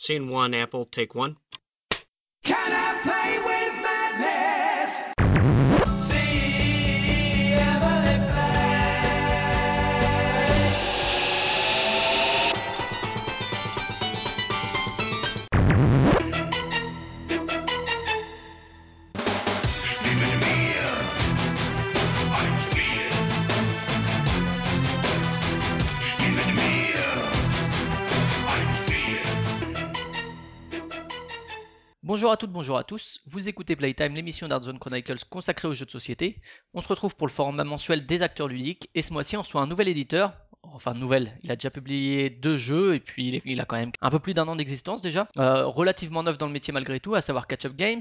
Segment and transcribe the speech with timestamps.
[0.00, 1.38] Scene one, Apple, take one.
[2.44, 3.47] Can I play
[32.08, 33.20] Bonjour à toutes, bonjour à tous.
[33.26, 36.40] Vous écoutez Playtime, l'émission d'Art Zone Chronicles consacrée aux jeux de société.
[36.72, 39.60] On se retrouve pour le format mensuel des acteurs ludiques et ce mois-ci on reçoit
[39.60, 40.32] un nouvel éditeur.
[40.62, 44.08] Enfin nouvelle, il a déjà publié deux jeux et puis il a quand même un
[44.08, 45.28] peu plus d'un an d'existence déjà.
[45.36, 48.00] Euh, relativement neuf dans le métier malgré tout, à savoir Catch Up Games.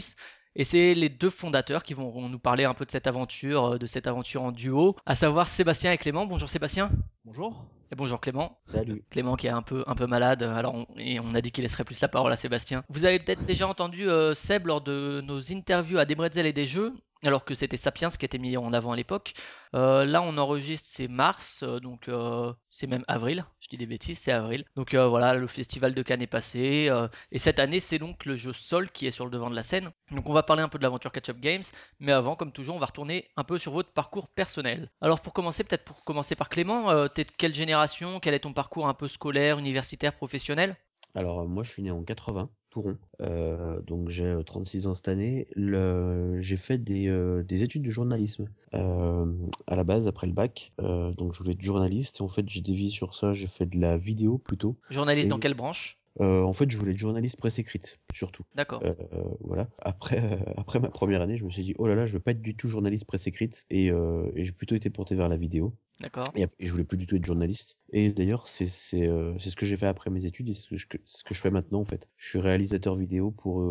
[0.56, 3.78] Et c'est les deux fondateurs qui vont nous parler un peu de cette aventure, euh,
[3.78, 6.26] de cette aventure en duo, à savoir Sébastien et Clément.
[6.26, 6.92] Bonjour Sébastien.
[7.28, 7.66] Bonjour.
[7.92, 8.58] Et bonjour Clément.
[8.68, 9.04] Salut.
[9.10, 11.64] Clément qui est un peu, un peu malade, alors on, et on a dit qu'il
[11.64, 12.86] laisserait plus la parole à Sébastien.
[12.88, 16.54] Vous avez peut-être déjà entendu euh, Seb lors de nos interviews à des bretzels et
[16.54, 19.34] des jeux, alors que c'était Sapiens qui était mis en avant à l'époque.
[19.76, 23.86] Euh, là on enregistre, c'est mars, euh, donc euh, c'est même avril, je dis des
[23.86, 24.64] bêtises, c'est avril.
[24.78, 28.24] Donc euh, voilà, le festival de Cannes est passé, euh, et cette année c'est donc
[28.26, 29.92] le jeu Sol qui est sur le devant de la scène.
[30.12, 31.64] Donc on va parler un peu de l'aventure Catch Up Games,
[32.00, 34.90] mais avant, comme toujours, on va retourner un peu sur votre parcours personnel.
[35.02, 38.20] Alors pour commencer, peut-être pour commencer par Clément, euh, t'es de quelle génération?
[38.20, 40.76] Quel est ton parcours un peu scolaire, universitaire, professionnel?
[41.16, 42.98] Alors, euh, moi, je suis né en 80, tout rond.
[43.22, 45.48] Euh, donc, j'ai euh, 36 ans cette année.
[45.56, 46.40] Le...
[46.42, 49.26] J'ai fait des, euh, des études de journalisme euh,
[49.66, 50.74] à la base, après le bac.
[50.80, 52.20] Euh, donc, je voulais être journaliste.
[52.20, 53.34] Et en fait, j'ai dévié sur ça.
[53.34, 54.78] J'ai fait de la vidéo plutôt.
[54.92, 55.98] Journaliste Et- dans quelle branche?
[56.20, 58.44] Euh, en fait, je voulais être journaliste presse écrite, surtout.
[58.56, 58.82] D'accord.
[58.84, 59.68] Euh, euh, voilà.
[59.82, 62.32] Après, après ma première année, je me suis dit, oh là là, je veux pas
[62.32, 63.66] être du tout journaliste presse écrite.
[63.70, 65.74] Et, et j'ai plutôt été porté vers la vidéo.
[66.00, 66.26] D'accord.
[66.36, 67.78] Et, je voulais plus du tout être journaliste.
[67.92, 70.78] Et d'ailleurs, c'est c'est c'est ce que j'ai fait après mes études et ce que,
[70.78, 72.08] je, que- ce que je fais maintenant en fait.
[72.18, 73.64] Je suis réalisateur vidéo pour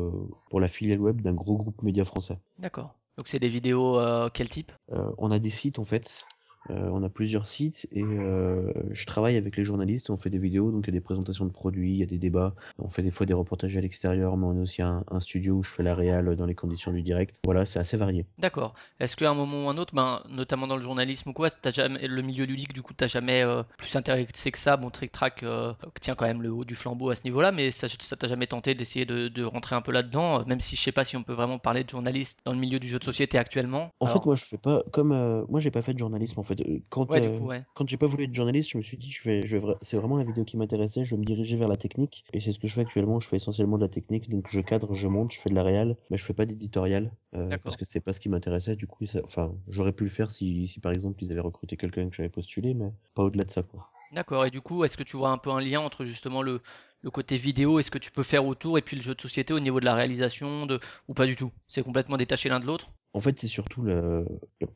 [0.50, 2.38] pour la filiale web d'un gros groupe média français.
[2.58, 2.94] D'accord.
[3.16, 3.98] Donc c'est des vidéos
[4.34, 4.72] quel type?
[5.18, 6.24] On a des sites en fait.
[6.70, 10.10] Euh, on a plusieurs sites et euh, je travaille avec les journalistes.
[10.10, 12.06] On fait des vidéos, donc il y a des présentations de produits, il y a
[12.06, 12.54] des débats.
[12.78, 15.56] On fait des fois des reportages à l'extérieur, mais on a aussi un, un studio
[15.56, 17.36] où je fais la réal dans les conditions du direct.
[17.44, 18.26] Voilà, c'est assez varié.
[18.38, 18.74] D'accord.
[19.00, 21.70] Est-ce qu'à un moment ou un autre, ben, notamment dans le journalisme ou quoi, t'as
[21.70, 25.12] jamais, le milieu ludique, du coup, t'as jamais euh, plus intéressé que ça Bon, Trick
[25.12, 28.16] Track euh, tient quand même le haut du flambeau à ce niveau-là, mais ça ça
[28.16, 31.04] t'a jamais tenté d'essayer de, de rentrer un peu là-dedans, même si je sais pas
[31.04, 33.90] si on peut vraiment parler de journaliste dans le milieu du jeu de société actuellement?
[34.00, 36.38] En Alors, fait, moi, je fais pas comme euh, moi, j'ai pas fait de journalisme
[36.40, 36.55] en fait.
[36.60, 37.64] Euh, Quand ouais, euh, ouais.
[37.74, 39.96] quand j'ai pas voulu être journaliste, je me suis dit, je vais, je vais c'est
[39.96, 42.24] vraiment la vidéo qui m'intéressait, je vais me diriger vers la technique.
[42.32, 44.60] Et c'est ce que je fais actuellement, je fais essentiellement de la technique, donc je
[44.60, 47.76] cadre, je monte, je fais de la réal, mais je fais pas d'éditorial, euh, parce
[47.76, 48.76] que c'est pas ce qui m'intéressait.
[48.76, 51.76] Du coup, ça- enfin, j'aurais pu le faire si, si par exemple ils avaient recruté
[51.76, 53.90] quelqu'un que j'avais postulé, mais pas au-delà de ça, quoi.
[54.12, 56.60] D'accord, et du coup, est-ce que tu vois un peu un lien entre justement le,
[57.02, 59.20] le côté vidéo et ce que tu peux faire autour, et puis le jeu de
[59.20, 60.80] société au niveau de la réalisation, de...
[61.08, 61.50] ou pas du tout?
[61.68, 62.88] C'est complètement détaché l'un de l'autre?
[63.16, 64.26] En fait, c'est surtout le,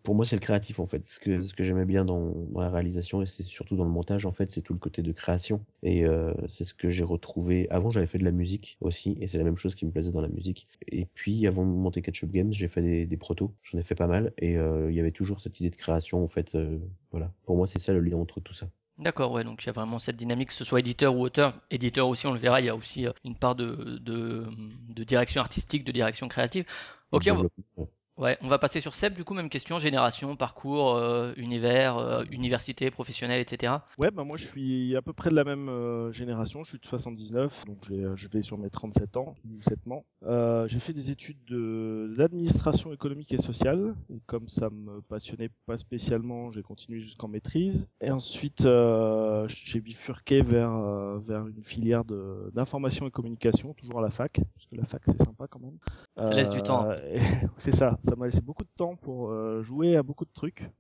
[0.02, 1.06] pour moi, c'est le créatif, en fait.
[1.06, 3.90] Ce que, ce que j'aimais bien dans, dans la réalisation, et c'est surtout dans le
[3.90, 5.62] montage, en fait, c'est tout le côté de création.
[5.82, 7.68] Et euh, c'est ce que j'ai retrouvé.
[7.68, 10.10] Avant, j'avais fait de la musique aussi, et c'est la même chose qui me plaisait
[10.10, 10.68] dans la musique.
[10.88, 13.52] Et puis, avant de monter Ketchup Games, j'ai fait des, des protos.
[13.62, 16.24] J'en ai fait pas mal, et euh, il y avait toujours cette idée de création,
[16.24, 16.54] en fait.
[16.54, 16.78] euh,
[17.10, 17.30] voilà.
[17.44, 18.70] Pour moi, c'est ça le lien entre tout ça.
[18.96, 21.60] D'accord, ouais, donc il y a vraiment cette dynamique, que ce soit éditeur ou auteur.
[21.70, 24.46] Éditeur aussi, on le verra, il y a aussi une part de, de,
[24.88, 26.64] de direction artistique, de direction créative.
[27.12, 27.86] Ok, on va.
[28.20, 32.22] Ouais, on va passer sur Seb, du coup, même question, génération, parcours, euh, univers, euh,
[32.31, 33.72] université, professionnelle, etc.
[33.98, 36.78] Ouais, bah moi je suis à peu près de la même euh, génération, je suis
[36.78, 40.04] de 79, donc j'ai- je vais sur mes 37 ans, 17 ans.
[40.25, 45.50] Euh, j'ai fait des études de- d'administration économique et sociale, et comme ça me passionnait
[45.66, 47.86] pas spécialement, j'ai continué jusqu'en maîtrise.
[48.00, 52.04] Et ensuite, euh, j'ai bifurqué vers, euh, vers une filière
[52.53, 55.78] d'information et communication, toujours à la fac, parce que la fac c'est sympa quand même.
[56.25, 56.88] Ça laisse du temps.
[56.91, 57.19] Euh,
[57.58, 60.70] c'est ça, ça m'a laissé beaucoup de temps pour euh, jouer à beaucoup de trucs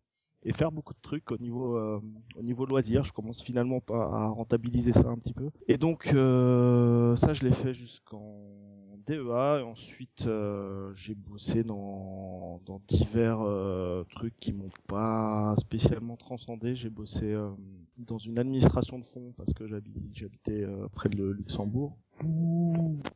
[0.42, 2.00] et faire beaucoup de trucs au niveau euh,
[2.36, 3.04] au niveau loisir.
[3.04, 5.50] Je commence finalement à rentabiliser ça un petit peu.
[5.68, 8.36] Et donc euh, ça, je l'ai fait jusqu'en
[9.06, 16.16] DEA et ensuite euh, j'ai bossé dans dans divers euh, trucs qui m'ont pas spécialement
[16.16, 16.74] transcendé.
[16.74, 17.36] J'ai bossé
[17.98, 20.64] dans une administration de fonds parce que j'habitais
[20.94, 21.44] près de le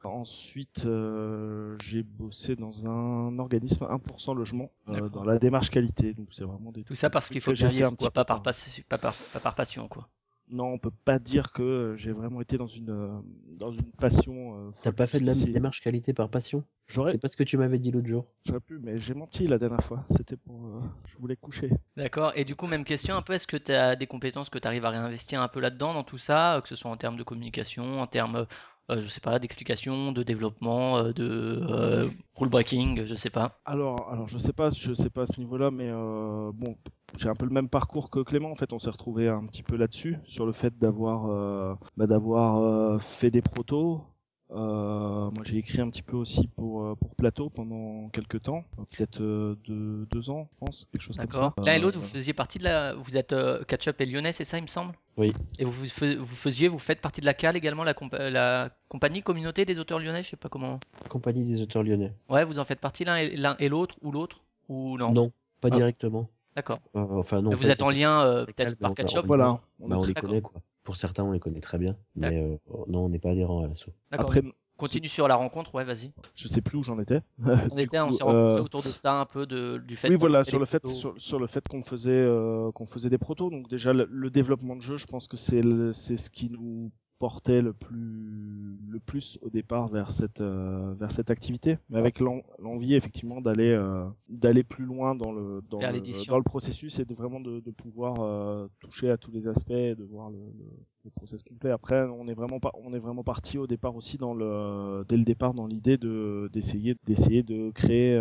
[0.02, 6.14] Ensuite, euh, j'ai bossé dans un organisme 1% logement euh, dans la démarche qualité.
[6.14, 8.08] Donc c'est vraiment des Tout ça parce qu'il faut que j'ai fait vivre, un quoi,
[8.08, 10.08] petit pas peu par, passi- pas, par, pas par passion, quoi.
[10.50, 13.22] Non, on peut pas dire que euh, j'ai vraiment été dans une
[13.58, 14.68] dans une passion.
[14.68, 16.64] euh, T'as pas fait de la démarche qualité par passion?
[16.86, 18.26] J'aurais, C'est pas ce que tu m'avais dit l'autre jour.
[18.44, 20.04] j'aurais pu, mais j'ai menti la dernière fois.
[20.10, 21.70] C'était pour, euh, je voulais coucher.
[21.96, 22.32] D'accord.
[22.34, 24.66] Et du coup, même question un peu, est-ce que tu as des compétences que tu
[24.68, 27.22] arrives à réinvestir un peu là-dedans, dans tout ça, que ce soit en termes de
[27.22, 28.46] communication, en termes
[28.90, 33.58] euh, je sais pas, d'explication, de développement, euh, de euh, rule breaking, je sais pas.
[33.64, 36.76] Alors, alors je sais pas, je sais pas à ce niveau-là, mais bon,
[37.16, 38.50] j'ai un peu le même parcours que Clément.
[38.50, 43.02] En fait, on s'est retrouvé un petit peu là-dessus, sur le fait d'avoir, bah, d'avoir
[43.02, 44.02] fait des protos.
[44.50, 48.62] Euh, moi, j'ai écrit un petit peu aussi pour euh, pour Plateau pendant quelques temps,
[48.94, 51.40] peut-être euh, deux, deux ans, je pense, quelque chose comme ça.
[51.40, 51.54] D'accord.
[51.64, 52.94] L'un et l'autre, vous faisiez partie de la.
[52.94, 54.92] Vous êtes euh, Catch-up et Lyonnais, c'est ça, il me semble?
[55.16, 55.32] Oui.
[55.58, 58.28] Et vous, vous fais- vous faisiez, vous faites partie de la CAL également, la, compa-
[58.28, 60.78] la compagnie communauté des auteurs lyonnais, je sais pas comment.
[61.08, 62.12] Compagnie des auteurs lyonnais.
[62.28, 65.32] Ouais, vous en faites partie l'un et, l'un et l'autre ou l'autre Ou non,
[65.62, 65.76] pas Ah.
[65.76, 66.28] directement.
[66.54, 66.78] D'accord.
[66.94, 67.50] Euh, enfin non.
[67.50, 69.58] Mais vous fait, êtes en lien euh, peut-être par Catch-up Voilà.
[69.80, 70.60] on Bah, on les connaît quoi.
[70.84, 72.56] Pour certains, on les connaît très bien, mais euh,
[72.88, 73.92] non, on n'est pas adhérent à l'assaut.
[74.10, 74.26] D'accord.
[74.26, 74.42] Après,
[74.76, 76.12] Continue sur la rencontre, ouais, vas-y.
[76.34, 77.20] je sais plus où j'en étais.
[77.70, 80.14] On était, on s'est rencontrés euh, autour de ça un peu de, du fait oui,
[80.16, 83.16] qu'on voilà, sur le fait, sur, sur le fait qu'on faisait, euh, qu'on faisait des
[83.16, 83.50] protos.
[83.50, 86.50] Donc déjà, le, le développement de jeu, je pense que c'est le- c'est ce qui
[86.50, 91.98] nous portait le plus, le plus au départ vers cette, euh, vers cette activité, mais
[91.98, 96.42] avec l'en- l'envie effectivement d'aller, euh, d'aller plus loin dans le, dans le, dans le
[96.42, 100.04] processus et de vraiment de, de pouvoir euh, toucher à tous les aspects, et de
[100.04, 100.64] voir le, le,
[101.04, 101.70] le process complet.
[101.70, 105.16] Après, on est vraiment pas, on est vraiment parti au départ aussi dans le, dès
[105.16, 108.18] le départ dans l'idée de, d'essayer, d'essayer de créer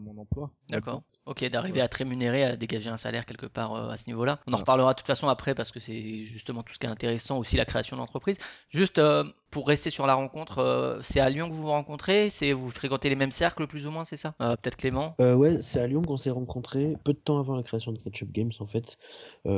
[0.00, 0.50] mon emploi.
[0.68, 1.02] D'accord.
[1.26, 4.40] Ok, d'arriver à te rémunérer, à dégager un salaire quelque part euh, à ce niveau-là.
[4.46, 6.90] On en reparlera de toute façon après parce que c'est justement tout ce qui est
[6.90, 8.36] intéressant, aussi la création d'entreprise.
[8.68, 12.28] Juste euh, pour rester sur la rencontre, euh, c'est à Lyon que vous vous rencontrez,
[12.28, 14.34] c'est vous fréquentez les mêmes cercles plus ou moins, c'est ça?
[14.38, 15.14] Peut-être Clément?
[15.18, 18.30] Ouais, c'est à Lyon qu'on s'est rencontrés, peu de temps avant la création de Ketchup
[18.30, 18.98] Games en fait,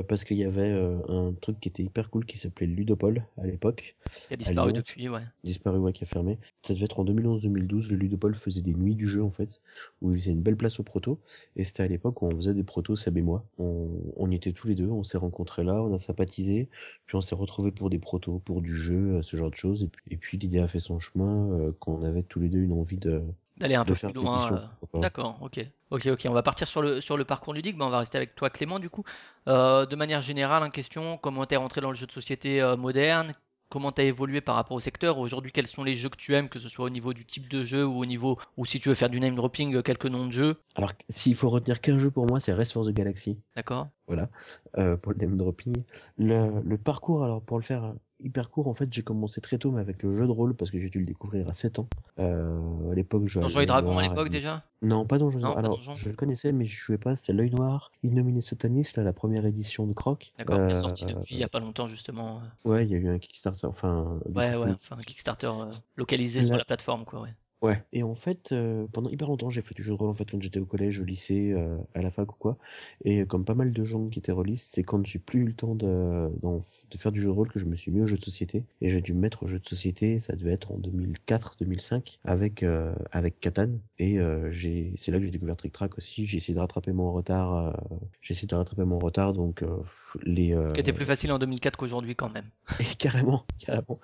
[0.09, 0.71] parce qu'il y avait
[1.09, 3.97] un truc qui était hyper cool qui s'appelait Ludopol à l'époque,
[4.29, 4.77] qui a disparu Lyon.
[4.77, 5.23] depuis, ouais.
[5.43, 6.39] disparu ouais qui a fermé.
[6.63, 9.61] Ça devait être en 2011-2012, le Ludopol faisait des nuits du jeu en fait,
[10.03, 11.19] où il faisait une belle place aux protos,
[11.57, 13.43] et c'était à l'époque où on faisait des protos, Seb et moi.
[13.59, 16.69] On, on y était tous les deux, on s'est rencontrés là, on a sympathisé,
[17.07, 19.83] puis on s'est retrouvés pour des protos, pour du jeu, euh, ce genre de choses,
[19.83, 22.49] et puis, et puis l'idée a fait son chemin euh, quand on avait tous les
[22.49, 23.23] deux une envie de,
[23.59, 24.53] D'aller un de peu plus loin.
[24.95, 25.01] euh.
[25.01, 25.67] D'accord, ok.
[25.91, 26.27] Ok, ok.
[26.29, 27.79] On va partir sur le, sur le parcours ludique.
[27.79, 29.03] Ben, on va rester avec toi, Clément, du coup.
[29.49, 32.77] Euh, de manière générale, en question, comment t'es rentré dans le jeu de société euh,
[32.77, 33.33] moderne?
[33.69, 35.19] Comment t'as évolué par rapport au secteur?
[35.19, 37.49] Aujourd'hui, quels sont les jeux que tu aimes, que ce soit au niveau du type
[37.49, 40.07] de jeu ou au niveau, ou si tu veux faire du name dropping, euh, quelques
[40.07, 40.57] noms de jeux?
[40.77, 43.41] Alors, s'il faut retenir qu'un jeu pour moi, c'est Race for the Galaxy.
[43.57, 43.89] D'accord?
[44.07, 44.31] Voilà,
[44.79, 45.75] euh, pour le name dropping.
[46.19, 49.71] Le, le parcours, alors pour le faire hyper court, en fait, j'ai commencé très tôt
[49.71, 51.89] mais avec le jeu de rôle parce que j'ai dû le découvrir à 7 ans.
[52.19, 54.65] Euh, à l'époque, je Donjons et Dragons à l'époque et- déjà?
[54.83, 57.17] Non, pas Donjons pas Alors, je le connaissais, mais je jouais pas.
[57.17, 60.33] C'est l'œil noir, Innominé Sataniste, là, la première édition de Croc.
[60.39, 62.41] D'accord, Euh, sorti depuis il y a pas longtemps, justement.
[62.67, 62.71] euh.
[62.71, 66.43] Ouais, il y a eu un Kickstarter, enfin, Ouais, ouais, enfin, un Kickstarter euh, localisé
[66.43, 67.35] sur La- la plateforme, quoi, ouais.
[67.63, 67.83] Ouais.
[67.93, 70.31] Et en fait, euh, pendant hyper longtemps, j'ai fait du jeu de rôle en fait
[70.31, 72.59] quand j'étais au collège, au lycée, euh, à la fac ou quoi.
[73.05, 75.53] Et comme pas mal de gens qui étaient rôlistes, c'est quand j'ai plus eu le
[75.55, 76.61] temps de, d'en-
[76.91, 78.65] de faire du jeu de rôle que je me suis mis au jeu de société.
[78.83, 82.63] Et j'ai dû me mettre au jeu de société, ça devait être en 2004-2005, avec
[82.63, 83.71] euh, avec Catan.
[83.99, 86.27] Et euh, j'ai, c'est là que j'ai découvert Trick Track aussi.
[86.27, 87.55] J'ai essayé de rattraper mon retard.
[87.55, 87.73] euh,
[88.21, 89.79] j'ai essayé de rattraper mon retard, donc euh,
[90.23, 90.55] les.
[90.55, 92.51] euh, Ce qui était plus facile en 2004 qu'aujourd'hui, quand même.
[92.81, 93.99] et carrément, carrément.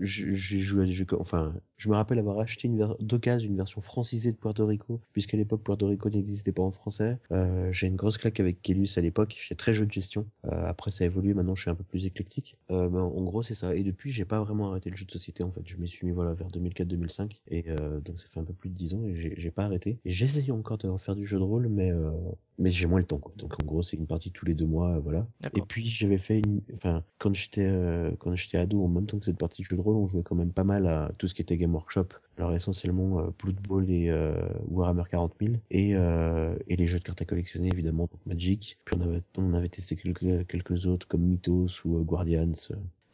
[0.00, 3.80] J'ai joué à des jeux enfin, je me rappelle avoir acheté une d'occasion une version
[3.80, 7.18] francisée de Puerto Rico, puisqu'à l'époque Puerto Rico n'existait pas en français.
[7.32, 10.26] Euh, j'ai une grosse claque avec Kelus à l'époque, j'étais très jeu de gestion.
[10.46, 12.56] Euh, après ça a évolué, maintenant je suis un peu plus éclectique.
[12.70, 13.74] Euh, mais en, en gros c'est ça.
[13.74, 15.62] Et depuis j'ai pas vraiment arrêté le jeu de société en fait.
[15.64, 18.70] Je m'y suis mis voilà vers 2004-2005 et euh, donc ça fait un peu plus
[18.70, 19.98] de 10 ans et j'ai pas arrêté.
[20.04, 22.10] Et j'essaye encore de refaire du jeu de rôle, mais euh,
[22.58, 23.32] mais j'ai moins le temps quoi.
[23.36, 25.26] Donc en gros c'est une partie tous les deux mois, euh, voilà.
[25.54, 29.18] Et puis j'avais fait une, enfin quand j'étais euh, quand j'étais ado en même temps
[29.18, 31.28] que cette partie de jeu de rôle, on jouait quand même pas mal à tout
[31.28, 32.08] ce qui était Game Workshop.
[32.38, 34.34] Alors essentiellement euh, Blood Bowl et euh,
[34.68, 38.78] Warhammer 40 000 et euh, et les jeux de cartes à collectionner évidemment donc Magic.
[38.84, 42.52] Puis on avait on avait testé quelques quelques autres comme Mythos ou Guardians.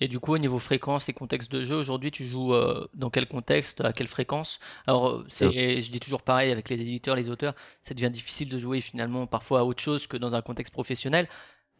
[0.04, 0.08] Euh.
[0.08, 3.10] Et du coup, au niveau fréquence et contexte de jeu, aujourd'hui, tu joues euh, dans
[3.10, 4.60] quel contexte, à quelle fréquence?
[4.86, 8.48] Alors, euh, c'est, je dis toujours pareil avec les éditeurs, les auteurs, ça devient difficile
[8.48, 11.28] de jouer finalement parfois à autre chose que dans un contexte professionnel.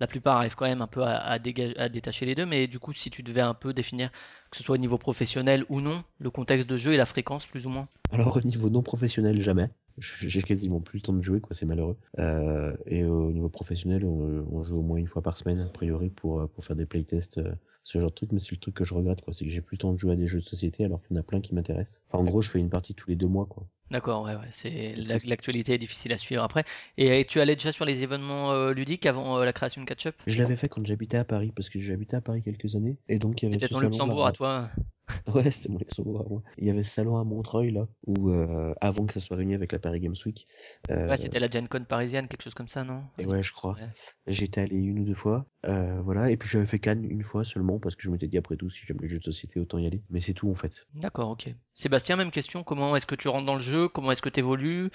[0.00, 2.93] La plupart arrivent quand même un peu à, à détacher les deux, mais du coup,
[2.93, 4.11] si tu devais un peu définir,
[4.50, 7.47] que ce soit au niveau professionnel ou non, le contexte de jeu et la fréquence,
[7.47, 7.87] plus ou moins?
[8.11, 9.71] Alors au niveau non professionnel jamais.
[9.98, 11.96] J'ai quasiment plus le temps de jouer quoi, c'est malheureux.
[12.18, 15.66] Euh, et au niveau professionnel, on, on joue au moins une fois par semaine a
[15.66, 17.52] priori pour euh, pour faire des playtests, euh,
[17.84, 18.32] ce genre de truc.
[18.32, 19.98] Mais c'est le truc que je regrette quoi, c'est que j'ai plus le temps de
[19.98, 22.00] jouer à des jeux de société alors qu'il y en a plein qui m'intéressent.
[22.08, 23.66] Enfin en gros, je fais une partie tous les deux mois quoi.
[23.90, 24.94] D'accord, ouais, ouais, c'est
[25.28, 26.64] l'actualité est difficile à suivre après.
[26.96, 29.86] Et, et tu allais déjà sur les événements euh, ludiques avant euh, la création de
[29.86, 30.16] Catch-up?
[30.26, 33.18] Je l'avais fait quand j'habitais à Paris parce que j'habitais à Paris quelques années et
[33.18, 34.70] donc il y avait ton salon Luxembourg à toi?
[35.34, 36.42] Ouais, c'était mon Luxembourg à moi.
[36.58, 39.54] Il y avait ce salon à Montreuil, là, où, euh, avant que ça soit réuni
[39.54, 40.46] avec la Paris Games Week.
[40.90, 43.04] euh, Ouais, c'était la Gen Con parisienne, quelque chose comme ça, non?
[43.18, 43.75] Et ouais, je crois.
[43.75, 43.88] Ouais.
[44.26, 46.30] J'étais allé une ou deux fois, euh, voilà.
[46.30, 48.70] Et puis j'avais fait Cannes une fois seulement, parce que je m'étais dit, après tout,
[48.70, 50.02] si j'aime les jeux de société, autant y aller.
[50.11, 50.87] Mais c'est tout, en fait.
[50.94, 51.54] D'accord, ok.
[51.75, 53.88] Sébastien, même question, comment est-ce que tu rentres dans le jeu?
[53.88, 54.90] Comment est-ce que tu évolues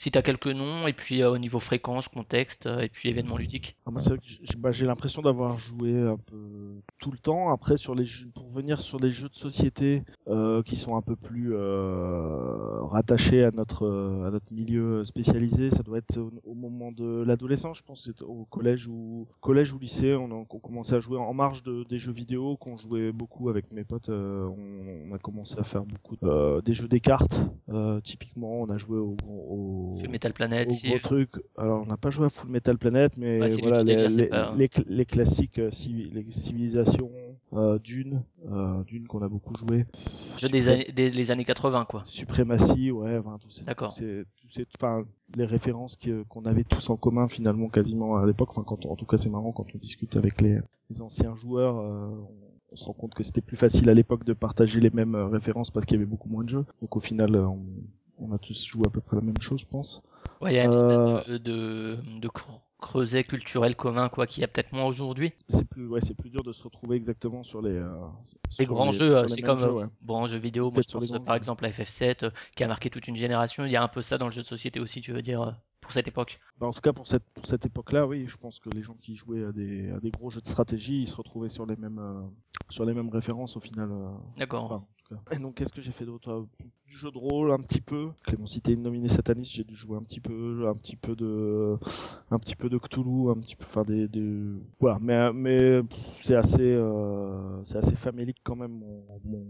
[0.00, 3.10] Si tu as quelques noms, et puis euh, au niveau fréquence, contexte, euh, et puis
[3.10, 3.76] événement ludique.
[3.84, 7.52] Ah, que j'ai bah, l'impression d'avoir joué un peu tout le temps.
[7.52, 11.02] Après, sur les jeux, pour venir sur les jeux de société euh, qui sont un
[11.02, 16.32] peu plus euh, rattachés à notre euh, à notre milieu spécialisé, ça doit être au,
[16.44, 20.34] au moment de l'adolescence, je pense, c'est au collège ou collège ou lycée, on a
[20.34, 23.84] on commençait à jouer en marge de, des jeux vidéo, qu'on jouait beaucoup avec mes
[23.84, 24.08] potes.
[24.08, 27.42] euh, on, on a commencé à faire beaucoup euh, des jeux des cartes.
[27.68, 31.30] Euh, typiquement, on a joué au, au, Full Metal Planet, au gros truc.
[31.58, 34.54] Alors, on n'a pas joué à Full Metal Planet, mais Ouais, voilà, les, les, pas-
[34.56, 35.70] les, cl- les classiques euh,
[36.12, 37.10] les civilisations,
[37.54, 39.86] euh, Dune, euh, Dune qu'on a beaucoup joué.
[40.36, 42.02] jeux des, années- des les années 80, quoi.
[42.04, 43.92] Suprématie, ouais, enfin, tout ces- D'accord.
[43.94, 44.00] tous
[44.50, 45.04] ces- tous enfin,
[45.36, 48.50] les références que- qu'on avait tous en commun finalement quasiment à l'époque.
[48.50, 50.58] Enfin, quand on- en tout cas, c'est marrant quand on discute avec les,
[50.90, 51.78] les anciens joueurs.
[51.78, 52.28] euh, on,
[52.72, 55.26] on se rend compte que c'était plus facile à l'époque de partager les mêmes euh,
[55.26, 56.64] références parce qu'il y avait beaucoup moins de jeux.
[56.80, 57.58] Donc au final, euh, on,
[58.20, 60.02] on a tous joué à peu près la même chose, je pense.
[60.40, 64.26] Ouais, il y a une Euh, espèce de, de, de cre- creuset culturel commun, quoi,
[64.26, 65.32] qu'il y a peut-être moins aujourd'hui.
[65.48, 67.94] c'est plus ouais c'est plus dur de se retrouver exactement sur les euh,
[68.58, 69.86] Les sur grands les- jeux, sur euh, les c'est comme jeux, euh, ouais.
[70.00, 71.38] bon, jeux vidéo, moi je pense euh, par jeux.
[71.38, 73.64] exemple à FF7 euh, qui a marqué toute une génération.
[73.64, 75.42] Il y a un peu ça dans le jeu de société aussi, tu veux dire,
[75.42, 75.50] euh,
[75.80, 76.40] pour cette époque.
[76.58, 78.94] Bah, en tout cas pour cette pour cette époque-là oui je pense que les gens
[79.00, 81.76] qui jouaient à des à des gros jeux de stratégie ils se retrouvaient sur les
[81.76, 82.22] mêmes euh,
[82.68, 84.64] sur les mêmes références au final euh, D'accord.
[84.64, 84.78] enfin,
[85.32, 86.42] Et donc qu'est-ce que j'ai fait d'autre Euh,
[86.86, 88.10] du jeu de rôle un petit peu.
[88.24, 91.76] Clément cité une nominée sataniste j'ai dû jouer un petit peu un petit peu de
[92.30, 94.32] un petit peu de Cthulhu un petit peu enfin des, des...
[94.80, 94.98] voilà.
[95.00, 95.80] Mais mais
[96.20, 99.46] c'est assez euh, c'est assez famélique quand même mon, mon,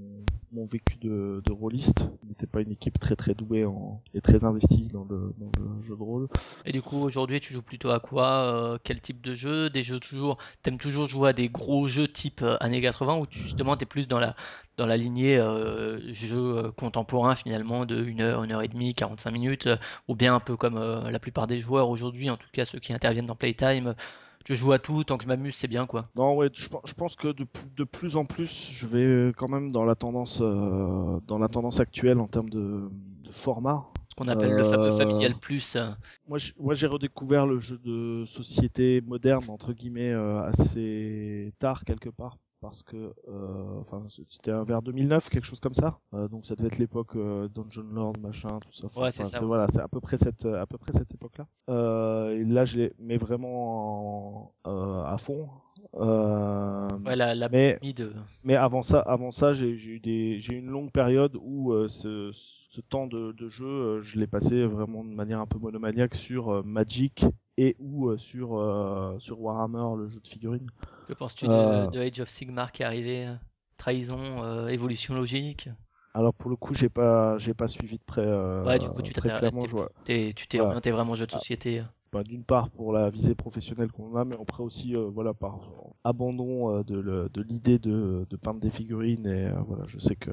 [0.52, 4.44] mon vécu de, de rôliste n'était pas une équipe très très douée en, et très
[4.44, 6.28] investie dans le, dans le jeu de rôle
[6.64, 9.70] Et du coup, aujourd'hui, tu joues plutôt à quoi euh, Quel type de jeu?
[9.70, 13.26] Des jeux toujours T'aimes toujours jouer à des gros jeux type euh, années 80 ou
[13.26, 14.34] tu, justement t'es plus dans la
[14.76, 18.94] dans la lignée euh, jeux euh, contemporains finalement de 1 heure, 1 heure et demie,
[18.94, 19.68] 45 minutes
[20.08, 22.92] ou bien un peu comme la plupart des joueurs aujourd'hui, en tout cas ceux qui
[22.92, 23.94] interviennent dans Playtime.
[24.42, 26.10] Euh, Je joue à tout tant que je m'amuse, c'est bien quoi.
[26.16, 29.32] Non, ouais, je, pen- je pense que de, plus- de plus en plus, je vais
[29.36, 32.90] quand même dans la tendance, euh, dans la tendance actuelle en termes de,
[33.24, 33.86] de format.
[34.08, 35.76] Ce qu'on appelle le fameux Euh, familial plus.
[35.76, 35.90] euh,
[36.26, 42.36] moi, j'ai redécouvert le jeu de société moderne entre guillemets euh, assez tard quelque part
[42.60, 42.96] parce que,
[43.28, 45.98] euh, enfin, c'était vers 2009, quelque chose comme ça.
[46.14, 48.86] Euh, donc, ça devait être l'époque euh, Dungeon Lord, machin, tout ça.
[48.88, 49.40] Enfin, Ouais, c'est ça.
[49.44, 51.46] Voilà, c'est à peu près cette, à peu près cette époque-là.
[51.70, 55.48] Euh, et là, je l'ai, mais vraiment en- euh, à fond.
[55.94, 58.12] Euh, Ouais, la, la mais de.
[58.44, 61.72] mais avant ça, avant ça, j'ai j'ai eu des, j'ai eu une longue période où
[61.72, 65.46] euh, ce, ce temps de, de jeu, euh, je l'ai passé vraiment de manière un
[65.46, 67.24] peu monomaniaque sur Magic
[67.56, 70.68] et ou sur euh, sur Warhammer, le jeu de figurines.
[71.10, 73.34] Que penses-tu de, Euh, de Age of Sigmar qui est arrivé euh,
[73.76, 75.68] Trahison, euh, évolution logique?
[76.14, 78.22] Alors pour le coup, j'ai pas, j'ai pas suivi de près.
[78.22, 80.68] euh, Ouais, du coup, tu t'es tu Voilà.
[80.68, 81.38] orienté vraiment jeu de Ah.
[81.38, 81.82] société.
[82.12, 85.58] Bah, d'une part pour la visée professionnelle qu'on a, mais après aussi, euh, voilà, par
[86.04, 90.30] abandon euh, de, l'idée de, de peindre des figurines et voilà, je sais que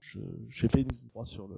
[0.00, 0.18] je-
[0.48, 1.56] j'ai fait une croix sur le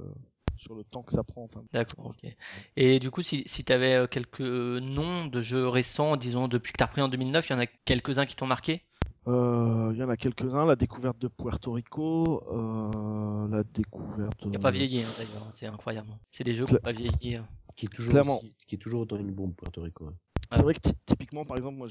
[0.59, 1.45] sur le temps que ça prend.
[1.45, 2.31] Enfin, D'accord, ok.
[2.77, 6.79] Et du coup, si, si tu avais quelques noms de jeux récents, disons depuis que
[6.79, 8.83] tu as repris en 2009, il y en a quelques-uns qui t'ont marqué?
[9.27, 10.65] Euh, Il y en a quelques-uns.
[10.65, 14.39] La découverte de Puerto Rico, euh, la découverte.
[14.41, 16.09] Qui n'ont pas euh, vieilli hein, d'ailleurs, c'est incroyable.
[16.31, 17.37] C'est des jeux qui n'ont pas vieilli.
[17.37, 17.47] hein.
[17.77, 18.39] Qui est toujours, Clairement.
[18.39, 20.07] aussi- qui est toujours autant une bombe, Puerto Rico.
[20.55, 21.89] C'est vrai que ty- typiquement, par exemple, moi,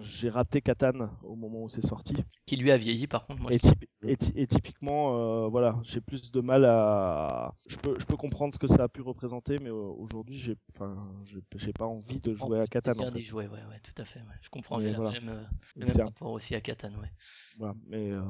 [0.00, 2.14] j'ai raté Catan au moment où c'est sorti.
[2.44, 5.78] Qui lui a vieilli par contre, moi Et, typi- et ty- et typiquement, euh, voilà,
[5.84, 7.54] j'ai plus de mal à.
[7.68, 10.56] Je peux, je peux comprendre ce que ça a pu représenter, mais euh, aujourd'hui, j'ai,
[10.74, 12.90] enfin, j'ai j'ai pas envie de jouer à Catan.
[12.92, 13.20] Plaisir En fait.
[13.20, 14.20] jouer, ouais, ouais, tout à fait.
[14.20, 14.26] ouais.
[14.42, 15.12] Je comprends, j'ai voilà.
[15.12, 15.42] même, euh,
[15.76, 17.10] le même rapport aussi à Catan, ouais.
[17.58, 18.22] voilà, mais, euh,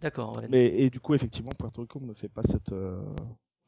[0.00, 0.46] D'accord, ouais.
[0.48, 2.72] mais et du coup, effectivement, Puerto Rico me fait pas cette.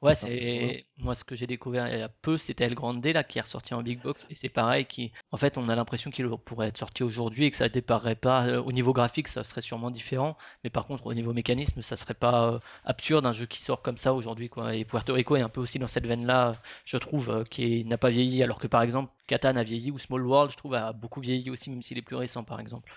[0.02, 3.22] Ouais, c'est moi ce que j'ai découvert il y a peu, c'était El Grande là
[3.22, 6.10] qui est ressorti en big box et c'est pareil qui en fait, on a l'impression
[6.10, 9.44] qu'il pourrait être sorti aujourd'hui et que ça déparerait pas euh, au niveau graphique, ça
[9.44, 13.32] serait sûrement différent, mais par contre au niveau mécanisme, ça serait pas euh, absurde un
[13.32, 14.74] jeu qui sort comme ça aujourd'hui quoi.
[14.74, 16.52] Et Puerto Rico est un peu aussi dans cette veine-là,
[16.86, 19.98] je trouve euh, qui n'a pas vieilli alors que par exemple Catan a vieilli ou
[19.98, 22.90] Small World, je trouve a beaucoup vieilli aussi même s'il est plus récent par exemple.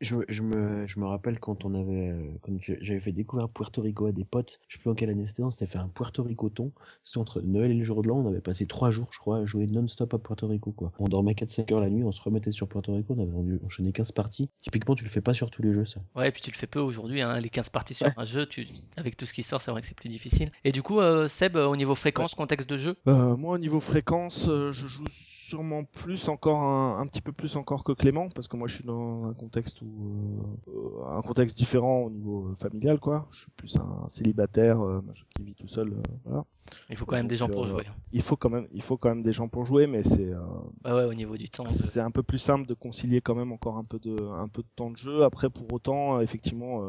[0.00, 3.48] Je, me- je, me, je me rappelle quand on avait, euh, quand j'avais fait découvrir
[3.48, 5.78] Puerto Rico à des potes, je sais plus en quelle année c'était, on s'était fait
[5.78, 6.72] un Puerto Rico ton.
[7.04, 9.38] C'était entre Noël et le jour de l'an, on avait passé trois jours, je crois,
[9.38, 10.90] à jouer non-stop à Puerto Rico, quoi.
[10.98, 13.92] On dormait 4-5 heures la nuit, on se remettait sur Puerto Rico, on avait enchaîné
[13.92, 14.50] 15 parties.
[14.58, 16.00] Typiquement, tu le fais pas sur tous les jeux, ça.
[16.16, 18.12] Ouais, et puis tu le fais peu aujourd'hui, hein, les 15 parties sur Ouais.
[18.16, 18.66] un jeu, tu...
[18.96, 20.50] avec tout ce qui sort, c'est vrai que c'est plus difficile.
[20.64, 23.58] Et du coup, euh, Seb, euh, au niveau fréquence, contexte de jeu, Euh, moi, au
[23.58, 25.04] niveau fréquence, euh, je joue
[25.52, 28.76] sûrement plus encore un, un petit peu plus encore que Clément parce que moi je
[28.76, 33.28] suis dans un contexte où euh, un contexte différent au niveau euh, familial quoi.
[33.32, 35.04] Je suis plus un célibataire euh,
[35.36, 35.88] qui vit tout seul.
[35.92, 36.44] euh, voilà.
[36.88, 37.84] il faut quand même des gens pour euh, jouer.
[38.12, 40.40] Il faut quand même il faut quand même des gens pour jouer, mais c'est euh,
[40.86, 41.68] Ouais, au niveau du temps.
[41.68, 44.62] c'est un peu plus simple de concilier quand même encore un peu de un peu
[44.62, 45.22] de temps de jeu.
[45.24, 46.80] Après pour autant effectivement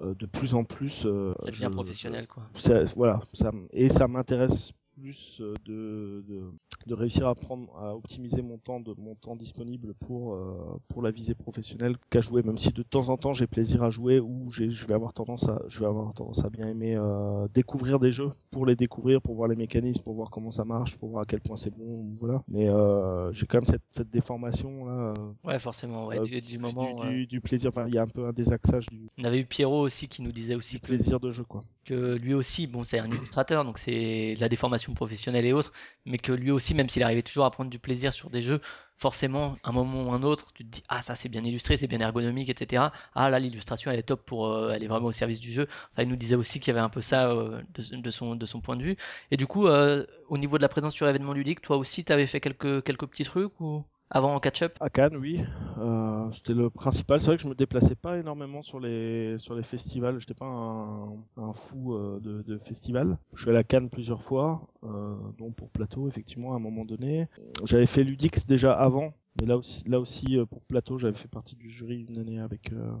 [0.00, 1.06] de plus en plus Ça
[1.46, 2.42] je- devient professionnel, quoi.
[2.56, 6.42] ça, voilà, ça, et ça m'intéresse plus euh, de, de,
[6.86, 11.02] de réussir à prendre, à optimiser mon temps, de, mon temps disponible pour, euh, pour
[11.02, 14.20] la visée professionnelle qu'à jouer, même si de temps en temps j'ai plaisir à jouer
[14.20, 17.98] ou je vais avoir tendance à, je vais avoir tendance à bien aimer euh, découvrir
[17.98, 21.10] des jeux pour les découvrir, pour voir les mécanismes, pour voir comment ça marche, pour
[21.10, 22.42] voir à quel point c'est bon, voilà.
[22.48, 25.14] Mais euh, j'ai quand même cette, cette déformation là,
[25.44, 27.04] Ouais, forcément, ouais, du, du moment.
[27.10, 27.68] du, plaisir.
[27.68, 30.22] Enfin, il y a un peu un désaxage du, On avait eu Pierrot aussi qui
[30.22, 31.64] nous disait aussi que, plaisir de jeu, quoi.
[31.84, 35.72] que lui aussi, bon, c'est un illustrateur, donc c'est la déformation professionnelle et autres,
[36.06, 38.60] mais que lui aussi, même s'il arrivait toujours à prendre du plaisir sur des jeux,
[38.94, 41.86] forcément, un moment ou un autre, tu te dis, ah, ça c'est bien illustré, c'est
[41.86, 42.92] bien ergonomique, etc.
[43.14, 45.68] Ah, là, l'illustration, elle est top pour, euh, elle est vraiment au service du jeu.
[45.98, 48.60] Il nous disait aussi qu'il y avait un peu ça euh, de, son, de son
[48.60, 48.96] point de vue.
[49.30, 52.26] Et du coup, euh, au niveau de la présence sur événements ludiques, toi aussi, t'avais
[52.26, 53.84] fait quelques, quelques petits trucs ou?
[54.10, 54.76] Avant en catch-up?
[54.80, 55.40] À Cannes, oui.
[55.78, 57.20] Euh, c'était le principal.
[57.20, 60.18] C'est vrai que je me déplaçais pas énormément sur les sur les festivals.
[60.20, 63.18] J'étais pas un, un fou euh, de, de festivals.
[63.34, 66.84] Je suis allé à Cannes plusieurs fois, euh, dont pour Plateau, effectivement, à un moment
[66.84, 67.28] donné.
[67.64, 71.28] J'avais fait Ludix déjà avant, mais là aussi, là aussi euh, pour Plateau, j'avais fait
[71.28, 72.92] partie du jury une année avec euh,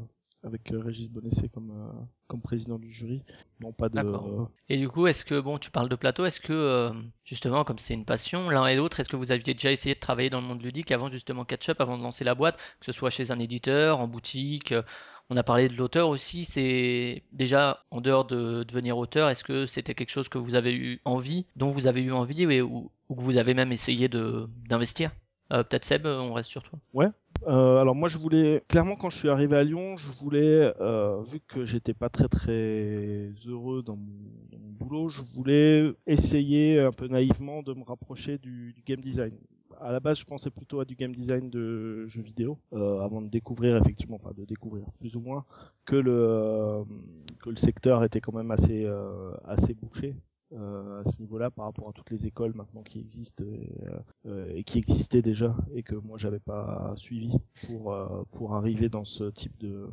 [0.44, 3.22] avec euh, Régis Bonessé comme euh, comme président du jury.
[3.60, 3.94] Non, pas de.
[3.94, 4.50] D'accord.
[4.68, 6.92] Et du coup, est-ce que, bon, tu parles de plateau, est-ce que, euh,
[7.24, 10.00] justement, comme c'est une passion, l'un et l'autre, est-ce que vous aviez déjà essayé de
[10.00, 12.92] travailler dans le monde ludique avant justement Catch-up, avant de lancer la boîte, que ce
[12.92, 14.82] soit chez un éditeur, en boutique euh,
[15.30, 19.66] On a parlé de l'auteur aussi, c'est déjà en dehors de devenir auteur, est-ce que
[19.66, 22.90] c'était quelque chose que vous avez eu envie, dont vous avez eu envie, ouais, ou,
[23.08, 25.10] ou que vous avez même essayé d'investir?
[25.52, 26.78] Euh, Peut-être Seb, on reste sur toi.
[27.46, 31.22] Euh, alors moi je voulais clairement quand je suis arrivé à Lyon, je voulais euh,
[31.22, 37.06] vu que j'étais pas très très heureux dans mon, boulot, je voulais essayer un peu
[37.08, 39.32] naïvement de me rapprocher du, du game design.
[39.80, 43.22] À la base, je pensais plutôt à du game design de jeux vidéo euh, avant
[43.22, 45.44] de découvrir effectivement, enfin de découvrir plus ou moins
[45.84, 46.84] que le euh,
[47.40, 50.16] que le secteur était quand même assez euh, assez bouché
[50.54, 53.70] à ce niveau-là par rapport à toutes les écoles maintenant qui existent et,
[54.26, 57.32] euh, et qui existaient déjà et que moi j'avais pas suivi
[57.66, 59.88] pour euh, pour arriver dans ce type de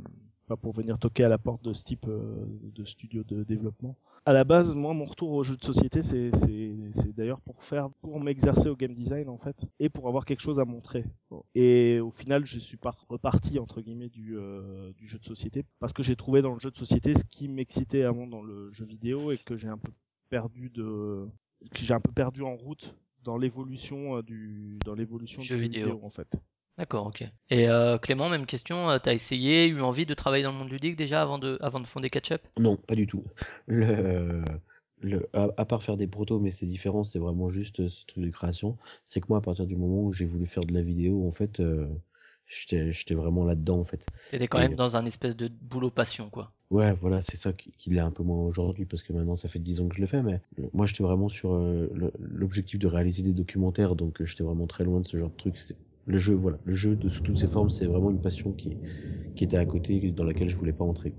[0.62, 3.96] pour venir toquer à la porte de ce type euh, de studio de développement.
[4.26, 7.64] À la base, moi mon retour au jeu de société c'est c'est c'est d'ailleurs pour
[7.64, 11.04] faire pour m'exercer au game design en fait et pour avoir quelque chose à montrer.
[11.56, 12.78] Et au final, je suis
[13.10, 16.60] reparti entre guillemets du euh, du jeu de société parce que j'ai trouvé dans le
[16.60, 19.78] jeu de société ce qui m'excitait avant dans le jeu vidéo et que j'ai un
[19.78, 19.92] peu
[20.30, 21.26] perdu de
[21.74, 25.62] que j'ai un peu perdu en route dans l'évolution euh, du dans l'évolution Jeu du
[25.62, 25.86] jeu vidéo.
[25.94, 26.06] vidéo.
[26.06, 26.28] en fait.
[26.78, 27.24] D'accord, ok.
[27.50, 30.70] Et euh, Clément, même question, euh, t'as essayé, eu envie de travailler dans le monde
[30.70, 33.24] ludique déjà avant de, avant de fonder Catch-up Non, pas du tout.
[33.68, 34.44] Le,
[35.02, 38.26] le, à, à part faire des protos, mais c'est différent, c'est vraiment juste ce truc
[38.26, 38.78] de création.
[39.06, 41.32] C'est que moi, à partir du moment où j'ai voulu faire de la vidéo, en
[41.32, 41.88] fait, euh,
[42.48, 44.06] j'étais j'étais vraiment là-dedans, en fait.
[44.30, 46.54] T'étais quand Et- même dans un espèce de boulot passion, quoi.
[46.72, 49.48] Ouais, voilà, c'est ça qui, qui l'est un peu moins aujourd'hui, parce que maintenant, ça
[49.48, 50.42] fait 10 ans que je le fais, mais
[50.74, 51.88] moi, j'étais vraiment sur euh,
[52.20, 55.36] l'objectif de réaliser des documentaires, donc euh, j'étais vraiment très loin de ce genre de
[55.36, 55.58] truc.
[56.06, 58.78] Le jeu, voilà, le jeu de sous toutes ses formes, c'est vraiment une passion qui,
[59.36, 61.16] qui était à côté, dans laquelle je voulais pas entrer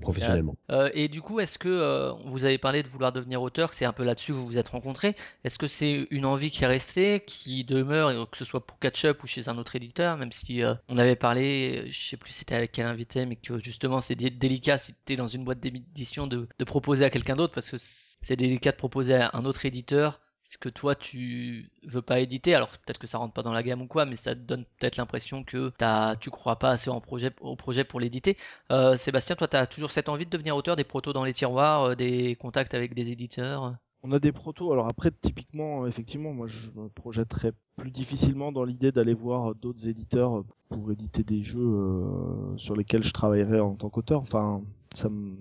[0.00, 0.56] professionnellement.
[0.70, 3.84] Euh, et du coup, est-ce que euh, vous avez parlé de vouloir devenir auteur, c'est
[3.84, 6.66] un peu là-dessus que vous vous êtes rencontrés Est-ce que c'est une envie qui est
[6.66, 10.62] restée, qui demeure, que ce soit pour Catch-up ou chez un autre éditeur, même si
[10.64, 14.14] euh, on avait parlé, je sais plus c'était avec quel invité, mais que justement c'est
[14.14, 17.70] dé- délicat si tu es dans une boîte d'édition de proposer à quelqu'un d'autre, parce
[17.70, 22.20] que c'est délicat de proposer à un autre éditeur ce que toi tu veux pas
[22.20, 22.54] éditer.
[22.54, 24.64] Alors peut-être que ça rentre pas dans la gamme ou quoi, mais ça te donne
[24.78, 28.36] peut-être l'impression que t'as, tu crois pas assez au projet pour l'éditer.
[28.70, 31.32] Euh, Sébastien, toi, tu as toujours cette envie de devenir auteur, des protos dans les
[31.32, 33.76] tiroirs, euh, des contacts avec des éditeurs?
[34.02, 34.72] On a des protos.
[34.72, 39.88] Alors après, typiquement, effectivement, moi, je me projetterais plus difficilement dans l'idée d'aller voir d'autres
[39.88, 44.22] éditeurs pour éditer des jeux euh, sur lesquels je travaillerais en tant qu'auteur.
[44.22, 44.62] Enfin,
[44.94, 45.36] ça me,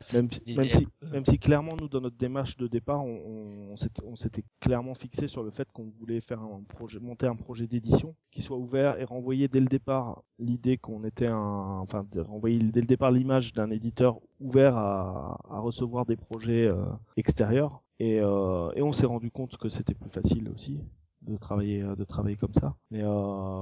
[0.00, 3.76] C'est même, si, euh, même si clairement nous dans notre démarche de départ, on, on,
[3.76, 7.36] s'était- on s'était clairement fixé sur le fait qu'on voulait faire un projet, monter un
[7.36, 11.38] projet d'édition qui soit ouvert et renvoyer dès le départ l'idée qu'on était un,
[11.80, 16.66] enfin de renvoyer dès le départ l'image d'un éditeur ouvert à, à recevoir des projets
[16.66, 16.84] euh,
[17.16, 17.82] extérieurs.
[18.00, 20.80] Et, euh, et on s'est rendu compte que c'était plus facile aussi
[21.26, 23.08] de travailler euh, de travailler comme ça mais euh,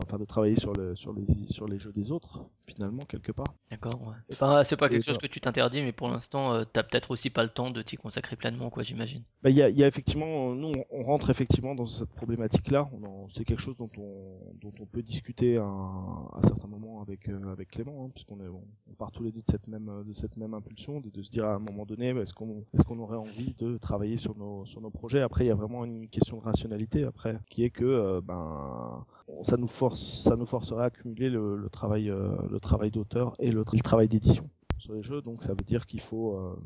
[0.05, 3.55] enfin de travailler sur le sur les sur les jeux des autres finalement quelque part
[3.71, 4.15] D'accord, ouais.
[4.33, 6.83] Enfin, c'est pas quelque Et chose ça- que tu t'interdis, mais pour l'instant, euh, t'as
[6.83, 9.23] peut-être aussi pas le temps de t'y consacrer pleinement, quoi, j'imagine.
[9.43, 12.91] Bah, il y, a, y a effectivement, nous, on- rentre effectivement dans cette problématique-là.
[12.93, 16.69] On en- C'est quelque chose dont on, dont on peut discuter à, un- à certains
[16.69, 19.51] moments avec, euh, avec Clément, hein, puisqu'on est, on, on part tous les deux de
[19.51, 22.21] cette même, de cette même impulsion, de, de se dire à un moment donné, bah,
[22.21, 25.23] est-ce qu'on, est-ce qu'on aurait envie de travailler sur nos, sur nos projets?
[25.23, 29.05] Après, il y a vraiment une question de rationalité après, qui est que, euh, ben,
[29.43, 33.37] ça nous force, ça nous forcerait à accumuler le, le travail, euh, le travail d'auteur
[33.39, 35.21] et le, tra- le travail d'édition sur les jeux.
[35.21, 36.57] Donc, ça veut dire qu'il faut, euh,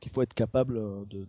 [0.00, 0.78] qu'il faut être capable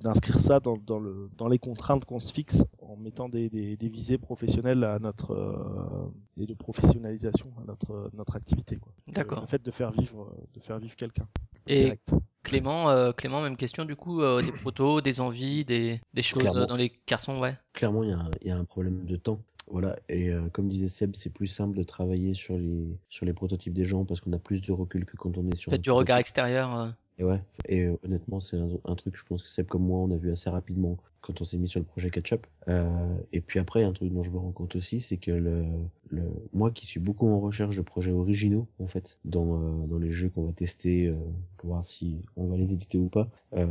[0.03, 3.77] d'inscrire ça dans, dans, le, dans les contraintes qu'on se fixe en mettant des, des,
[3.77, 8.91] des visées professionnelles à notre euh, et de professionnalisation à notre notre activité quoi.
[9.07, 9.41] D'accord.
[9.41, 11.27] Le fait de faire vivre de faire vivre quelqu'un.
[11.67, 12.09] Et direct.
[12.43, 16.43] Clément, euh, Clément, même question du coup, euh, des protos, des envies, des, des choses
[16.43, 16.61] Clairement.
[16.61, 17.57] euh, dans les cartons, ouais.
[17.73, 19.39] clairement, il y, a un- il y a un problème de temps.
[19.69, 23.33] Voilà, et euh, comme disait Seb, c'est plus simple de travailler sur les, sur les
[23.33, 25.77] prototypes des gens parce qu'on a plus de recul que quand on est sur un
[25.77, 26.73] du regard extérieur.
[26.79, 26.87] euh,
[27.19, 29.99] Et ouais, et euh, honnêtement, c'est un, un truc, je pense que Seb comme moi,
[29.99, 32.45] on a vu assez rapidement quand on s'est mis sur le projet Ketchup.
[32.67, 35.65] Euh, et puis après, un truc dont je me rends compte aussi, c'est que le,
[36.09, 39.97] le, moi qui suis beaucoup en recherche de projets originaux, en fait, dans, euh, dans
[39.97, 41.13] les jeux qu'on va tester, euh,
[41.57, 43.65] pour voir si on va les éditer ou pas, euh,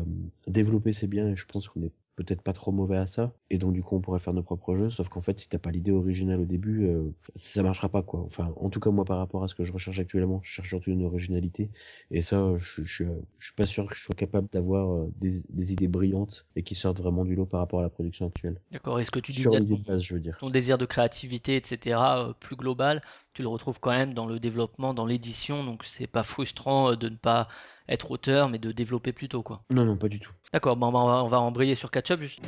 [0.49, 3.59] développer c'est bien et je pense qu'on est peut-être pas trop mauvais à ça et
[3.59, 5.71] donc du coup on pourrait faire nos propres jeux sauf qu'en fait si t'as pas
[5.71, 9.19] l'idée originale au début euh, ça marchera pas quoi enfin en tout cas moi par
[9.19, 11.71] rapport à ce que je recherche actuellement je cherche surtout une originalité
[12.11, 13.05] et ça je, je,
[13.39, 16.63] je suis pas sûr que je sois capable d'avoir euh, des, des idées brillantes et
[16.63, 18.99] qui sortent vraiment du lot par rapport à la production actuelle D'accord.
[19.01, 20.87] Est-ce que tu sur disais l'idée ton, de base je veux dire ton désir de
[20.87, 23.03] créativité, etc., euh, plus global,
[23.37, 26.97] tu le retrouves quand même dans le développement, dans l'édition, donc c'est pas frustrant euh,
[26.97, 27.49] de ne pas
[27.87, 29.63] être auteur, mais de développer plutôt, quoi.
[29.71, 32.41] non non pas du tout D'accord, bon, on va, on va embrayer sur Catch-Up juste.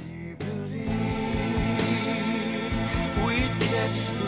[3.61, 4.19] Catch.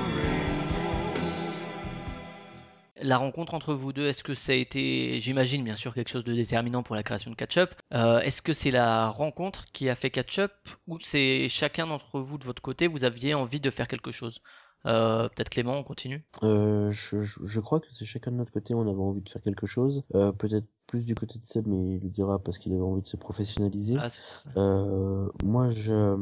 [3.02, 6.24] La rencontre entre vous deux, est-ce que ça a été, j'imagine bien sûr, quelque chose
[6.24, 9.94] de déterminant pour la création de Catch-Up Euh, Est-ce que c'est la rencontre qui a
[9.94, 10.52] fait Catch-Up
[10.86, 14.42] ou c'est chacun d'entre vous de votre côté, vous aviez envie de faire quelque chose?
[14.86, 18.52] Euh, Peut-être Clément, on continue Euh, je, je, je crois que c'est chacun de notre
[18.52, 20.02] côté, on avait envie de faire quelque chose.
[20.14, 23.02] Euh, Peut-être plus du côté de Seb, mais il le dira parce qu'il avait envie
[23.02, 23.96] de se professionnaliser.
[24.08, 26.16] C'est- Euh, moi, je-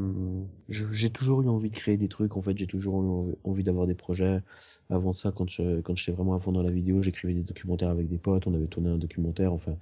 [0.68, 2.36] j'ai toujours eu envie de créer des trucs.
[2.36, 4.40] En fait, j'ai toujours eu envie d'avoir des projets.
[4.90, 7.88] Avant ça, quand je, quand j'étais vraiment à fond dans la vidéo, j'écrivais des documentaires
[7.90, 8.46] avec des potes.
[8.46, 9.52] On avait tourné un documentaire.
[9.54, 9.76] Enfin,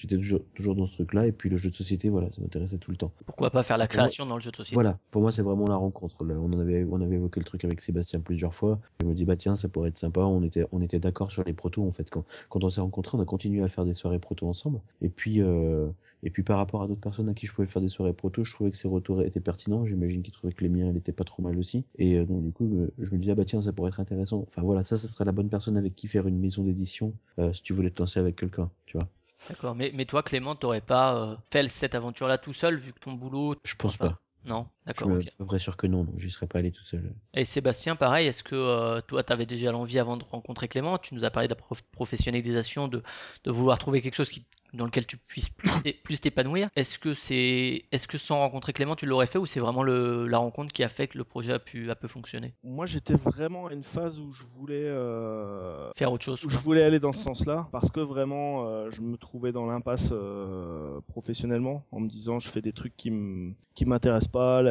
[0.00, 1.26] j'étais toujours, toujours dans ce truc-là.
[1.26, 3.12] Et puis le jeu de société, voilà, ça m'intéressait tout le temps.
[3.26, 5.42] Pourquoi pas faire la moi- création dans le jeu de société Voilà, pour moi c'est
[5.42, 6.24] vraiment la rencontre.
[6.24, 8.80] Là, on en avait, on avait évoqué le truc avec Sébastien plusieurs fois.
[9.00, 10.20] Je me dis bah tiens ça pourrait être sympa.
[10.20, 12.08] On était, on était d'accord sur les protos en fait.
[12.10, 14.80] Quand, quand on s'est rencontrés, on a continué à faire des soirées protos ensemble.
[15.02, 15.88] Et puis, euh,
[16.22, 18.44] et puis par rapport à d'autres personnes à qui je pouvais faire des soirées protos,
[18.44, 19.86] je trouvais que ces retours étaient pertinents.
[19.86, 21.84] J'imagine qu'ils trouvaient que les miens n'étaient pas trop mal aussi.
[21.98, 23.88] Et euh, donc du coup je me, je me disais ah bah tiens ça pourrait
[23.88, 24.44] être intéressant.
[24.48, 27.52] Enfin voilà, ça ça serait la bonne personne avec qui faire une maison d'édition euh,
[27.52, 29.08] si tu voulais te lancer avec quelqu'un, tu vois.
[29.48, 33.00] D'accord, mais, mais toi Clément, t'aurais pas euh, fait cette aventure-là tout seul vu que
[33.00, 33.56] ton boulot...
[33.64, 34.20] Je pense pas.
[34.44, 36.04] Non, Je d'accord, suis à peu près sûr que non.
[36.04, 37.14] Donc j'y serais pas allé tout seul.
[37.34, 40.98] Et Sébastien, pareil, est-ce que euh, toi, tu avais déjà l'envie avant de rencontrer Clément?
[40.98, 43.02] Tu nous as parlé de la prof- professionnalisation, de,
[43.44, 46.68] de vouloir trouver quelque chose qui, dans lequel tu puisses plus t'é- plus t'épanouir.
[46.76, 50.26] Est-ce que c'est, est-ce que sans rencontrer Clément, tu l'aurais fait ou c'est vraiment le,
[50.26, 52.54] la rencontre qui a fait que le projet a pu, a pu fonctionner?
[52.62, 56.58] Moi j'étais vraiment à une phase où je voulais euh, Faire autre chose où je
[56.58, 61.00] voulais aller dans ce sens-là parce que vraiment euh, je me trouvais dans l'impasse euh,
[61.08, 64.62] professionnellement en me disant je fais des trucs qui me qui m'intéressent pas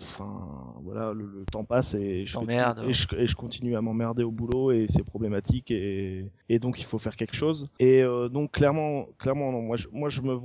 [0.00, 2.46] enfin voilà le, le temps passe et je, tout-
[2.88, 6.78] et je et je continue à m'emmerder au boulot et c'est problématique et et donc
[6.80, 7.68] il faut faire quelque chose.
[7.78, 9.62] Et donc clairement clairement non.
[9.62, 10.38] Moi je, moi je me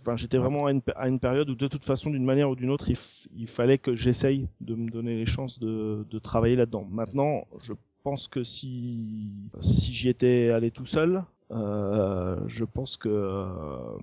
[0.00, 2.88] enfin j'étais vraiment à une, période où de toute façon d'une manière ou d'une autre
[3.34, 6.86] il, fallait que j'essaye de me donner les chances de de travailler là-dedans.
[6.90, 7.72] Maintenant je
[8.02, 11.20] pense que si si j'y étais allé tout seul,
[11.50, 13.98] euh, je pense que euh,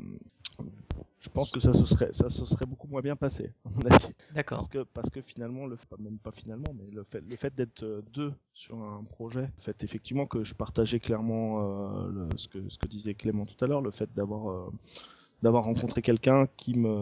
[1.25, 3.81] je pense que ça se serait ça se serait beaucoup moins bien passé à mon
[3.89, 4.13] avis.
[4.33, 4.59] D'accord.
[4.59, 7.83] Parce que parce que finalement le même pas finalement mais le fait le fait d'être
[7.83, 12.47] euh, deux sur un projet, le fait effectivement que je partageais clairement euh, le- ce
[12.47, 14.71] que ce que disait Clément tout à l'heure, le fait d'avoir euh,
[15.43, 16.93] d'avoir rencontré quelqu'un qui me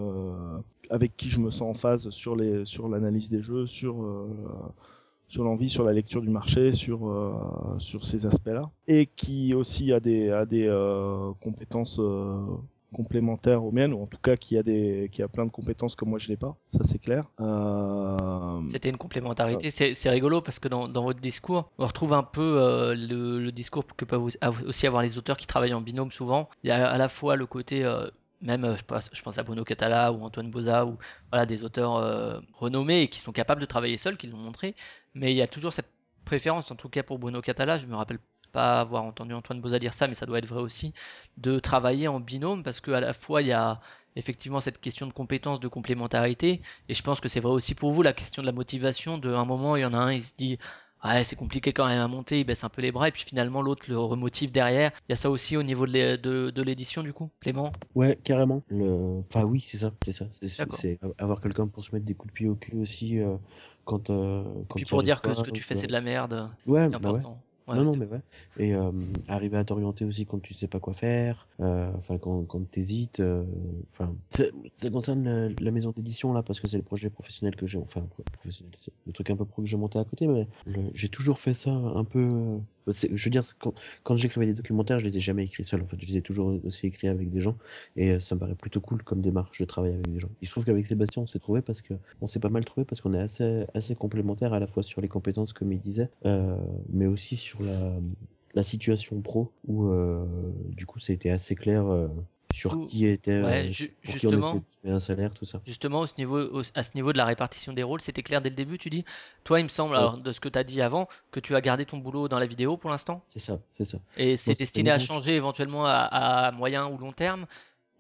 [0.90, 4.28] avec qui je me sens en phase sur les sur l'analyse des jeux, sur euh,
[5.28, 7.34] sur l'envie, sur la lecture du marché, sur euh,
[7.80, 12.46] sur ces aspects-là, et qui aussi a des a des euh, compétences euh,
[12.94, 15.96] complémentaires aux miennes, ou en tout cas qui a des qui a plein de compétences
[15.98, 17.26] que moi je n'ai pas, ça c'est clair.
[17.42, 19.70] Euh, C'était une complémentarité.
[19.72, 23.40] C'est c'est rigolo parce que dans, dans votre discours, on retrouve un peu euh, le,
[23.40, 26.50] le discours que peuvent aussi avoir les auteurs qui travaillent en binôme souvent.
[26.64, 28.08] Il y a à la fois le côté, euh,
[28.42, 30.98] même euh, je pense, je pense à Bruno Catala ou Antoine Boza, ou
[31.32, 34.76] voilà, des auteurs euh, renommés et qui sont capables de travailler seuls, qui l'ont montré.
[35.14, 35.90] Mais il y a toujours cette
[36.26, 38.20] préférence, en tout cas pour Bruno Catala, je me rappelle
[38.54, 40.94] pas avoir entendu Antoine Boza dire ça, mais ça doit être vrai aussi,
[41.38, 43.82] de travailler en binôme parce qu'à la fois il y a
[44.16, 47.92] effectivement cette question de compétence, de complémentarité, et je pense que c'est vrai aussi pour
[47.92, 50.24] vous la question de la motivation, de un moment il y en a un, il
[50.24, 50.58] se dit
[51.04, 53.24] ouais c'est compliqué quand même à monter, il baisse un peu les bras, et puis
[53.26, 54.92] finalement l'autre le remotive derrière.
[55.10, 57.72] Il y a ça aussi au niveau de l'é- de- de l'édition du coup, Clément?
[57.96, 58.64] Ouais, carrément.
[58.70, 59.22] Le...
[59.30, 60.26] Enfin, oui, c'est ça, c'est ça.
[60.72, 63.36] C'est avoir quelqu'un pour se mettre des coups de pied au cul aussi euh,
[63.86, 66.50] quand, euh, quand Puis pour dire que ce que tu fais c'est de la merde,
[66.66, 67.20] Ouais, c'est bah ouais.
[67.68, 68.22] Non, non, mais ouais.
[68.58, 68.92] Et euh,
[69.28, 73.20] arriver à t'orienter aussi quand tu sais pas quoi faire, euh, enfin quand, quand t'hésites.
[73.22, 73.46] euh,
[73.92, 74.44] Enfin, ça,
[74.78, 77.78] ça concerne la, la maison d'édition là parce que c'est le projet professionnel que j'ai,
[77.78, 80.48] enfin pro- professionnel, c'est le truc un peu pro que j'ai monté à côté, mais
[80.94, 82.60] j'ai toujours fait ça un peu.
[82.88, 83.44] Je veux dire,
[84.04, 85.82] quand, j'écrivais des documentaires, je les ai jamais écrits seul.
[85.82, 87.58] En fait, je les ai toujours aussi écrits avec des gens,
[87.96, 90.30] et euh, ça me paraît plutôt cool comme démarche de travailler avec des gens.
[90.42, 92.86] Il se trouve qu'avec Sébastien, on s'est trouvé parce que on s'est pas mal trouvé
[92.86, 96.10] parce qu'on est assez assez complémentaires à la fois sur les compétences comme il disait,
[96.26, 96.56] euh,
[96.90, 97.60] mais aussi sur
[98.54, 100.26] la situation pro où euh,
[100.70, 101.86] du coup été assez clair
[102.54, 104.64] sur Ou- qui était ouais, euh, ju- pour qui on justement.
[104.84, 105.60] était un salaire tout ça.
[105.66, 108.42] Justement, au ce niveau, au- à ce niveau de la répartition des rôles, c'était clair
[108.42, 109.04] dès le début, tu dis.
[109.44, 109.98] Toi, il me semble, Ouais.
[109.98, 112.40] alors, de ce que tu as dit avant, que tu as gardé ton boulot dans
[112.40, 113.24] la vidéo pour l'instant?
[113.28, 113.98] C'est ça, c'est ça.
[114.18, 115.94] Et c'est Moi, c'est destiné à changer éventuellement à,
[116.48, 117.46] à moyen ou long terme.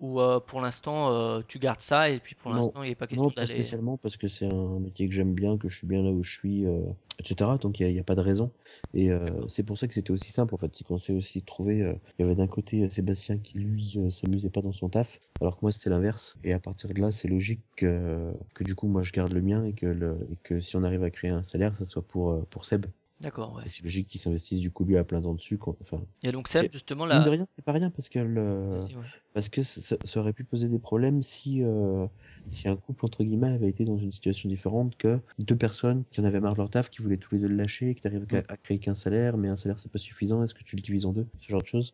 [0.03, 2.95] Ou euh, pour l'instant, euh, tu gardes ça et puis pour Non, l'instant, il n'est
[2.95, 3.53] pas question Non, pas d'aller.
[3.53, 6.21] spécialement parce que c'est un métier que j'aime bien, que je suis bien là où
[6.21, 6.81] je suis, euh,
[7.19, 7.51] etc.
[7.61, 8.51] Donc il n'y a, pas de raison.
[8.93, 9.09] Et
[9.47, 10.75] c'est pour ça que c'était aussi simple en fait.
[10.75, 11.95] C'est qu'on s'est aussi trouvé.
[12.19, 15.61] il y avait d'un côté Sébastien qui lui s'amusait pas dans son taf, alors que
[15.61, 16.35] moi c'était l'inverse.
[16.43, 19.41] Et à partir de là, c'est logique que, que du coup moi je garde le
[19.41, 22.05] mien et que, le, et que si on arrive à créer un salaire, ça soit
[22.05, 22.87] pour, pour Seb.
[23.23, 23.63] D'accord, ouais.
[23.65, 25.57] C'est logique qu'il s'investisse du coup lui à plein temps dessus.
[25.57, 25.75] quoi.
[25.81, 27.31] Enfin, Et donc, Seb, justement, mine de là.
[27.31, 28.93] rien, c'est pas rien parce que le, ouais.
[29.33, 32.05] parce que ça, ça- ça aurait pu poser des problèmes si, euh,
[32.49, 36.21] si un couple, entre guillemets, avait été dans une situation différente que deux personnes qui
[36.21, 38.23] en avaient marre de leur taf, qui voulaient tous les deux le lâcher, qui n'arrivent
[38.31, 38.41] Mm.
[38.47, 41.05] à créer qu'un salaire, mais un salaire c'est pas suffisant, est-ce que tu le divises
[41.05, 41.27] en deux?
[41.39, 41.93] Ce genre de choses.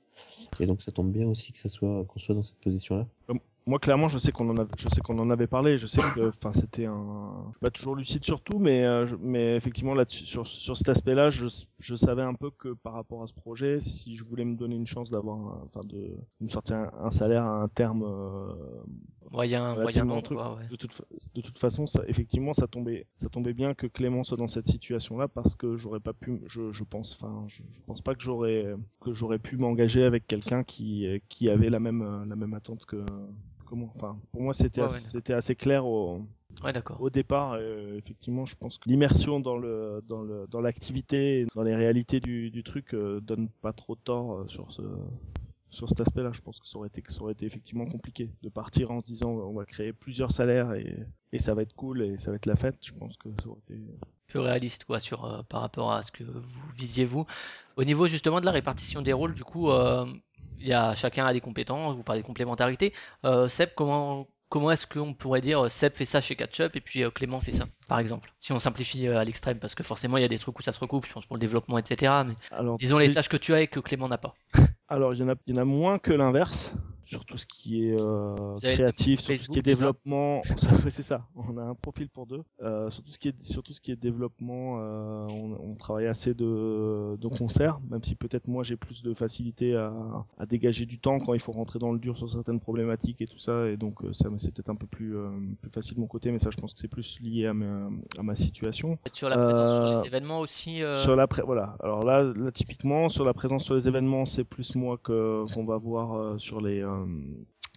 [0.60, 3.08] Et donc ça tombe bien aussi que ça soit, qu'on soit dans cette position-là.
[3.68, 5.78] Moi, clairement, je sais qu'on en a, je sais qu'on en avait parlé.
[5.78, 9.06] Je sais que, enfin, c'était un, je suis pas toujours lucide sur tout, mais, euh,
[9.20, 11.46] mais effectivement là sur sur cet aspect-là, je,
[11.78, 14.76] je savais un peu que par rapport à ce projet, si je voulais me donner
[14.76, 18.54] une chance d'avoir, enfin, de, de me sortir un, un salaire à un terme euh,
[19.32, 20.38] Moyen, moyen relativement long, truc.
[20.40, 20.68] quoi, ouais.
[20.70, 21.02] De toute,
[21.36, 24.68] de toute façon, ça, effectivement, ça tombait, ça tombait bien que Clément soit dans cette
[24.68, 28.22] situation-là parce que j'aurais pas pu, je, je pense, enfin, je, je pense pas que
[28.22, 32.54] j'aurais, que j'aurais pu m'engager avec quelqu'un qui, qui avait la même, euh, la même
[32.56, 33.06] attente que,
[33.68, 33.92] que moi.
[33.96, 36.26] Enfin, pour moi, c'était, Ouais, assez, ouais, c'était assez clair au,
[36.64, 37.00] Ouais, d'accord.
[37.00, 37.54] au départ.
[37.54, 42.20] euh, effectivement, je pense que l'immersion dans le, dans le, dans l'activité, dans les réalités
[42.20, 44.82] du, du truc, euh, donne pas trop tort euh, sur ce,
[45.70, 48.50] sur cet aspect-là, je pense que ça aurait été, ça aurait été effectivement compliqué de
[48.50, 52.02] partir en se disant on va créer plusieurs salaires et, et ça va être cool
[52.02, 52.78] et ça va être la fête.
[52.82, 53.80] Je pense que ça aurait été.
[54.28, 56.42] plus réaliste quoi sur euh, par rapport à ce que vous
[56.76, 57.26] visiez vous.
[57.78, 60.06] Au niveau justement de la répartition des rôles, du coup, euh,
[60.60, 61.96] il y a chacun a des compétences.
[61.96, 62.94] Vous parlez de complémentarité.
[63.26, 66.82] Euh, Seb, comment comment est-ce qu'on pourrait dire euh, Seb fait ça chez Catchup et
[66.82, 69.84] puis euh, Clément fait ça, par exemple, si on simplifie euh, à l'extrême, parce que
[69.84, 71.78] forcément il y a des trucs où ça se recoupe, je pense pour le développement,
[71.78, 72.12] etc.
[72.26, 74.36] Mais Alors, disons les tâches que tu as et que Clément n'a pas.
[74.90, 76.74] alors il y en a, il y en a moins que l'inverse.
[77.10, 80.42] Sur tout ce qui est euh, créatif, sur tout ce qui est développement,
[80.90, 81.26] c'est ça.
[81.36, 82.44] On a un profil pour deux.
[82.62, 85.76] Euh, sur tout ce qui est, sur tout ce qui est développement, euh, on, on
[85.76, 89.92] travaille assez de, de concert, même si peut-être moi j'ai plus de facilité à,
[90.38, 93.28] à dégager du temps quand il faut rentrer dans le dur sur certaines problématiques et
[93.28, 96.02] tout ça, et donc euh, ça c'est peut-être un peu plus, euh, plus facile de
[96.02, 99.00] mon côté, mais ça je pense que c'est plus lié à ma, à ma situation.
[99.14, 100.84] Sur la présence sur Euh, les événements aussi.
[100.84, 101.76] euh, Sur la pré- voilà.
[101.82, 105.66] Alors là, là, typiquement sur la présence sur les événements, c'est plus moi que qu'on
[105.66, 106.99] va voir euh, sur les euh,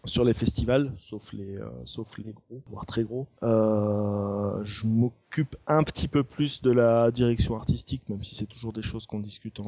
[0.04, 3.28] sur les festivals, sauf les euh, sauf les gros, voire très gros.
[3.42, 8.72] Euh, je m'occupe un petit peu plus de la direction artistique, même si c'est toujours
[8.72, 9.60] des choses qu'on discute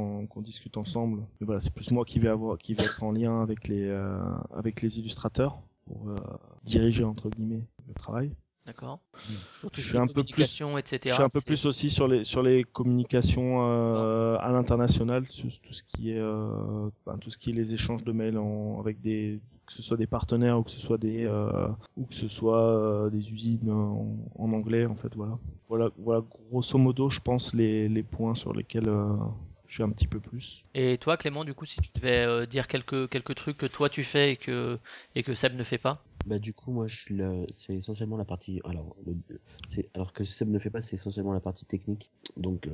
[0.42, 1.22] discute ensemble.
[1.40, 3.84] Mais voilà, c'est plus moi qui vais avoir qui vais être en lien avec les
[3.84, 4.18] euh,
[4.54, 6.16] avec les illustrateurs pour euh,
[6.64, 8.32] diriger entre guillemets le travail.
[8.66, 9.00] D'accord.
[9.14, 9.32] Mm.
[9.60, 10.42] Tout Je suis un peu plus-
[10.78, 10.98] etc.
[11.04, 15.50] Je suis un peu plus aussi sur les sur les communications euh, à l'international, tout
[15.72, 19.00] ce qui est euh, ben, tout ce qui est les échanges de mails en, avec
[19.00, 22.28] des que ce soit des partenaires ou que ce soit des euh, ou que ce
[22.28, 27.54] soit des usines en, en anglais en fait voilà voilà voilà grosso modo je pense
[27.54, 28.88] les, les points sur lesquels
[29.66, 32.68] je suis un petit peu plus Et toi, Clément, du coup, si tu devais dire
[32.68, 34.78] quelques, quelques trucs que toi tu fais et que,
[35.16, 36.02] et que Seb ne fait pas?
[36.26, 37.18] Bah du coup moi je suis
[37.50, 39.14] c'est essentiellement la partie alors le-
[39.68, 42.10] c'est alors que Seb ne fait pas c'est essentiellement la partie technique.
[42.38, 42.70] Donc euh,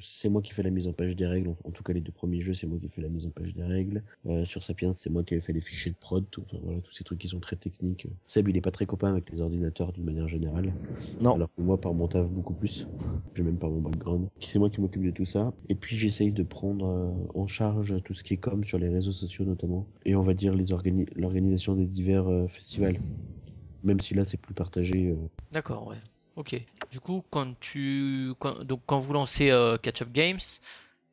[0.00, 1.48] c'est moi qui fais la mise en page des règles.
[1.48, 3.30] En, en tout cas les deux premiers jeux c'est moi qui fais la mise en
[3.30, 4.02] page des règles.
[4.26, 6.24] Euh, sur Sapiens c'est moi qui ai fait les fichiers de prod.
[6.30, 8.06] Tout, enfin, voilà tous ces trucs qui sont très techniques.
[8.26, 10.74] Seb il est pas très copain avec les ordinateurs d'une manière générale.
[11.20, 11.34] Non.
[11.36, 12.86] Alors que moi par mon taf beaucoup plus.
[13.32, 14.28] Puis même par mon background.
[14.40, 15.52] C'est moi qui m'occupe de tout ça.
[15.68, 18.88] Et puis j'essaye de prendre euh, en charge tout ce qui est com sur les
[18.88, 19.86] réseaux sociaux notamment.
[20.04, 22.89] Et on va dire les organi- l'organisation des divers euh, festivals
[23.82, 25.16] même si là c'est plus partagé euh,
[25.52, 25.98] D'accord, ouais.
[26.36, 26.60] Ok.
[26.90, 30.38] Du coup, quand tu, quand, donc quand vous lancez euh, Catch Up Games,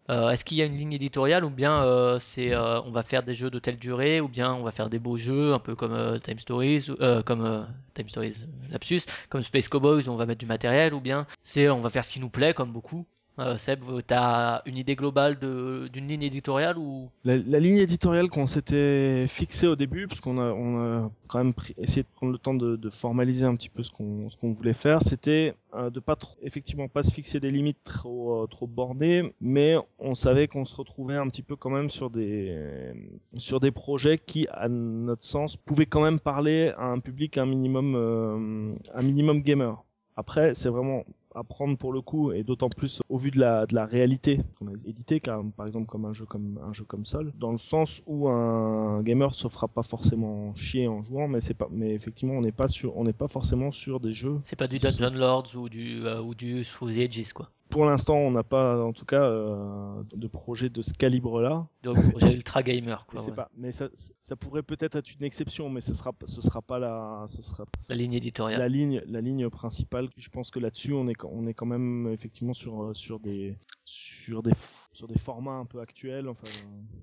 [0.09, 3.03] euh, est-ce qu'il y a une ligne éditoriale ou bien euh, c'est, euh, on va
[3.03, 5.59] faire des jeux de telle durée ou bien on va faire des beaux jeux un
[5.59, 7.63] peu comme euh, Time Stories, euh, comme euh,
[7.93, 11.67] Time Stories, euh, lapsus, comme Space Cowboys on va mettre du matériel ou bien c'est
[11.69, 13.05] on va faire ce qui nous plaît comme beaucoup.
[13.39, 17.09] Euh, Seb, t'as une idée globale d'une ligne éditoriale ou?
[17.23, 21.37] La, la ligne éditoriale qu'on s'était fixée au début, parce qu'on a, on a quand
[21.43, 24.53] même essayé de prendre le temps de, de formaliser un petit peu ce qu'on, qu'on
[24.53, 28.47] voulait faire, c'était euh, de pas trop, effectivement pas se fixer des limites trop, euh,
[28.47, 32.91] trop bordées, mais on savait qu'on se retrouvait un petit peu quand même sur des,
[33.35, 37.45] sur des projets qui, à notre sens, pouvaient quand même parler à un public un
[37.45, 39.83] minimum, euh, un minimum gamer.
[40.15, 41.03] Après, c'est vraiment
[41.37, 44.39] à prendre pour le coup et d'autant plus au vu de la de la réalité
[44.57, 47.57] qu'on a édité par exemple comme un jeu comme un jeu comme Sol dans le
[47.57, 51.93] sens où un gamer se fera pas forcément chier en jouant mais c'est pas mais
[51.93, 54.79] effectivement on n'est pas sur on n'est pas forcément sur des jeux c'est pas du
[54.79, 56.63] Dungeon Lords ou du euh, ou du
[56.97, 57.49] Edges quoi.
[57.69, 61.67] Pour l'instant on n'a pas en tout cas euh, de projet de ce calibre là
[61.83, 63.21] Donc projet ultra gamer quoi.
[63.21, 63.31] ouais.
[63.33, 63.89] pas mais ça
[64.21, 67.65] ça pourrait peut-être être une exception mais ce sera ce sera pas la ce sera
[67.89, 68.59] La ligne éditoriale.
[68.59, 72.07] la ligne la ligne principale je pense que là-dessus on est on est quand même
[72.11, 74.51] effectivement sur euh, sur des sur des
[74.97, 76.47] sur des formats un peu actuels enfin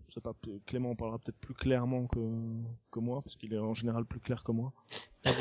[0.09, 0.35] je sais pas
[0.66, 2.18] Clément en parlera peut-être plus clairement que
[2.90, 4.72] que moi parce qu'il est en général plus clair que moi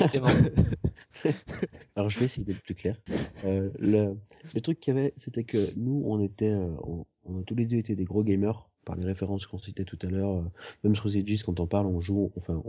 [0.10, 0.28] Clément.
[1.96, 2.98] Alors je vais essayer d'être plus clair.
[3.44, 4.18] Euh, le,
[4.54, 7.56] le truc qu'il y avait, c'était que nous, on était, euh, on, on a tous
[7.56, 10.38] les deux été des gros gamers par les références qu'on citait tout à l'heure.
[10.38, 10.44] euh,
[10.84, 12.62] Même The Edges, quand on parle, on joue, enfin,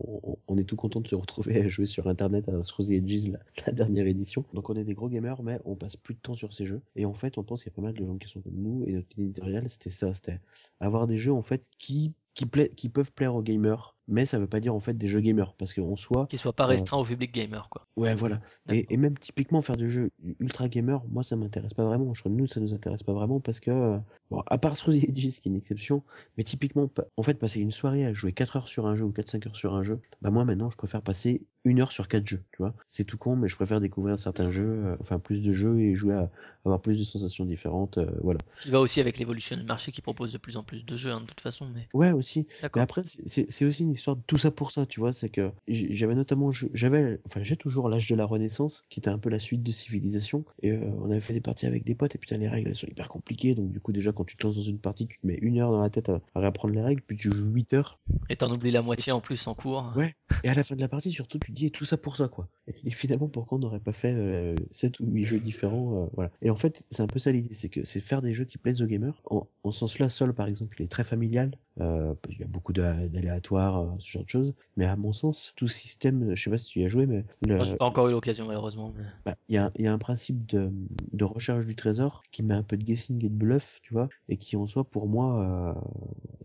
[0.49, 3.33] on, est tout content de se retrouver à jouer sur Internet à The Edges,
[3.67, 4.45] la, dernière édition.
[4.55, 6.81] Donc on est des gros gamers, mais on passe plus de temps sur ces jeux.
[6.97, 8.57] Et en fait, on pense qu'il y a pas mal de gens qui sont comme
[8.57, 8.85] nous.
[8.87, 10.41] Et notre éditoriale, c'était ça, c'était
[10.81, 14.39] avoir des jeux en fait qui qui, pla- qui peuvent plaire aux gamers, mais ça
[14.39, 16.99] veut pas dire en fait des jeux gamers, parce qu'en soi, Qui soit pas restreint
[16.99, 17.87] au public gamer quoi.
[17.97, 18.41] Ouais, voilà.
[18.69, 22.13] Et, et même typiquement faire des jeux ultra gamer, moi ça m'intéresse pas vraiment.
[22.13, 23.99] Je crois que nous ça nous intéresse pas vraiment parce que, euh,
[24.31, 26.03] bon, à part the Edges qui est une exception,
[26.37, 29.13] mais typiquement, en fait, passer une soirée à jouer 4 heures sur un jeu ou
[29.13, 32.27] 4-5 heures sur un jeu, bah moi maintenant je préfère passer une heure sur 4
[32.27, 32.75] jeux, tu vois.
[32.89, 35.95] C'est tout con, mais je préfère découvrir certains jeux, euh, enfin plus de jeux et
[35.95, 36.31] jouer à
[36.65, 38.41] avoir plus de sensations différentes, euh, voilà.
[38.61, 41.11] Qui va aussi avec l'évolution du marché qui propose de plus en plus de jeux
[41.13, 41.67] hein, de toute façon.
[41.75, 42.47] Mais Ouais, aussi.
[42.75, 45.13] Mais après, c'est- aussi une histoire de tout ça pour ça, tu vois.
[45.13, 49.19] C'est que j'avais notamment, j'avais, enfin, j'ai toujours l'âge de la Renaissance, qui était un
[49.19, 50.45] peu la suite de Civilisation.
[50.63, 52.77] Et euh, on avait fait des parties avec des potes, et putain, les règles, elles
[52.77, 53.55] sont hyper compliquées.
[53.55, 55.59] Donc, du coup, déjà, quand tu te lances dans une partie, tu te mets une
[55.59, 58.01] heure dans la tête à, à réapprendre les règles, puis tu joues 8 heures.
[58.31, 59.93] Et t'en oublies la moitié en plus en cours.
[59.97, 60.15] Ouais.
[60.43, 62.17] Et à la fin de la partie, surtout, tu te dis, et tout ça pour
[62.17, 62.49] ça, quoi.
[62.67, 66.31] Et finalement, pourquoi on n'aurait pas fait euh, 7 ou 8 jeux différents, euh, voilà.
[66.43, 68.59] Et en fait, c'est un peu ça l'idée, c'est que c'est faire des jeux qui
[68.59, 69.21] plaisent aux gamers.
[69.31, 71.57] En, en ce sens-là, Sol, par exemple, il est très familial.
[71.81, 74.55] Euh, il y a beaucoup d'a- d'aléatoires, euh, ce genre de choses.
[74.77, 77.25] Mais à mon sens, tout système, je sais pas si tu y as joué, mais
[77.43, 78.93] le- j'ai pas encore eu l'occasion malheureusement.
[78.97, 80.71] mais- bah, il y, a, il y a un principe de,
[81.13, 84.09] de recherche du trésor qui met un peu de guessing et de bluff, tu vois,
[84.29, 85.81] et qui en soi, pour moi, euh,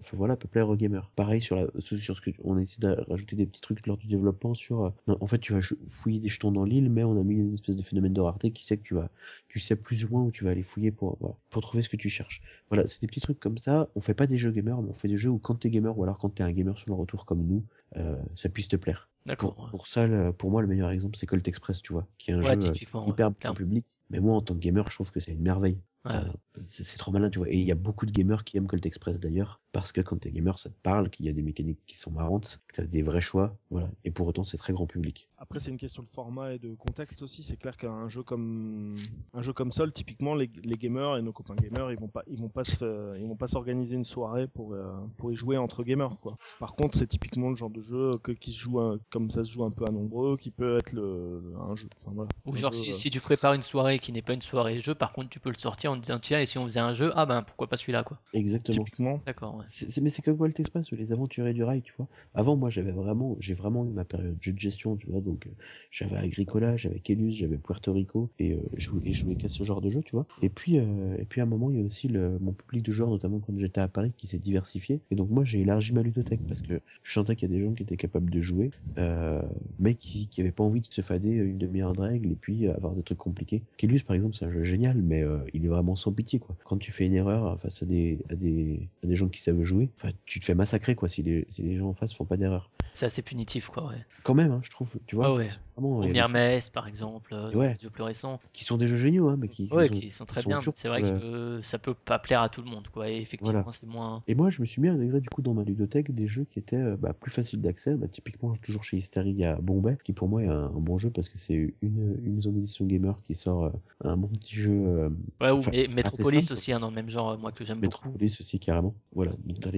[0.02, 1.12] enfin voilà, peut plaire aux gamers.
[1.16, 3.98] Pareil sur, la, sur ce que on a essayé de rajouter des petits trucs lors
[3.98, 7.04] du développement sur, euh, non, en fait, tu vas fouiller des jetons dans l'île, mais
[7.04, 9.10] on a mis une espèce de phénomène de rareté qui sait que tu vas,
[9.48, 11.90] tu sais plus ou moins où tu vas aller fouiller pour, voilà, pour trouver ce
[11.90, 12.42] que tu cherches.
[12.70, 13.90] Voilà, c'est des petits trucs comme ça.
[13.96, 15.98] On fait pas des jeux gamers, mais on fait des jeux où quand t'es gamer
[15.98, 17.66] ou alors quand t'es un gamer sur le retour comme nous,
[17.98, 19.10] euh, ça puisse te plaire.
[19.26, 19.56] D'accord.
[19.56, 22.32] Pour, pour ça, le- pour moi, le meilleur exemple, c'est Colt Express, tu vois, qui
[22.32, 23.86] est un Ouais, jeu euh, ouais, hyper bon public.
[24.10, 25.82] Mais moi, en tant que gamer, je trouve que c'est une merveille.
[26.06, 26.32] Ouais, Enfin,
[26.62, 27.50] c'est c'est trop malin, tu vois.
[27.50, 30.18] Et il y a beaucoup de gamers qui aiment Colt Express d'ailleurs, parce que quand
[30.18, 32.86] t'es gamer, ça te parle, qu'il y a des mécaniques qui sont marrantes, que t'as
[32.86, 33.90] des vrais choix, voilà.
[34.06, 35.30] Et pour autant, c'est très grand public.
[35.38, 37.44] Après, c'est une question de format et de contexte aussi.
[37.44, 38.96] C'est clair qu'un jeu comme
[39.34, 42.24] un jeu comme Sol, typiquement, les, les gamers et nos copains gamers, ils vont pas,
[42.28, 45.58] ils vont pas se, ils vont pas s'organiser une soirée pour euh, pour y jouer
[45.58, 46.36] entre gamers, quoi.
[46.60, 49.44] Par contre, c'est typiquement le genre de jeu que qui se joue un- comme ça
[49.44, 51.88] se joue un peu à nombreux, qui peut être le un jeu.
[52.04, 54.22] Enfin, voilà, Ou un genre jeu, si, euh, si tu prépares une soirée qui n'est
[54.22, 56.58] pas une soirée jeu, par contre tu peux le sortir en disant tiens, et si
[56.58, 58.20] on faisait un jeu, ah ben pourquoi pas celui-là, quoi.
[58.34, 58.78] Exactement.
[58.80, 59.22] Typiquement.
[59.26, 59.66] D'accord, ouais.
[59.68, 62.08] C'est- c'est- mais c'est comme Walt Express, les aventuriers du rail, tu vois.
[62.34, 65.22] Avant, moi, j'avais vraiment, j'ai vraiment eu ma période jeu de gestion, tu vois.
[65.22, 65.52] Donc, euh,
[65.92, 69.64] j'avais Agricola, j'avais Kelus, j'avais Puerto Rico, et euh, je jouais, je jouais qu'à ce
[69.64, 70.26] genre de jeu, tu vois.
[70.42, 72.84] Et puis, euh, et puis à un moment, il y a aussi le, mon public
[72.84, 75.02] de joueurs, notamment quand j'étais à Paris, qui s'est diversifié.
[75.12, 77.64] Et donc, moi, j'ai élargi ma ludothèque parce que je sentais qu'il y a des
[77.64, 79.42] gens qui étaient capables de jouer, euh,
[79.80, 82.68] mais qui, qui avaient pas envie de se fader une demi-heure de règles et puis
[82.68, 83.64] avoir des trucs compliqués.
[83.78, 86.56] Kelus, par exemple, c'est un jeu génial, mais euh, il est vraiment sans pitié, quoi.
[86.66, 89.62] Quand tu fais une erreur face à des, à des, à des gens qui savent
[89.64, 92.26] jouer, enfin, tu te fais massacrer, quoi, si les, si les gens en face font
[92.26, 92.70] pas d'erreur.
[92.94, 94.06] C'est assez punitif, quoi, ouais.
[94.24, 95.28] Quand même, hein, je trouve, tu vois.
[95.28, 95.48] Ah ouais.
[95.80, 97.74] Vraiment, Ou par exemple, euh, Ouais.
[97.74, 98.40] les jeux plus récents.
[98.54, 100.60] qui sont des jeux géniaux, hein, mais qui, sont- qui sont très bien.
[100.76, 103.10] C'est vrai que ça peut pas plaire à tout le monde, quoi.
[103.10, 103.72] Et effectivement, Voilà.
[103.72, 104.24] c'est moins.
[104.28, 106.46] Et moi, je me suis mis à intégrer du coup dans ma ludothèque des jeux
[106.46, 107.96] qui étaient euh, bah, plus faciles d'accès.
[107.96, 110.98] Bah, typiquement, toujours chez Hysteri, il y a Bombay, qui pour moi est un, bon
[110.98, 113.70] jeu parce que c'est une, une maison d'édition gamer qui sort euh,
[114.04, 114.72] un bon petit jeu.
[114.74, 115.10] euh,
[115.42, 116.54] Ouais, Enfin, assez Metropolis simple.
[116.54, 118.06] aussi, hein, dans le même genre, euh, moi, que j'aime beaucoup.
[118.06, 118.94] Metropolis aussi carrément.
[119.14, 119.72] Voilà, dans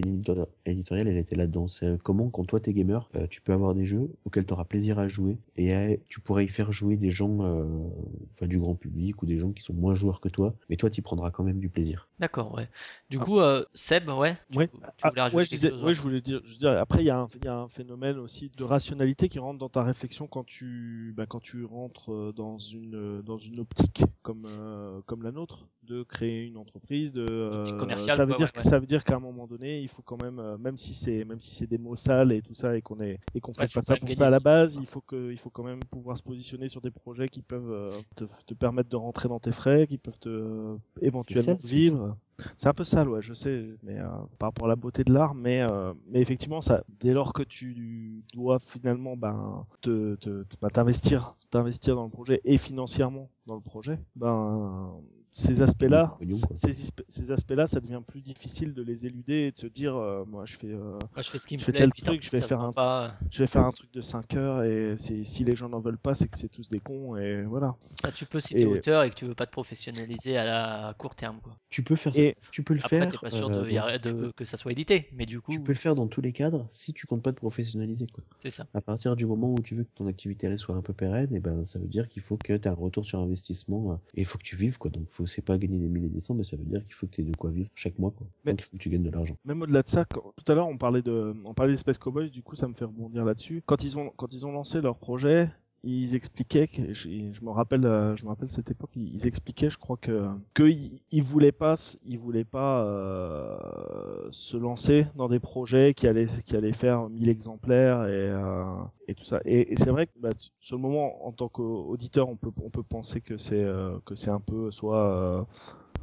[0.66, 1.68] éditoriales, elle était là-dedans.
[1.68, 4.54] C'est euh, comment quand toi t'es gamer, euh, tu peux avoir des jeux auxquels tu
[4.54, 5.72] auras plaisir à jouer et
[6.08, 7.66] tu pourrais y faire jouer des gens, euh,
[8.32, 10.90] enfin du grand public ou des gens qui sont moins joueurs que toi, mais toi
[10.90, 12.10] tu prendras quand même du plaisir.
[12.20, 12.70] D'accord, ouais.
[13.10, 13.26] Du Ah.
[13.26, 14.38] coup, euh, Seb, ouais.
[14.52, 14.68] Tu, Ouais.
[14.70, 16.52] tu Ah, voulais rajouter ouais, je quelque disais, chose, ouais, hein je voulais dire, je
[16.52, 19.30] veux dire, après il y, a un- il y a un phénomène aussi de rationalité
[19.30, 23.22] qui rentre dans ta réflexion quand tu, bah, quand tu rentres euh, dans une, euh,
[23.24, 28.26] dans une optique comme, euh, comme la nôtre, de créer une entreprise, de, euh, ça
[28.26, 28.64] veut quoi, dire ouais, que ouais.
[28.64, 31.26] ça veut dire qu'à un moment donné, il faut quand même, euh, même si c'est,
[31.26, 33.68] même si c'est des mots sales et tout ça et qu'on est, et qu'on Ouais,
[33.68, 35.86] fait pas ça pour ça à la base, il faut que, il faut quand même
[35.86, 39.40] pouvoir se positionner sur des projets qui peuvent euh, te, te permettre de rentrer dans
[39.40, 42.18] tes frais, qui peuvent te euh, éventuellement sale, vivre.
[42.58, 44.08] C'est un peu sale, ouais, je sais, mais euh,
[44.40, 47.44] par rapport à la beauté de l'art, mais euh, mais effectivement, ça, dès lors que
[47.44, 50.18] tu dois finalement ben te
[50.62, 55.02] ben, t'investir, t'investir dans le projet et financièrement dans le projet, ben
[55.34, 56.18] ces aspects-là,
[57.08, 60.44] ces, aspects-là, ça devient plus difficile de les éluder et de se dire, euh, moi,
[60.46, 62.22] je fais, euh, Moi, je fais ce qui me je fais plaît, tel puis truc,
[62.24, 63.16] je vais faire un- pas.
[63.30, 66.16] je vais faire un truc de 5 heures et si les gens n'en veulent pas,
[66.16, 67.76] c'est que c'est tous des cons et voilà.
[68.04, 70.46] Ah, tu peux si t'es Et- auteur et que tu veux pas te professionnaliser à,
[70.46, 70.88] la...
[70.90, 71.56] à court terme, quoi.
[71.70, 73.12] Tu peux faire, Et tu peux le Après, faire.
[73.12, 75.08] t'es pas sûr euh, de, y a- dans- tu de- peux- que ça soit édité,
[75.14, 77.32] mais du coup, Tu peux le faire dans tous les cadres si tu comptes pas
[77.32, 78.08] te professionnaliser.
[78.08, 78.24] Quoi.
[78.40, 78.66] c'est ça.
[78.74, 81.34] À partir du moment où tu veux que ton activité elle soit un peu pérenne,
[81.34, 83.96] et ben ça veut dire qu'il faut que tu aies un retour sur investissement euh,
[84.16, 84.92] et il faut que tu vives quoi.
[84.92, 87.08] Donc faut c'est pas gagner des milliers des cents, mais ça veut dire qu'il faut
[87.08, 88.28] que tu aies de quoi vivre chaque mois quoi.
[88.46, 89.36] Mais- Donc il faut que tu gagnes de l'argent.
[89.46, 91.98] Même au-delà de ça, quand- tout à l'heure on parlait de, on parlait des Space
[91.98, 93.64] Cowboys, du coup ça me fait rebondir là-dessus.
[93.66, 95.50] Quand ils ont, quand ils ont lancé leur projet,
[95.84, 97.10] ils expliquaient je,
[97.44, 101.02] me rappelle, euh, je me rappelle cette époque, ils, expliquaient, je crois que, que ils,
[101.12, 101.76] ils voulaient pas,
[102.06, 107.30] ils voulaient pas euh, se lancer dans des projets qui allaient, qui allaient faire 1000
[107.30, 108.64] exemplaires et, euh,
[109.08, 109.40] et tout ça.
[109.46, 110.30] Et, et c'est vrai que bah,
[110.60, 114.16] sur le moment, en tant qu'auditeur, on peut, on peut penser que c'est, euh, que
[114.16, 115.44] c'est un peu soit euh,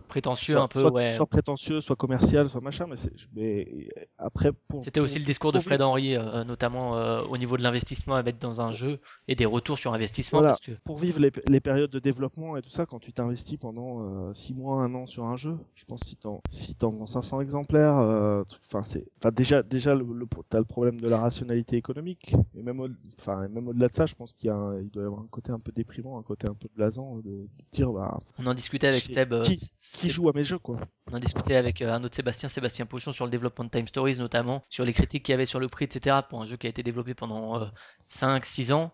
[0.08, 1.10] Prétentieux soit, un peu, soit- ouais.
[1.10, 2.96] soit prétentieux, soit commercial, soit machin, mais,
[3.34, 3.88] mais
[4.18, 7.62] après pour C'était aussi le discours de Fred Henry, euh, notamment euh, au niveau de
[7.62, 8.98] l'investissement à mettre dans un jeu
[9.28, 10.50] et des retours sur investissement, Voilà.
[10.52, 13.58] parce que Pour vivre les, les périodes de développement et tout ça, quand tu t'investis
[13.58, 17.06] pendant 6 mois, un an sur un jeu, je pense si t'en si t'en vends
[17.06, 21.18] 500 exemplaires, euh, enfin c'est, enfin déjà déjà le, le, t'as le problème de la
[21.18, 22.80] rationalité économique, et même
[23.20, 25.20] enfin même au-delà de ça, je pense qu'il y a un- il doit y avoir
[25.22, 28.46] un côté un peu déprimant, un côté un peu blasant de, de dire bah on
[28.46, 29.32] en discutait avec Seb.
[29.32, 29.58] euh, qui-
[29.98, 30.76] qui joue à mes jeux quoi.
[31.10, 33.88] On en discutait avec euh, un autre Sébastien, Sébastien Pochon, sur le développement de Time
[33.88, 36.16] Stories notamment, sur les critiques qu'il y avait sur le prix, etc.
[36.28, 37.68] pour un jeu qui a été développé pendant
[38.08, 38.92] 5-6 ans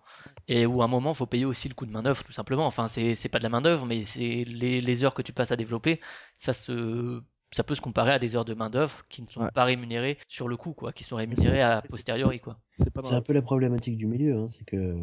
[0.48, 2.66] et où à un moment il faut payer aussi le coût de main-d'œuvre tout simplement.
[2.66, 5.52] Enfin, c'est c'est pas de la main-d'œuvre, mais c'est les, les heures que tu passes
[5.52, 6.00] à développer,
[6.36, 7.22] ça se.
[7.54, 9.50] Ça peut se comparer à des heures de main-d'œuvre qui ne sont Ouais.
[9.54, 12.58] pas rémunérées sur le coup, quoi, qui sont rémunérées à posteriori, quoi.
[12.76, 14.96] C'est un peu la problématique du milieu, hein, c'est que euh,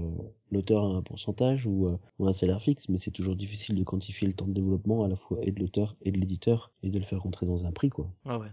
[0.51, 3.83] l'auteur a un pourcentage ou, euh, ou un salaire fixe, mais c'est toujours difficile de
[3.85, 6.89] quantifier le temps de développement à la fois et de l'auteur et de l'éditeur et
[6.89, 8.07] de le faire rentrer dans un prix quoi.
[8.25, 8.51] Ouais, ouais.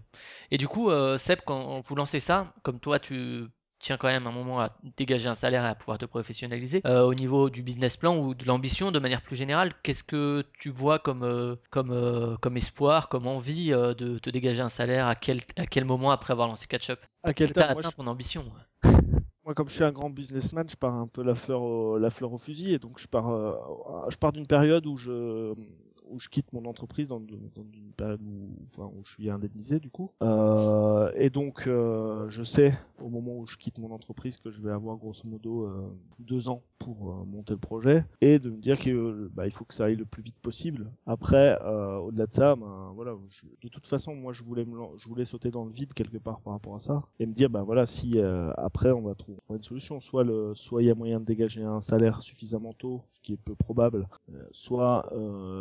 [0.51, 3.43] Et du coup, euh, Seb, quand vous lancez ça, comme toi, tu
[3.79, 7.03] tiens quand même un moment à dégager un salaire et à pouvoir te professionnaliser, euh,
[7.03, 10.69] au niveau du business plan ou de l'ambition de manière plus générale, qu'est-ce que tu
[10.69, 15.07] vois comme, euh, comme, euh, comme espoir, comme envie de te dégager un salaire?
[15.07, 18.45] À quel, à quel moment après avoir lancé Catch-up à quel moi, atteint ton ambition.
[19.45, 22.11] Moi, comme je suis un grand businessman, je pars un peu la fleur au, la
[22.11, 23.25] fleur au fusil, et donc je pars,
[24.09, 25.55] je pars d'une période où je,
[26.09, 28.49] où je quitte mon entreprise dans, une période où,
[29.03, 30.11] je suis indemnisé du coup.
[30.21, 34.61] Euh, et donc, euh, je sais au moment où je quitte mon entreprise que je
[34.61, 35.87] vais avoir grosso modo euh,
[36.19, 39.85] deux ans pour monter le projet, et de me dire euh, bah, faut que ça
[39.85, 40.89] aille le plus vite possible.
[41.05, 43.13] Après, au-delà de ça, ben, voilà,
[43.61, 44.65] de toute façon, moi, je voulais
[44.97, 47.49] je voulais sauter dans le vide quelque part par rapport à ça, et me dire,
[47.49, 48.17] bah voilà, si
[48.57, 51.63] après on va trouver une solution, soit le, soit il y a moyen de dégager
[51.63, 54.07] un salaire suffisamment tôt, ce qui est peu probable,
[54.51, 55.09] soit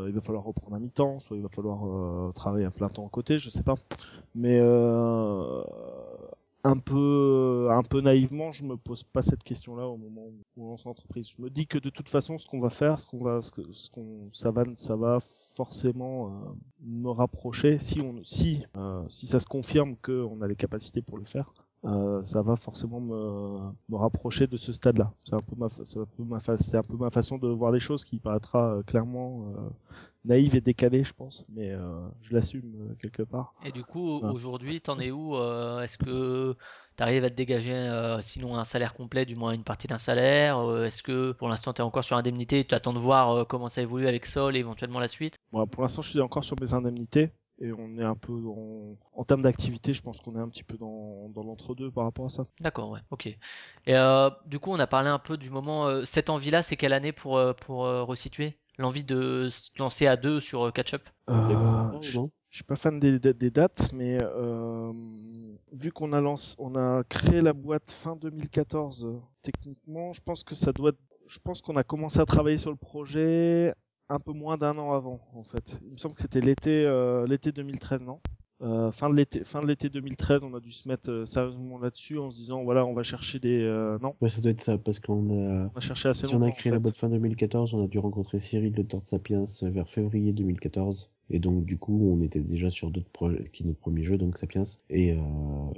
[0.07, 3.07] il va falloir reprendre à mi-temps, soit il va falloir euh, travailler à plein temps
[3.07, 3.77] à côté, je sais pas.
[4.35, 5.63] Mais euh,
[6.65, 10.27] un peu, un peu naïvement, je me pose pas cette question-là au moment
[10.57, 11.29] où on lance l'entreprise.
[11.37, 13.51] Je me dis que de toute façon, ce qu'on va faire, ce qu'on va, ce,
[13.91, 15.21] qu'on, ça va, ça va
[15.55, 16.31] forcément euh,
[16.85, 17.79] me rapprocher.
[17.79, 18.65] Si on, si,
[19.09, 21.53] si ça se confirme qu'on a les capacités pour le faire,
[22.25, 25.13] ça va forcément me, me rapprocher de ce stade-là.
[25.25, 25.55] C'est un peu
[26.25, 29.45] ma, façon de voir les choses qui paraîtra clairement
[30.29, 33.55] naïve et décalée, je pense, mais euh, je l'assume euh, quelque part.
[33.65, 34.29] Et du coup, Ouais.
[34.29, 36.57] aujourd'hui, t'en es où euh, Est-ce que
[36.97, 37.75] t'arrives à te dégager
[38.23, 41.83] sinon un salaire complet, du moins une partie d'un salaire Est-ce que pour l'instant t'es
[41.83, 45.09] encore sur indemnité Tu attends de voir comment ça évolue avec Sol et éventuellement la
[45.09, 45.37] suite?
[45.53, 47.31] Bon, pour l'instant, je suis encore sur mes indemnités.
[47.61, 50.63] Et on est un peu en, en termes d'activité, je pense qu'on est un petit
[50.63, 52.47] peu dans, dans l'entre-deux par rapport à ça.
[52.61, 53.27] D'accord, ouais, ok.
[53.27, 53.39] Et
[53.89, 55.87] euh, du coup, on a parlé un peu du moment.
[55.87, 58.59] euh, cette envie-là, c'est quelle année pour, euh, pour resituer?
[58.79, 61.09] L'envie de se lancer à deux sur euh, Catch Up.
[61.93, 62.19] Euh, je,
[62.51, 64.93] je suis pas fan des, des- des dates, mais euh,
[65.73, 70.45] vu qu'on a lancé, on a créé la boîte fin 2014, euh, techniquement, je pense
[70.45, 70.93] que ça doit,
[71.27, 73.75] je pense qu'on a commencé à travailler sur le projet
[74.09, 75.77] un peu moins d'un an avant, en fait.
[75.85, 78.21] Il me semble que c'était l'été, euh, l'été 2013, non?
[78.61, 81.79] Euh, fin de l'été, fin de l'été 2013, on a dû se mettre euh, sérieusement
[81.79, 84.61] là-dessus en se disant voilà, on va chercher des, euh, non, Ouais, ça doit être
[84.61, 85.67] ça, parce qu'on a.
[85.67, 87.87] on va chercher assez Si on a créé en la boîte fin 2014, on a
[87.89, 91.11] dû rencontrer Cyril de Tort Sapiens vers février 2014.
[91.31, 94.17] Et donc, du coup, on était déjà sur d'autres projets, qui est notre premier jeu,
[94.17, 94.63] donc Sapiens.
[94.89, 95.21] Et, euh,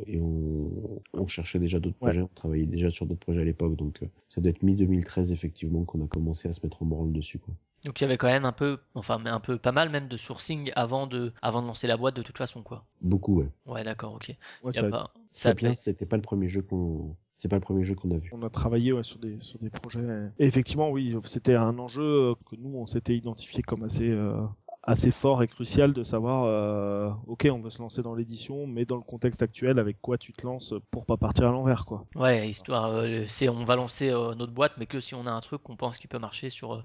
[0.06, 0.70] et on,
[1.12, 2.10] on cherchait déjà d'autres Ouais.
[2.10, 3.74] projets, on travaillait déjà sur d'autres projets à l'époque.
[3.76, 7.12] Donc, euh, ça doit être mi-2013, effectivement, qu'on a commencé à se mettre en branle
[7.12, 7.52] dessus, quoi.
[7.84, 10.08] Donc il y avait quand même un peu, enfin mais un peu pas mal même
[10.08, 12.84] de sourcing avant de, avant de lancer la boîte de toute façon quoi.
[13.00, 13.48] Beaucoup, ouais.
[13.66, 14.34] Ouais, d'accord, ok.
[14.62, 18.10] Ouais, ça- pas- c'était pas le premier jeu qu'on, c'est pas le premier jeu qu'on
[18.10, 18.30] a vu.
[18.34, 20.00] On a travaillé ouais, sur des sur des projets.
[20.38, 24.34] Et effectivement, oui, c'était un enjeu euh, que nous on s'était identifié comme assez euh,
[24.82, 26.44] assez fort et crucial de savoir.
[26.44, 30.18] euh, ok, on veut se lancer dans l'édition, mais dans le contexte actuel, avec quoi
[30.18, 32.04] tu te lances pour pas partir à l'envers, quoi.
[32.16, 35.30] Ouais, histoire, euh, c'est on va lancer euh, notre boîte, mais que si on a
[35.30, 36.82] un truc qu'on pense qu'il peut marcher sur, euh,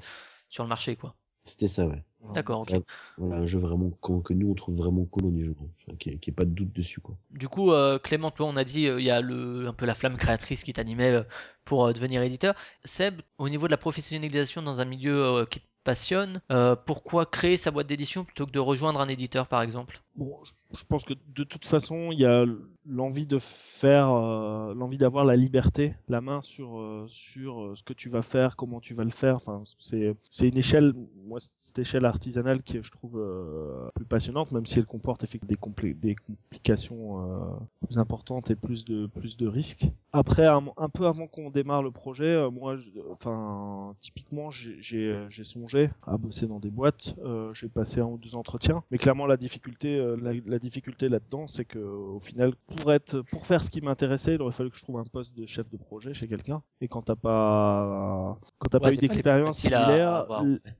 [0.55, 1.15] sur le marché, quoi.
[1.43, 2.03] C'était ça, ouais.
[2.33, 2.71] D'accord, ok.
[3.17, 5.95] Voilà, un jeu vraiment qu'on- que nous on trouve vraiment cool en y jouant, enfin,
[5.97, 7.15] qui, qui est pas de doute dessus, quoi.
[7.29, 9.85] Du coup, euh, Clément, toi, on a dit, euh, il y a le, un peu
[9.85, 11.23] la flamme créatrice qui t'animait euh,
[11.65, 12.55] pour euh, devenir éditeur.
[12.83, 17.25] Seb, au niveau de la professionnalisation dans un milieu euh, qui te passionne, euh, pourquoi
[17.27, 19.99] créer sa boîte d'édition plutôt que de rejoindre un éditeur, par exemple?
[20.15, 22.45] Bon, je, je pense que de toute façon, il y a
[22.87, 27.83] l'envie de faire, euh, l'envie d'avoir la liberté, la main sur euh, sur euh, ce
[27.83, 29.35] que tu vas faire, comment tu vas le faire.
[29.35, 30.93] Enfin, c'est c'est une échelle,
[31.25, 35.49] moi, cette échelle artisanale qui je trouve euh, plus passionnante, même si elle comporte effectivement
[35.49, 37.45] des, complé- des complications euh,
[37.85, 39.87] plus importantes et plus de plus de risques.
[40.13, 40.63] Après, un,
[40.93, 42.77] peu avant qu'on démarre le projet, moi,
[43.11, 47.15] enfin, typiquement, j'ai- j'ai songé à bosser dans des boîtes.
[47.53, 51.65] J'ai passé un ou deux entretiens, mais clairement, la difficulté, la, la difficulté là-dedans, c'est
[51.65, 54.83] que au final, pour être, pour faire ce qui m'intéressait, il aurait fallu que je
[54.83, 56.61] trouve un poste de chef de projet chez quelqu'un.
[56.81, 60.25] Et quand t'as pas, quand t'as Ouais, pas eu d'expérience à similaire,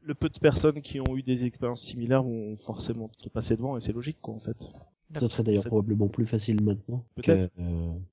[0.03, 3.77] le, peu de personnes qui ont eu des expériences similaires vont forcément te passer devant,
[3.77, 4.57] et c'est logique, quoi, en fait.
[5.15, 7.47] Ça serait d'ailleurs probablement plus facile maintenant euh,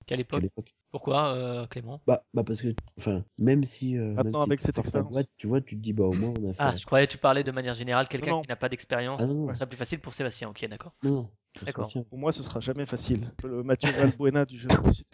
[0.06, 0.44] Qu'à l'époque.
[0.92, 2.00] Pourquoi, euh, Clément?
[2.06, 2.68] Bah, bah parce que,
[2.98, 5.10] enfin, même si, euh, Maintenant, même si avec tu cette expérience.
[5.10, 6.62] boîte, tu vois, tu te dis, bah au moins on a fait.
[6.62, 9.26] Ah, je croyais que tu parlais de manière générale, quelqu'un qui n'a pas d'expérience, Ah,
[9.48, 10.92] ce serait plus facile pour Sébastien, ok, d'accord.
[11.02, 11.28] Non,
[11.60, 11.90] D'accord.
[12.08, 13.30] Pour moi, ce sera jamais facile.
[13.44, 15.10] Le Mathieu Valbuena du jeu de société.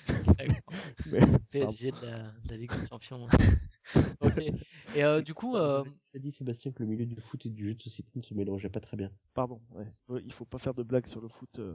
[1.11, 1.20] Mais-
[1.51, 3.26] PSG de la, de la Ligue des Champions.
[4.20, 4.43] ok.
[4.95, 7.64] Et euh, du coup, euh, Ça dit Sébastien que le milieu du foot et du
[7.68, 9.11] jeu de société ne se mélangeait pas très bien.
[9.34, 10.22] Pardon, ouais.
[10.24, 11.59] Il faut pas faire de blagues sur le foot.
[11.59, 11.74] Euh,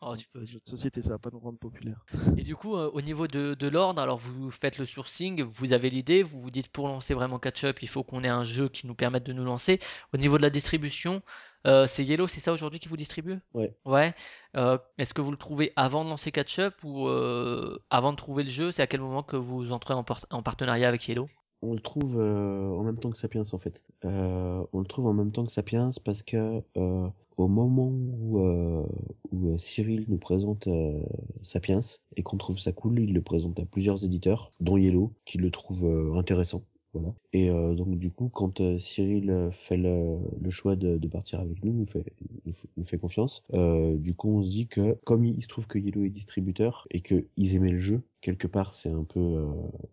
[0.00, 2.04] oh, tu peux, les jeux de société, ça va pas nous rendre populaires.
[2.36, 5.72] Et du coup, euh, au niveau de, de l'ordre, alors vous faites le sourcing, vous
[5.72, 8.68] avez l'idée, vous vous dites pour lancer vraiment Catch-up, il faut qu'on ait un jeu
[8.68, 9.78] qui nous permette de nous lancer.
[10.12, 11.22] Au niveau de la distribution,
[11.66, 13.38] euh, c'est Yellow, c'est ça aujourd'hui qui vous distribue?
[13.54, 13.74] Ouais.
[13.84, 14.14] Ouais.
[14.56, 18.42] Euh, Est-ce que vous le trouvez avant de lancer Catch-up ou euh, avant de trouver
[18.42, 18.70] le jeu?
[18.72, 21.28] C'est à quel moment que vous entrez en, en partenariat avec Yellow?
[21.62, 23.84] On le trouve en même temps que Sapiens en fait.
[24.02, 26.60] On le trouve en même temps que Sapiens parce que
[27.36, 28.40] au moment où,
[29.30, 30.68] où Cyril nous présente
[31.42, 31.80] Sapiens
[32.16, 35.50] et qu'on trouve ça cool, il le présente à plusieurs éditeurs, dont Yellow, qui le
[35.50, 36.62] trouvent euh, intéressant.
[36.92, 37.14] Voilà.
[37.32, 41.08] Et euh, donc du coup, quand euh, Cyril euh, fait le, le choix de, de
[41.08, 42.04] partir avec nous, nous fait,
[42.76, 43.44] nous fait, confiance.
[43.54, 46.10] Euh, du coup, on se dit que comme il, il se trouve que Yellow est
[46.10, 49.46] distributeur et que ils aimaient le jeu, quelque part c'est un peu euh,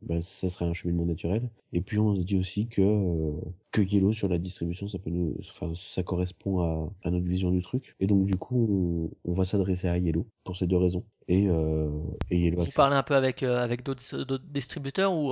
[0.03, 3.31] bah, ça serait un cheminement naturel et puis on se dit aussi que euh,
[3.71, 7.51] que Yellow sur la distribution ça peut nous enfin ça correspond à, à notre vision
[7.51, 10.77] du truc et donc du coup on, on va s'adresser à Yellow pour ces deux
[10.77, 11.89] raisons et, euh,
[12.31, 14.01] et Yellow Vous parlez un peu avec, euh, avec d'autres
[14.47, 15.31] distributeurs ou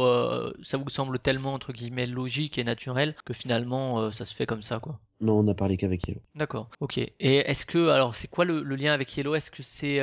[0.62, 4.62] ça vous semble tellement entre guillemets logique et naturel que finalement ça se fait comme
[4.62, 5.00] ça quoi?
[5.20, 7.00] non on a parlé qu'avec Yellow D'accord, ok.
[7.00, 9.34] Et est-ce que, alors c'est quoi le, le lien avec Yellow?
[9.34, 10.00] Est-ce que c'est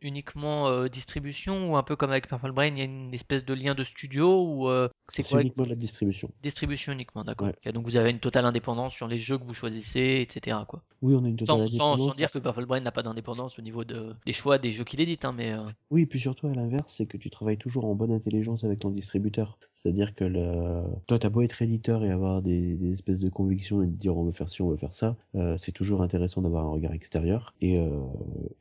[0.00, 3.74] uniquement distribution ou un peu comme avec Brain, il y a une espèce de lien
[3.74, 5.40] de studio ou euh, c'est quoi?
[5.40, 7.48] uniquement de la distribution Distribution uniquement, d'accord.
[7.64, 7.72] Ouais.
[7.72, 10.58] Donc vous avez une totale indépendance sur les jeux que vous choisissez, etc.
[10.68, 10.82] quoi.
[11.02, 13.02] oui on a une totale Sans, sans, sans indépendance dire que Purple Brain n'a pas
[13.02, 16.06] d'indépendance au niveau de, des choix des jeux qu'il édite, hein, mais euh, Oui, et
[16.06, 19.58] puis surtout à l'inverse, c'est que tu travailles toujours en bonne intelligence avec ton distributeur.
[19.74, 20.82] C'est-à-dire que le...
[21.06, 24.16] toi, t'as beau être éditeur et avoir des, des espèces de convictions et te dire
[24.16, 26.92] on veut faire ci, on veut faire ça, euh, c'est toujours intéressant d'avoir un regard
[26.92, 27.54] extérieur.
[27.60, 27.78] Et,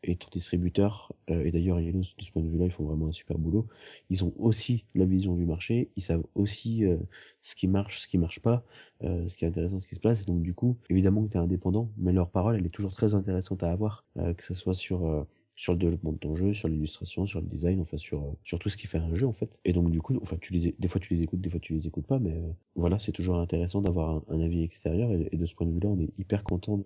[0.03, 3.11] et ton distributeur, et d'ailleurs Yellow, de ce point de vue-là, ils font vraiment un
[3.11, 3.62] super boulot.
[4.09, 6.97] Ils ont aussi la vision du marché, ils savent aussi euh,
[7.41, 8.63] ce qui marche, ce qui marche pas,
[9.03, 10.23] euh, ce qui est intéressant, ce qui se passe.
[10.23, 12.93] Et donc du coup, évidemment que tu es indépendant, mais leur parole, elle est toujours
[12.93, 15.25] très intéressante à avoir, euh, que ce soit sur
[15.55, 18.59] sur le développement de ton jeu, sur l'illustration, sur le design, enfin sur euh, sur
[18.59, 19.59] tout ce qui fait un jeu en fait.
[19.65, 21.73] Et donc du coup, enfin tu les des fois tu les écoutes, des fois tu
[21.73, 25.45] les écoutes pas, mais euh, voilà, c'est toujours intéressant d'avoir un, avis extérieur et, de
[25.45, 26.79] ce point de vue-là, on est hyper content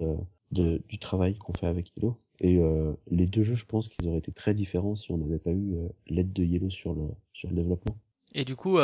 [0.52, 2.18] de, du travail qu'on fait avec Yellow.
[2.40, 5.40] Et euh, les deux jeux, je pense qu'ils auraient été très différents si on n'avait
[5.40, 5.76] pas eu
[6.08, 7.98] l'aide de Yellow sur le sur le développement.
[8.36, 8.78] Et du coup,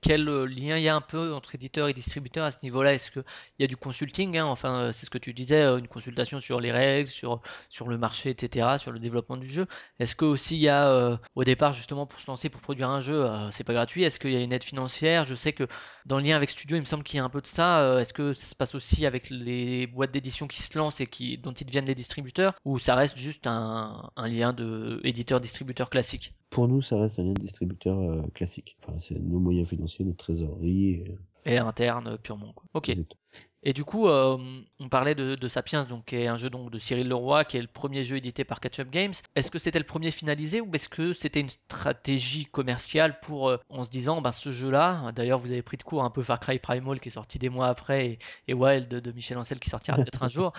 [0.00, 2.94] quel euh, lien il y a un peu entre éditeur et distributeur à ce niveau-là?
[2.94, 3.24] Est-ce qu'il
[3.58, 6.40] y a du consulting, hein, enfin, euh, c'est ce que tu disais, euh, une consultation
[6.40, 7.40] sur les règles, sur,
[7.86, 9.66] le marché, etc., sur le développement du jeu.
[9.98, 13.00] Est-ce que aussi il y a, au départ, justement, pour se lancer, pour produire un
[13.00, 14.02] jeu, c'est pas gratuit?
[14.04, 15.24] Est-ce qu'il y a une aide financière?
[15.24, 15.66] Je sais que
[16.06, 18.00] dans le lien avec Studio, il me semble qu'il y a un peu de ça.
[18.00, 21.38] Est-ce que ça se passe aussi avec les boîtes d'édition qui se lancent et qui,
[21.38, 22.54] dont ils deviennent les distributeurs?
[22.64, 26.34] Ou ça reste juste un, un lien de éditeur-distributeur classique?
[26.50, 28.76] Pour nous, ça reste un lien de distributeur euh, classique.
[28.80, 30.90] Enfin, c'est nos moyens financiers, notre trésorerie.
[30.92, 32.64] Et, Et interne, purement, quoi.
[32.74, 32.88] Ok.
[32.88, 33.16] Exact.
[33.64, 34.38] Et du coup, euh,
[34.78, 37.56] on parlait de, de Sapiens, donc qui est un jeu donc de Cyril Leroy, qui
[37.56, 39.12] est le premier jeu édité par Catch-Up Games.
[39.34, 43.58] Est-ce que c'était le premier finalisé ou est-ce que c'était une stratégie commerciale pour, euh,
[43.68, 46.38] en se disant, ben ce jeu-là, d'ailleurs vous avez pris de court un peu Far
[46.40, 49.58] Cry Primal qui est sorti des mois après et, et Wild de, de Michel Ancel
[49.58, 50.52] qui sortira peut-être un jour.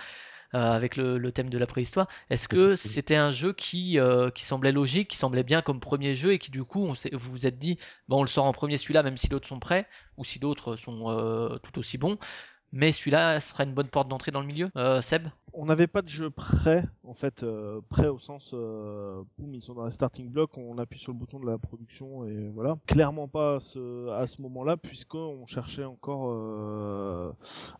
[0.54, 2.08] Euh, avec le, le thème de la préhistoire.
[2.28, 6.14] Est-ce que c'était un jeu qui, euh, qui semblait logique, qui semblait bien comme premier
[6.14, 7.78] jeu et qui du coup on vous vous êtes dit
[8.08, 9.86] bon on le sort en premier celui-là même si d'autres sont prêts
[10.16, 12.18] ou si d'autres sont euh, tout aussi bons
[12.72, 15.28] mais celui-là serait une bonne porte d'entrée dans le milieu euh, Seb?
[15.52, 19.62] On n'avait pas de jeu prêt, en fait, euh, prêt au sens, euh, boum, ils
[19.62, 22.78] sont dans les starting blocks, on appuie sur le bouton de la production et voilà.
[22.86, 27.32] Clairement pas à ce, à ce moment-là, puisqu'on cherchait encore euh,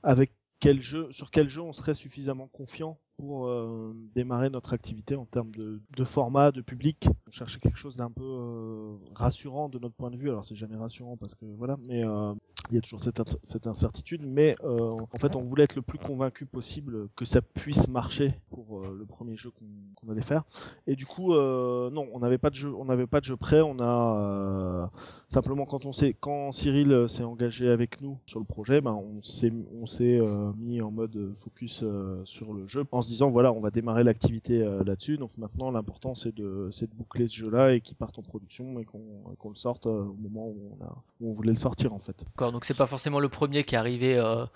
[0.02, 5.16] avec quel jeu, sur quel jeu on serait suffisamment confiant pour euh, démarrer notre activité
[5.16, 7.08] en termes de, de format, de public?
[7.26, 10.28] On cherchait quelque chose d'un peu euh, rassurant de notre point de vue.
[10.28, 12.34] Alors c'est jamais rassurant parce que voilà, mais euh,
[12.68, 14.22] il y a toujours cette, cette incertitude.
[14.26, 18.34] Mais euh, en fait, on voulait être le plus convaincu possible que ça puisse marcher
[18.50, 20.44] pour euh, le premier jeu qu'on allait faire.
[20.86, 23.36] Et du coup, euh, non, on n'avait pas de jeu, on n'avait pas de jeu
[23.36, 23.60] prêt.
[23.60, 24.86] On a euh,
[25.28, 28.92] simplement quand on s'est, quand Cyril euh, s'est engagé avec nous sur le projet, ben
[28.92, 30.20] on s'est, on s'est
[30.58, 31.84] mis en mode focus
[32.24, 35.16] sur le jeu en se disant voilà, on va démarrer l'activité là-dessus.
[35.16, 38.78] Donc maintenant, l'important c'est de, c'est de boucler ce jeu-là et qu'il parte en production
[38.80, 39.00] et qu'on,
[39.38, 42.24] qu'on le sorte au moment où on a, où on voulait le sortir en fait.
[42.52, 44.46] Donc c'est pas forcément le premier qui est arrivé euh,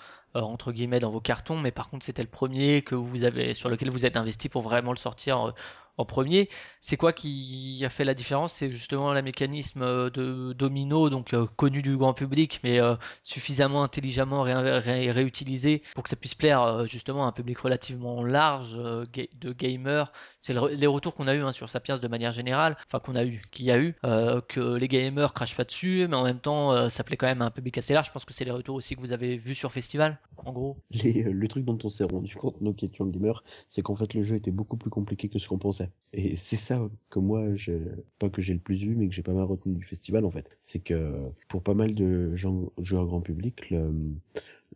[0.43, 3.69] entre guillemets dans vos cartons, mais par contre c'était le premier que vous avez sur
[3.69, 5.53] lequel vous êtes investi pour vraiment le sortir euh,
[5.97, 6.49] en premier.
[6.81, 8.53] C'est quoi qui a fait la différence?
[8.55, 12.97] C'est justement le mécanisme euh, de domino, donc euh, connu du grand public, mais euh,
[13.23, 17.59] suffisamment intelligemment ré- ré- réutilisé pour que ça puisse plaire euh, justement à un public
[17.59, 19.05] relativement large euh,
[19.41, 20.11] de gamers.
[20.41, 23.15] C'est le- les retours qu'on a eu hein, sur Sapiens de manière générale, enfin qu'on
[23.15, 26.25] a eu, qu'il y a eu, euh, que les gamers crachent pas dessus, mais en
[26.25, 28.07] même temps euh, ça plaît quand même à un public assez large.
[28.09, 30.77] Je pense que c'est les retours aussi que vous avez vus sur festival, en gros.
[30.91, 33.95] Les, euh, le truc dont on s'est rendu compte, nous qui étions gamers, c'est qu'en
[33.95, 35.91] fait le jeu était beaucoup plus compliqué que ce qu'on pensait.
[36.13, 37.73] Et c'est ça que moi, je,
[38.19, 40.31] pas que j'ai le plus vu, mais que j'ai pas mal retenu du festival en
[40.31, 40.57] fait.
[40.61, 41.15] C'est que
[41.49, 43.93] pour pas mal de gens, joueurs grand public, le,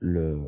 [0.01, 0.38] le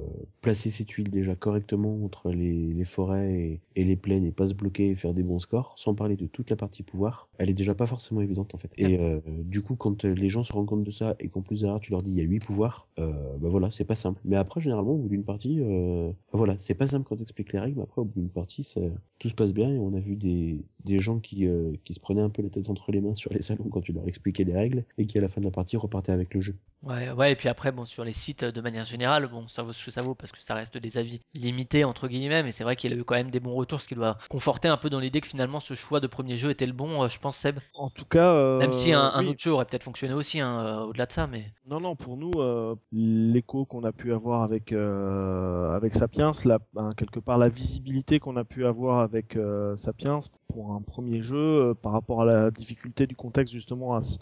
[0.40, 4.46] placer ses tuiles déjà correctement entre les, les forêts et, et les plaines et pas
[4.48, 7.51] se bloquer et faire des bons scores, sans parler de toute la partie pouvoir, elle
[7.51, 8.70] est déjà pas forcément évidente en fait.
[8.76, 11.61] Et euh, du coup, quand les gens se rendent compte de ça et qu'en plus
[11.62, 14.20] derrière tu leur dis il y a huit pouvoirs, euh, bah voilà, c'est pas simple.
[14.24, 17.59] Mais après, généralement, au bout d'une partie, euh, voilà, c'est pas simple quand t'expliques les
[17.59, 18.80] règles, mais après, au bout d'une partie, ça-
[19.18, 22.00] tout se passe bien et on a vu des, des gens qui, euh, qui se
[22.00, 24.44] prenaient un peu la tête entre les mains sur les salons quand tu leur expliquais
[24.44, 26.56] les règles et qui à la fin de la partie repartaient avec le jeu.
[26.82, 29.62] Ouais, ouais, et puis après, bon, sur les sites, euh, de manière générale, bon, ça
[29.62, 32.52] vaut ce que ça vaut parce que ça reste des avis limités, entre guillemets, mais
[32.52, 34.78] c'est vrai qu'il a eu quand même des bons retours, ce qui doit conforter un
[34.78, 37.18] peu dans l'idée que finalement ce choix de premier jeu était le bon, euh, je
[37.18, 37.58] pense, Seb.
[37.74, 40.86] En tout cas, euh, Même si un, autre jeu aurait peut-être fonctionné aussi, hein, euh,
[40.86, 41.52] au-delà de ça, mais.
[41.66, 46.58] Non, non, pour nous, euh, l'écho qu'on a pu avoir avec euh, avec Sapiens, la,
[46.74, 50.18] ben, quelque part la visibilité qu'on a pu avoir avec euh, Sapiens
[50.48, 51.36] pour un premier jeu,
[51.70, 54.18] euh, par rapport à la difficulté du contexte justement à, se-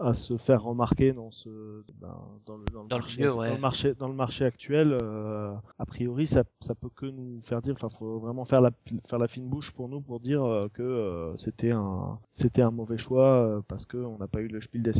[0.00, 3.34] à se faire remarquer dans ce ben, dans le, dans le Dans le marché, milieu,
[3.34, 3.48] ouais.
[3.48, 4.96] dans le marché dans le marché actuel.
[5.02, 8.70] euh, a priori, ça ça peut que nous faire dire, enfin, faut vraiment faire la
[9.08, 12.70] faire la fine bouche pour nous pour dire euh, que euh, c'était un c'était un
[12.70, 14.90] mauvais choix euh, parce que on n'a pas eu le Spiel des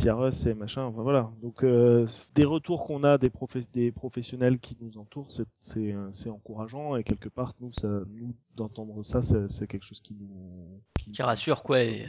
[0.47, 0.83] et machin.
[0.83, 1.31] Enfin, voilà.
[1.41, 5.95] Donc euh, des retours qu'on a des profes- des professionnels qui nous entourent, c'est c'est
[6.11, 10.81] c'est encourageant et quelque part nous ça nous d'entendre ça c'est quelque chose qui nous
[11.13, 11.81] Qui rassure, quoi.
[11.83, 12.05] Et,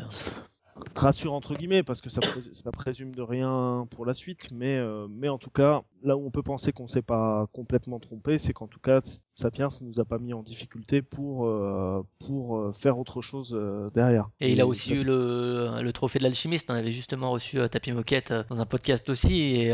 [0.97, 4.77] rassure entre guillemets parce que ça, pré- ça présume de rien pour la suite mais
[4.77, 8.39] euh, mais en tout cas là où on peut penser qu'on s'est pas complètement trompé
[8.39, 9.01] c'est qu'en tout cas
[9.35, 13.59] Sapiens nous a pas mis en difficulté pour euh, pour euh, faire autre chose
[13.95, 16.71] derrière Et il a aussi eu le, le trophée de l'alchimiste.
[16.71, 19.41] On avait justement reçu Tapis Moquette dans un podcast aussi.
[19.43, 19.73] Et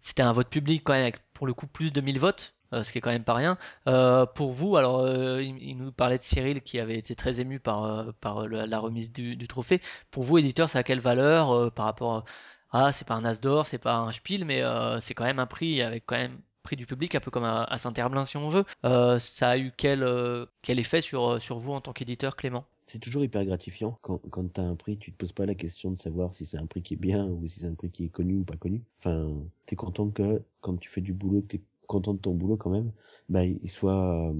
[0.00, 2.92] c'était un vote public quand même, avec pour le coup plus de 1000 votes, ce
[2.92, 3.58] qui est quand même pas rien.
[3.86, 7.60] Euh, pour vous, alors euh, il, nous parlait de Cyril qui avait été très ému
[7.60, 9.80] par, euh, par la remise du, trophée.
[10.10, 12.24] Pour vous, éditeur, ça a quelle valeur euh, par rapport à.
[12.72, 15.38] Ah, c'est pas un As d'or, c'est pas un Spiel, mais euh, c'est quand même
[15.38, 18.36] un prix avec quand même prix du public, un peu comme à, à Saint-Herblain si
[18.36, 18.64] on veut.
[18.84, 22.34] Euh, ça a eu quel, euh, quel effet sur, euh, sur vous en tant qu'éditeur,
[22.34, 22.64] Clément?
[22.86, 25.54] C'est toujours hyper gratifiant quand, quand tu as un prix, tu te poses pas la
[25.54, 27.90] question de savoir si c'est un prix qui est bien ou si c'est un prix
[27.90, 28.82] qui est connu ou pas connu.
[28.98, 29.30] Enfin,
[29.66, 32.56] tu es content que quand tu fais du boulot, que tu content de ton boulot
[32.56, 32.90] quand même,
[33.28, 34.30] bah, il soit.
[34.30, 34.34] euh,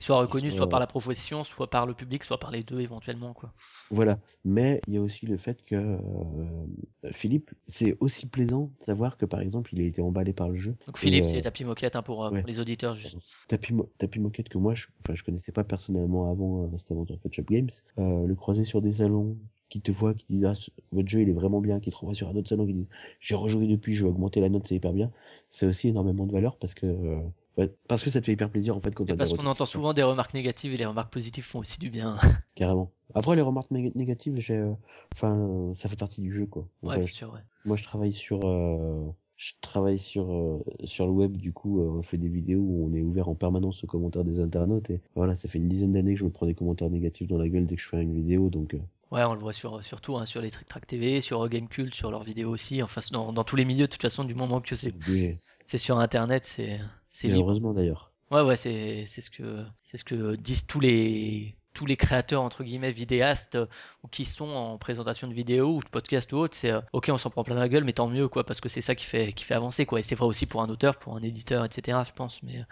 [0.00, 2.80] soit reconnu soit- soit par la profession, soit par le public, soit par les deux
[2.80, 3.52] éventuellement quoi.
[3.90, 4.18] Voilà.
[4.44, 9.16] Mais il y a aussi le fait que euh, Philippe, c'est aussi plaisant de savoir
[9.16, 10.74] que par exemple, il a été emballé par le jeu.
[10.86, 12.40] Donc Philippe, euh, c'est tapis moquette hein, pour, euh, ouais.
[12.40, 13.16] pour les auditeurs juste.
[13.48, 17.32] Tapis, Mo- Tapis Moquette que moi, je, je connaissais pas personnellement avant cette aventure Pet
[17.32, 17.70] Shop Games.
[17.96, 19.36] Le croiser sur des salons
[19.68, 20.52] qui te voient, qui disent ah,
[20.92, 22.88] votre jeu il est vraiment bien, qui te renvoient sur un autre salon qui disent
[23.20, 25.10] j'ai rejoué depuis, je vais augmenter la note, c'est hyper bien.
[25.50, 27.18] C'est aussi énormément de valeur parce que euh,
[27.58, 29.66] ouais, parce que ça te fait hyper plaisir en fait quand Et parce qu'on entend
[29.66, 32.18] souvent des remarques négatives et les remarques positives font aussi du bien.
[32.54, 32.92] carrément.
[33.14, 34.72] Après les remarques néga- négatives, j'ai, euh,
[35.14, 36.68] enfin, euh, ça fait partie du jeu quoi.
[36.82, 37.40] ouais, bien je- sûr, ouais.
[37.64, 41.36] Moi, je travaille sur, euh, je travaille sur, euh, sur le web.
[41.36, 44.22] Du coup, euh, on fait des vidéos où on est ouvert en permanence aux commentaires
[44.24, 44.90] des internautes.
[44.90, 47.38] Et voilà, ça fait une dizaine d'années que je me prends des commentaires négatifs dans
[47.38, 48.50] la gueule dès que je fais une vidéo.
[48.50, 48.78] Donc, euh,
[49.10, 52.10] Ouais, on le voit sur, surtout hein, sur les Trick Track TV, sur Gamecult, sur
[52.10, 52.82] leurs vidéos aussi.
[52.82, 56.44] Enfin, dans, dans tous les milieux, de toute façon, du moment que c'est sur Internet,
[56.46, 57.34] c'est c'est Et libre.
[57.34, 58.10] heureusement d'ailleurs.
[58.30, 62.64] Ouais, ouais, c'est ce que c'est ce que disent tous les tous les créateurs entre
[62.64, 63.66] guillemets vidéastes euh,
[64.02, 67.10] ou qui sont en présentation de vidéos ou de podcasts ou autre, c'est euh, ok,
[67.12, 69.04] on s'en prend plein la gueule, mais tant mieux quoi, parce que c'est ça qui
[69.06, 70.00] fait qui fait avancer quoi.
[70.00, 72.04] Et c'est vrai aussi pour un auteur, pour un éditeur, etc.
[72.04, 72.64] Je pense, mais euh,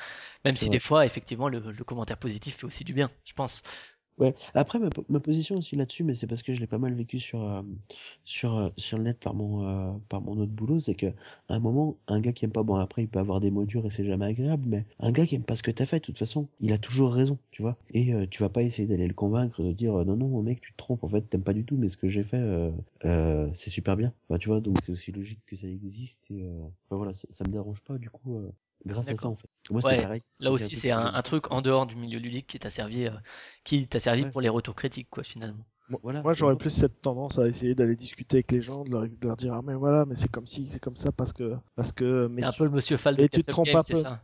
[0.44, 0.70] même si vrai.
[0.70, 3.62] des fois effectivement le, le commentaire positif fait aussi du bien, je pense.
[4.16, 4.32] Ouais.
[4.54, 7.18] Après, ma, ma position aussi là-dessus, mais c'est parce que je l'ai pas mal vécu
[7.18, 7.62] sur, euh,
[8.24, 11.06] sur, euh, sur le net par mon, euh, par mon autre boulot, c'est que
[11.48, 13.64] à un moment, un gars qui aime pas, bon après il peut avoir des mots
[13.64, 15.98] durs et c'est jamais agréable, mais un gars qui aime pas ce que t'as fait,
[15.98, 17.76] de toute façon, il a toujours raison, tu vois.
[17.90, 20.60] Et euh, tu vas pas essayer d'aller le convaincre, de dire euh, non non mec
[20.60, 22.70] tu te trompes, en fait t'aimes pas du tout, mais ce que j'ai fait, euh,
[23.04, 24.12] euh, c'est super bien.
[24.28, 27.44] Enfin, tu vois, donc c'est aussi logique que ça existe et euh, enfin, voilà, ça,
[27.44, 28.36] me dérange pas du coup.
[28.36, 28.52] euh,
[28.86, 29.48] Grâce à ça en fait.
[29.70, 30.22] Moi Ouais, c'est pareil.
[30.40, 33.10] Là aussi, c'est un, truc en dehors du milieu ludique qui t'a servi, euh,
[33.64, 34.30] qui t'a servi Ouais.
[34.30, 35.64] pour les retours critiques, quoi, finalement.
[36.02, 36.22] Voilà.
[36.22, 39.26] Moi, j'aurais plus cette tendance à essayer d'aller discuter avec les gens, de leur, de
[39.26, 41.92] leur dire ah mais voilà, mais c'est comme si, c'est comme ça parce que parce
[41.92, 43.96] que mais un tu- peu le monsieur Fall de mais tu te trompes un peu.
[43.96, 44.22] ça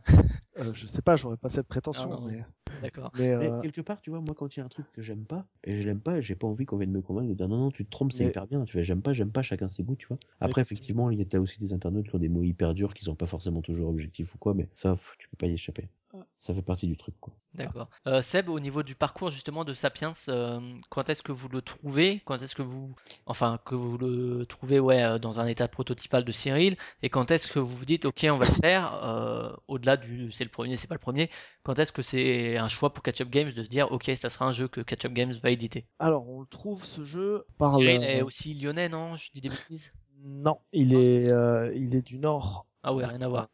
[0.57, 2.43] euh, je sais pas, j'aurais pas cette prétention, Non, non, mais
[2.81, 3.11] D'accord.
[3.15, 5.01] mais, Mais euh, quelque part, tu vois, moi, quand il y a un truc que
[5.01, 7.33] j'aime pas, et je l'aime pas, et j'ai pas envie qu'on vienne me convaincre de
[7.33, 8.63] dire non, non, tu te trompes, c'est Mais- hyper bien.
[8.65, 10.17] Tu vois, j'aime pas, j'aime pas, chacun ses goûts, tu vois.
[10.39, 13.05] Après, effectivement, il y a aussi des internautes qui ont des mots hyper durs, qui
[13.05, 15.89] sont pas forcément toujours objectifs ou quoi, mais ça, tu peux pas y échapper.
[16.37, 17.33] Ça fait partie du truc, quoi.
[17.53, 17.89] D'accord.
[18.07, 20.59] Euh, Seb, au niveau du parcours justement de Sapiens, euh,
[20.89, 22.21] quand est-ce que vous le trouvez?
[22.25, 22.95] Quand est-ce que vous,
[23.25, 26.75] enfin, que vous le trouvez, ouais, dans un état prototypal de Cyril?
[27.03, 30.31] Et quand est-ce que vous vous dites, ok, on va le faire euh, Au-delà du,
[30.31, 31.29] c'est le premier, c'est pas le premier.
[31.63, 34.29] Quand est-ce que c'est un choix pour Catch Up Games de se dire, ok, ça
[34.29, 37.45] sera un jeu que Catch Up Games va éditer alors on le trouve ce jeu
[37.57, 39.15] par Cyril le- est aussi lyonnais, non?
[39.15, 39.93] Je dis des bêtises?
[40.23, 43.49] Non, il Non, est euh, il est du nord Ah ouais, rien à voir.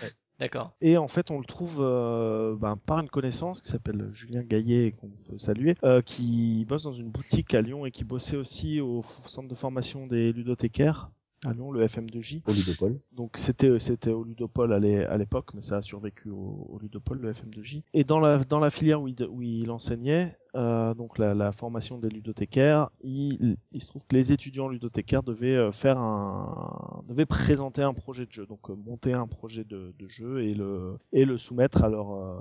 [0.00, 0.12] Ouais.
[0.38, 0.72] D'accord.
[0.82, 4.88] Et en fait, on le trouve euh, ben, par une connaissance qui s'appelle Julien Gaillet,
[4.88, 8.36] et qu'on peut saluer, euh, qui bosse dans une boutique à Lyon et qui bossait
[8.36, 11.10] aussi au centre de formation des ludothécaires.
[11.46, 12.42] À Lyon, le FM2J.
[12.46, 13.00] Au Ludopole.
[13.12, 17.32] Donc c'était c'était au Ludopole à l'époque, mais ça a survécu au, au Ludopole, le
[17.32, 17.82] FM2J.
[17.94, 21.50] Et dans la dans la filière où il, où il enseignait, euh, donc la, la
[21.52, 27.02] formation des ludothécaires, il, il se trouve que les étudiants ludothécaires devaient euh, faire un
[27.08, 30.52] devaient présenter un projet de jeu, donc euh, monter un projet de, de jeu et
[30.54, 32.34] le et le soumettre à leur euh,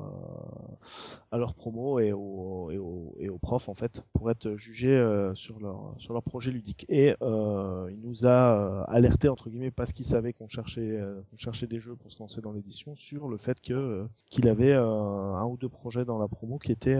[1.31, 4.89] à leur promo et aux et aux, et aux profs en fait pour être jugés
[4.89, 6.85] euh, sur leur sur leur projet ludique.
[6.89, 10.99] Et il nous a alerté entre guillemets parce qu'il savait qu'on cherchait
[11.29, 14.73] qu'on cherchait des jeux pour se lancer dans l'édition sur le fait que qu'il avait
[14.73, 16.99] un ou deux projets dans la promo qui étaient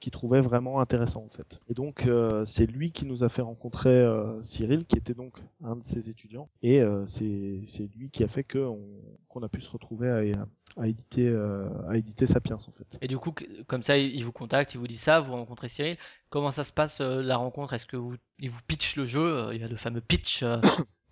[0.00, 1.60] qui trouvait vraiment intéressant en fait.
[1.68, 5.38] Et donc euh, c'est lui qui nous a fait rencontrer euh, Cyril qui était donc
[5.64, 8.80] un de ses étudiants et euh, c'est lui qui a fait que on-
[9.28, 11.28] qu'on a pu se retrouver à, à éditer
[11.88, 12.98] à éditer Sapiens en fait.
[13.02, 13.34] Et du coup,
[13.66, 15.96] comme ça, il vous contacte, il vous dit ça, vous rencontrez Cyril.
[16.30, 17.74] Comment ça se passe la rencontre?
[17.74, 19.48] Est-ce que vous, il vous pitch le jeu?
[19.52, 20.42] Il y a le fameux pitch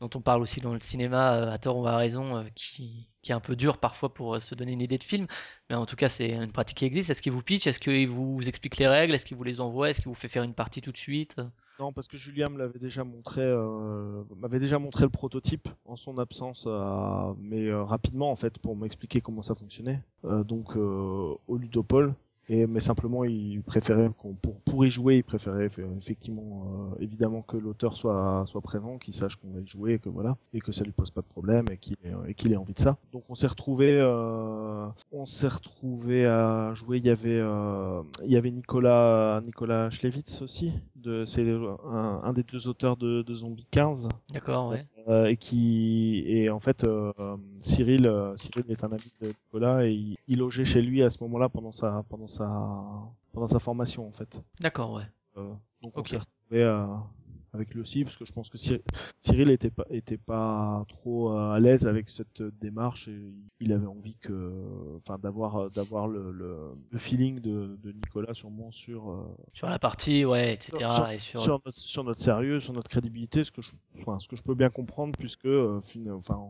[0.00, 3.08] dont on parle aussi dans le cinéma, euh, à tort ou à raison, euh, qui,
[3.26, 5.26] est un peu dur parfois pour euh, se donner une idée de film.
[5.70, 7.10] Mais en tout cas, c'est une pratique qui existe.
[7.10, 9.14] Est-ce qu'il vous pitch Est-ce qu'il vous explique les règles?
[9.14, 11.40] Est-ce qu'il vous les envoie Est-ce qu'il vous fait faire une partie tout de suite?
[11.80, 16.68] Non, parce que Julien me déjà m'avait déjà montré le prototype en son absence,
[17.40, 20.00] mais rapidement en fait pour m'expliquer comment ça fonctionnait.
[20.22, 22.14] Donc au Ludopole.
[22.48, 27.02] Et mais simplement, il préférait qu'on pour pour y jouer, il préférait euh, effectivement euh,
[27.02, 30.60] évidemment que l'auteur soit présent, qu'il sache qu'on va y jouer, et que voilà, et
[30.60, 32.80] que ça lui pose pas de problème et qu'il ait, et qu'il ait envie de
[32.80, 32.98] ça.
[33.12, 36.98] Donc on s'est retrouvé, euh, on s'est retrouvé à jouer.
[36.98, 40.72] Il y avait euh, il y avait Nicolas Nicolas Schlevitz aussi,
[41.04, 44.86] de c'est un, un des deux auteurs de, de Zombie 15 D'accord, ouais.
[45.08, 47.12] euh, et qui et en fait euh,
[47.60, 51.10] Cyril euh, Cyril est un ami de Nicolas et il, il logeait chez lui à
[51.10, 52.48] ce moment-là pendant sa pendant sa
[53.32, 54.40] pendant sa formation en fait.
[54.60, 55.04] D'accord, ouais.
[55.36, 55.98] Donc Ok.
[55.98, 56.64] on s'est retrouvé
[57.54, 58.80] avec lui aussi parce que je pense que Cyr-
[59.22, 63.16] Cyril était pas était pas trop euh, à l'aise avec cette démarche et
[63.60, 64.52] il avait envie que
[64.96, 66.56] enfin d'avoir euh, d'avoir le, le,
[66.90, 70.72] le feeling de, de Nicolas sûrement sur euh, Sur la partie, ouais, etc.
[70.88, 71.40] Sur- et sur...
[71.40, 74.42] sur notre sur notre sérieux, sur notre crédibilité, ce que je enfin, ce que je
[74.42, 75.48] peux bien comprendre puisque
[75.82, 76.40] fin- enfin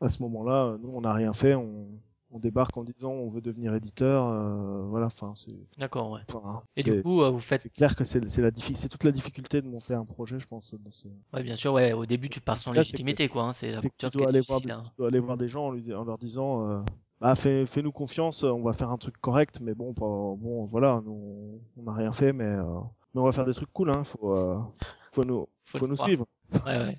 [0.00, 1.86] à ce moment-là, nous on n'a rien fait, on
[2.32, 6.20] on débarque en disant on veut devenir éditeur, euh, voilà, enfin c'est D'accord, ouais.
[6.32, 9.04] enfin, Et du coup, euh, vous faites- C'est clair que c'est c'est la c'est toute
[9.04, 10.74] la difficulté de monter un projet, je pense.
[10.74, 11.92] dans ce- Ouais, bien sûr, ouais.
[11.92, 13.44] Au début, tu pars sans là, légitimité, quoi.
[13.44, 14.82] hein, C'est la que tu dois est aller voir, hein.
[14.84, 16.80] tu dois aller voir des gens en, lui- en leur disant euh,
[17.20, 21.00] bah fais, fais-nous confiance, on va faire un truc correct, mais bon, pas, bon voilà,
[21.04, 22.64] nous, on n'a rien fait, mais, euh,
[23.14, 24.58] mais on va faire des trucs cool, hein, faut, euh,
[25.12, 26.08] faut nous, Faut faut nous croire.
[26.08, 26.26] suivre.
[26.66, 26.98] Ouais, ouais.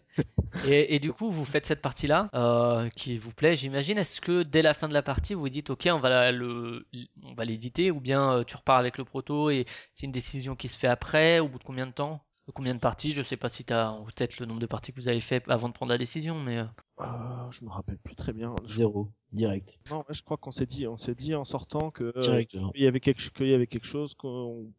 [0.68, 3.97] Et, et du coup, vous faites cette partie-là euh, qui vous plaît, j'imagine.
[3.97, 6.86] Est-ce que dès la fin de la partie, vous vous dites, ok, on va le,
[7.24, 10.56] on va l'éditer, ou bien euh, tu repars avec le proto et c'est une décision
[10.56, 12.24] qui se fait après, au bout de combien de temps?
[12.54, 13.14] Combien de parties?
[13.14, 15.41] Je sais pas si tu as peut-être le nombre de parties que vous avez fait
[15.49, 16.66] avant de prendre la décision, mais euh,
[16.99, 17.06] Euh,
[17.51, 18.54] je me rappelle plus très bien.
[18.68, 19.80] Zéro, direct.
[19.89, 22.54] non, ouais, je crois qu'on s'est dit, on s'est dit en sortant que euh, Direct.
[22.56, 22.72] alors.
[22.76, 24.70] il y avait quelque, qu'il y avait quelque chose qu'on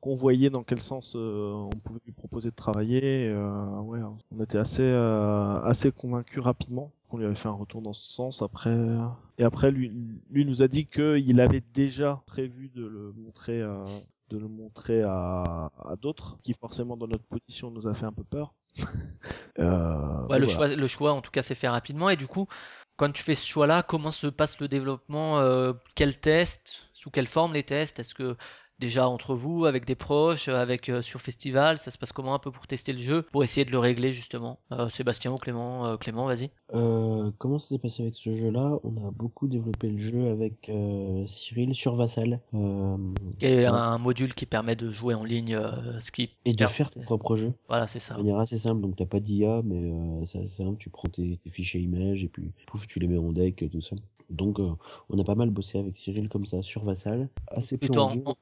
[0.00, 3.28] qu'on voyait dans quel sens euh, on pouvait lui proposer de travailler.
[3.28, 6.92] euh, ouais, on était assez euh, assez convaincus rapidement.
[7.10, 8.42] On lui avait fait un retour dans ce sens.
[8.42, 8.74] Après
[9.38, 9.92] et après lui
[10.30, 13.60] lui nous a dit qu'il avait déjà prévu de le montrer.
[13.60, 13.84] euh,
[14.30, 18.12] de le montrer à, à d'autres qui forcément dans notre position nous a fait un
[18.12, 18.54] peu peur.
[19.58, 20.46] Euh, ouais, le, voilà.
[20.46, 22.08] choix, le choix, en tout cas, s'est fait rapidement.
[22.10, 22.46] Et du coup,
[22.96, 27.26] quand tu fais ce choix-là, comment se passe le développement euh, Quels tests Sous quelle
[27.26, 27.98] forme les tests?
[27.98, 28.36] Est-ce que
[28.80, 32.38] déjà entre vous, avec des proches, avec euh, sur festival, ça se passe comment un
[32.40, 34.58] peu pour tester le jeu, pour essayer de le régler justement?
[34.72, 36.50] Euh, Sébastien ou Clément Euh, Clément, vas-y.
[37.38, 38.78] Comment ça s'est passé avec ce jeu-là?
[38.82, 40.70] On a beaucoup développé le jeu avec
[41.26, 42.40] Cyril sur Vassal.
[43.40, 45.60] Et un, module qui permet de jouer en ligne,
[46.00, 47.52] ce qui Et de faire tes propres jeux.
[47.68, 48.14] Voilà, c'est ça.
[48.14, 49.92] De manière assez simple, donc t'as pas d'IA, mais
[50.24, 53.18] c'est assez simple, tu prends tes, tes fichiers images et puis pouf, tu les mets
[53.18, 53.96] en deck, tout ça.
[54.30, 54.58] Donc
[55.08, 57.88] on a pas mal bossé avec Cyril comme ça sur Vassal, assez peu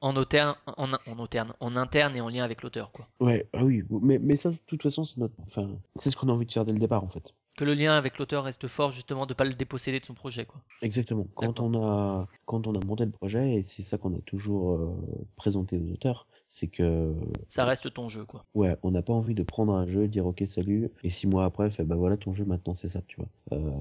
[0.01, 3.07] en interne, en, en interne, en interne et en lien avec l'auteur, quoi.
[3.19, 6.29] Ouais, ah oui, mais, mais ça, de toute façon, c'est notre, enfin, c'est ce qu'on
[6.29, 7.33] a envie de faire dès le départ, en fait.
[7.57, 10.45] Que le lien avec l'auteur reste fort, justement, de pas le déposséder de son projet,
[10.45, 10.61] quoi.
[10.81, 11.27] Exactement.
[11.35, 11.65] Quand D'accord.
[11.65, 14.95] on a, quand on a monté le projet, et c'est ça qu'on a toujours euh,
[15.35, 17.13] présenté aux auteurs, c'est que,
[17.47, 18.43] Ça reste ton jeu, quoi.
[18.55, 21.45] ouais, on n'a pas envie de prendre un jeu, dire ok salut, et six mois
[21.45, 23.29] après, fait bah voilà ton jeu maintenant c'est ça, tu vois.
[23.53, 23.71] Euh,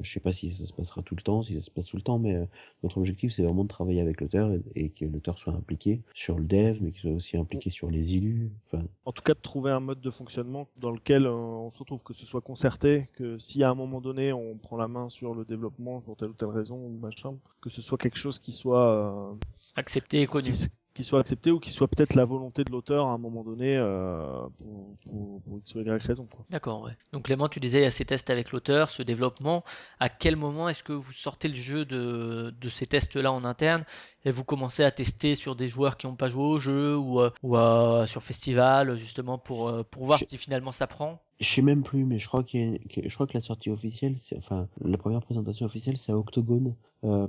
[0.00, 1.96] je sais pas si ça se passera tout le temps, si ça se passe tout
[1.96, 2.46] le temps, mais euh,
[2.84, 6.38] notre objectif c'est vraiment de travailler avec l'auteur et, et que l'auteur soit impliqué sur
[6.38, 8.50] le dev, mais qu'il soit aussi impliqué sur les élus.
[8.66, 11.78] Enfin, en tout cas de trouver un mode de fonctionnement dans lequel euh, on se
[11.78, 15.08] retrouve, que ce soit concerté, que si à un moment donné on prend la main
[15.08, 18.38] sur le développement pour telle ou telle raison ou machin, que ce soit quelque chose
[18.38, 19.34] qui soit euh,
[19.76, 20.52] Accepté et connu.
[20.94, 23.76] Qui, soit accepté ou qui soit peut-être la volonté de l'auteur à un moment donné
[23.76, 26.28] euh, pour, pour, pour raison.
[26.50, 26.96] D'accord, ouais.
[27.12, 29.64] Donc Clément, tu disais il y a ces tests avec l'auteur, ce développement.
[30.00, 33.84] À quel moment est-ce que vous sortez le jeu de, de ces tests-là en interne
[34.24, 37.20] et vous commencez à tester sur des joueurs qui n'ont pas joué au jeu ou,
[37.20, 41.20] euh, ou euh, sur festival justement pour, euh, pour voir Je- si finalement ça prend
[41.40, 43.40] Je sais même plus, mais je crois, qu'il y a- que, je crois que la
[43.40, 47.26] sortie officielle, c'est enfin la première présentation officielle, c'est à Octogone, euh,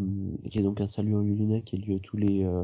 [0.50, 2.64] qui est donc un salut en lyonnais qui a lieu tous les euh,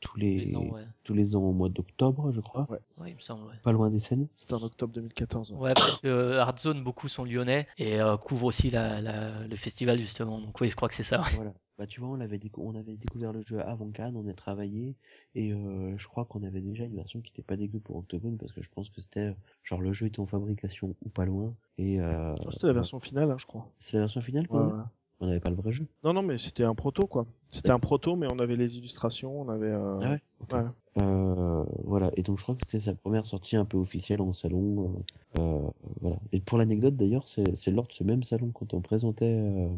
[0.00, 0.82] tous les, les ans, ouais.
[1.02, 2.78] tous les ans au mois d'octobre, je crois, Ouais.
[3.00, 3.54] Ouais, il me semble, ouais.
[3.62, 4.28] pas loin des scènes.
[4.36, 5.52] C'était en octobre 2014.
[5.52, 5.58] ouais.
[5.58, 9.98] Ouais, parce que Hardzone, beaucoup sont lyonnais et euh, couvrent aussi la, la- le festival
[9.98, 10.38] justement.
[10.40, 11.22] Donc oui, je crois que c'est ça.
[11.22, 11.30] ouais.
[11.34, 11.52] Voilà.
[11.82, 14.94] Bah tu vois, on décou- on avait découvert le jeu avant Cannes, on a travaillé
[15.34, 18.38] et euh, je crois qu'on avait déjà une version qui était pas dégueu pour Octogone
[18.38, 21.56] parce que je pense que c'était genre le jeu était en fabrication ou pas loin
[21.78, 23.68] et euh, C'était la version finale, hein, je crois.
[23.80, 24.64] c'est la version finale quoi.
[24.64, 24.82] ouais.
[25.18, 25.88] On n'avait pas le vrai jeu.
[26.04, 27.26] Non, non, mais c'était un proto, quoi.
[27.48, 29.66] C'était un proto, mais on avait les illustrations, on avait.
[29.72, 30.10] euh, Ah
[30.50, 30.62] ouais.
[30.98, 34.32] Euh, voilà, et donc je crois que c'était sa première sortie un peu officielle en
[34.32, 35.02] salon.
[35.36, 35.70] euh, euh,
[36.02, 36.16] voilà.
[36.32, 39.68] Et pour l'anecdote d'ailleurs, c'est lors de ce même salon quand on présentait euh,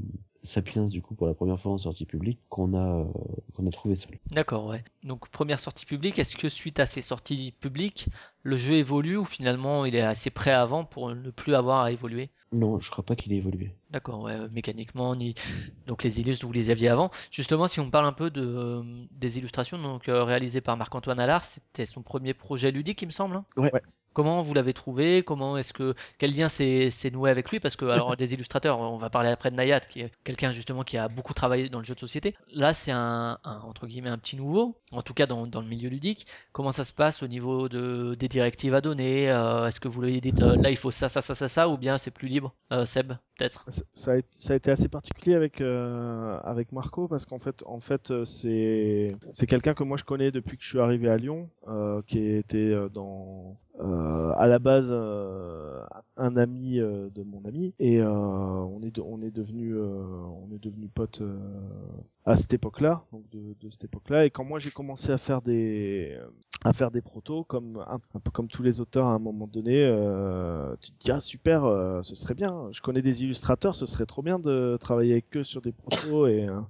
[0.43, 3.05] Sapiens du coup pour la première fois en sortie publique qu'on a euh,
[3.55, 4.09] qu'on a trouvé ça.
[4.33, 4.83] D'accord, ouais.
[5.05, 8.09] Donc première sortie publique, est-ce que suite à ces sorties publiques,
[8.43, 11.93] le jeu évolue ou finalement il est assez prêt avant pour ne plus avoir à
[11.93, 12.31] évoluer?
[12.55, 13.75] Non, je crois pas qu'il ait évolué.
[13.91, 15.35] D'accord, ouais, euh, mécaniquement, ni...
[15.87, 17.11] donc les illustres, vous les aviez avant.
[17.31, 18.83] Justement, si on parle un peu de, euh,
[19.13, 23.13] des illustrations donc, euh, réalisées par Marc-Antoine Allard, c'était son premier projet ludique, il me
[23.13, 23.37] semble.
[23.37, 23.45] hein?
[23.57, 23.71] Ouais.
[24.15, 27.61] Comment vous l'avez trouvé Comment est-ce que quel lien s'est noué avec lui?
[27.61, 30.83] Parce que alors des illustrateurs, on va parler après de Nayat, qui est quelqu'un justement
[30.83, 32.35] qui a beaucoup travaillé dans le jeu de société.
[32.53, 35.67] Là, c'est un, un, entre guillemets un petit nouveau, en tout cas dans, dans le
[35.69, 36.27] milieu ludique.
[36.53, 39.31] Comment ça se passe au niveau de des directives à donner?
[39.31, 41.69] Euh, Est-ce que vous lui dites euh, là il faut ça ça ça ça ça
[41.69, 42.55] ou bien c'est plus libre?
[42.73, 46.73] Euh, Seb, peut-être Ça- Ça a, été- ça a été assez particulier avec euh, avec
[46.73, 50.57] Marco parce qu'en fait en fait euh, c'est c'est quelqu'un que moi je connais depuis
[50.57, 55.83] que je suis arrivé à Lyon euh, qui était dans euh, à la base euh,
[56.17, 60.63] un ami euh, de mon ami et euh, on est on est devenu on est
[60.63, 61.37] devenu potes euh,
[62.25, 64.27] à cette époque-là donc de, de cette époque-là.
[64.27, 66.17] Et quand moi j'ai commencé à faire des
[66.65, 69.85] à faire des protos comme un, peu comme tous les auteurs à un moment donné
[69.85, 72.69] euh, tu te dis ah super euh, ce serait bien.
[72.71, 76.29] Je connais des illustrateurs ce serait trop bien de travailler avec eux sur des protos
[76.29, 76.61] et euh,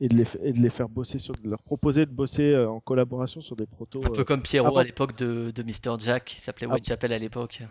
[0.00, 2.68] et de les et de les faire bosser sur de leur proposer de bosser euh,
[2.68, 5.98] en collaboration sur des protos Un peu euh, comme Pierrot à l'époque de, de Mr.
[5.98, 6.74] Jack, qui s'appelait Ah.
[6.74, 7.62] Whitechapel à l'époque.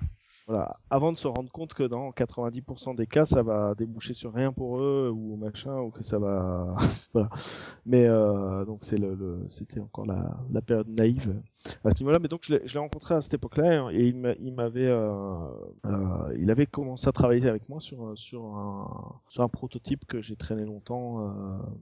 [0.47, 0.79] Voilà.
[0.91, 4.51] Avant de se rendre compte que dans 90% des cas ça va déboucher sur rien
[4.51, 6.75] pour eux ou machin ou que ça va
[7.13, 7.29] voilà.
[7.85, 11.41] Mais euh, donc c'est le, le- c'était encore la, la période naïve
[11.83, 12.19] à ce niveau-là.
[12.21, 15.35] Mais donc je l'ai rencontré à cette époque-là et il m'a- il m'avait euh,
[15.85, 20.21] euh, il avait commencé à travailler avec moi sur sur un sur un prototype que
[20.21, 21.21] j'ai traîné longtemps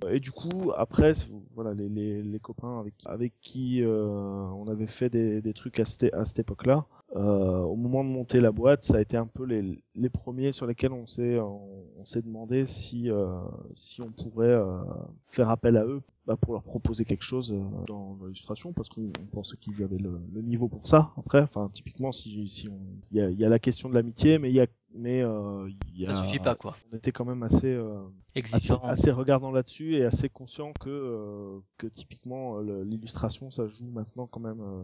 [0.04, 1.14] euh, et du coup après
[1.56, 5.80] voilà les, les, les copains avec avec qui euh, on avait fait des, des trucs
[5.80, 6.86] à cette à cette époque-là
[7.16, 10.66] euh, au moment de monter la boîte, ça a été un peu les, premiers sur
[10.66, 11.62] lesquels on s'est on,
[12.00, 13.40] on s'est demandé si euh,
[13.76, 14.82] si on pourrait euh,
[15.30, 19.12] faire appel à eux bah, pour leur proposer quelque chose euh, dans l'illustration parce qu'on
[19.22, 21.14] on pensait qu'ils avaient le, niveau pour ça.
[21.18, 22.68] Après, enfin typiquement si si
[23.12, 25.70] il y a, y a la question de l'amitié, mais il y a mais euh,
[25.94, 26.76] y a, Ça suffit pas, quoi.
[26.92, 28.04] On était quand même assez euh,
[28.86, 34.28] assez, regardant là-dessus et assez conscient que euh, que typiquement euh, l'illustration ça joue maintenant
[34.28, 34.84] quand même euh,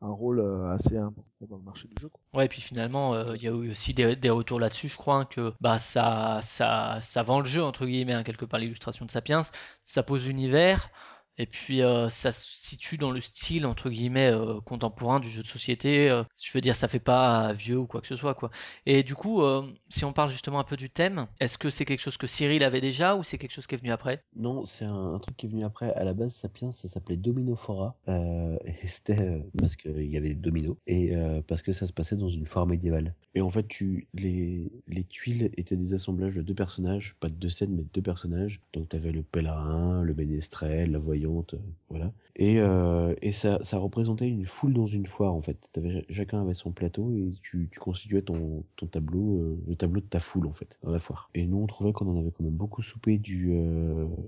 [0.00, 2.08] un rôle euh, assez important dans le marché du jeu.
[2.08, 2.20] Quoi.
[2.34, 4.96] Ouais, et puis finalement, euh, il y a eu aussi des, des retours là-dessus, je
[4.96, 8.60] crois, hein, que bah ça, ça, ça vend le jeu, entre guillemets, hein, quelque part,
[8.60, 9.42] l'illustration de Sapiens.
[9.86, 10.90] Ça pose l'univers,
[11.36, 15.42] et puis euh, ça se situe dans le style, entre guillemets, euh, contemporain du jeu
[15.42, 16.08] de société.
[16.08, 18.50] euh, je veux dire, ça fait pas vieux ou quoi que ce soit, quoi.
[18.86, 19.42] Et du coup,
[19.88, 22.62] si on parle justement un peu du thème, est-ce que c'est quelque chose que Cyril
[22.64, 24.22] avait déjà, ou c'est quelque chose qui est venu après?
[24.36, 25.92] Non, c'est un, truc qui est venu après.
[25.94, 27.96] À la base, Sapiens, ça s'appelait Dominofora.
[28.08, 31.14] Euh, et c'était parce qu'il y avait des dominos et
[31.46, 33.14] parce que ça se passait dans une foire médiévale.
[33.34, 33.66] Et en fait,
[34.14, 37.88] les, les tuiles étaient des assemblages de deux personnages, pas de deux scènes, mais de
[37.92, 38.60] deux personnages.
[38.72, 41.58] Donc, tu avais le pèlerin, le ménestrel, la voyante, euh,
[41.88, 42.12] voilà.
[42.36, 45.70] Et, euh, et ça, ça représentait une foule dans une foire, en fait.
[46.10, 50.06] Chacun avait son plateau et tu, tu constituais ton, ton tableau, euh, le tableau de
[50.06, 51.30] ta foule, en fait, dans la foire.
[51.34, 53.52] Et nous, on trouvait qu'on en avait quand même beaucoup soupé du,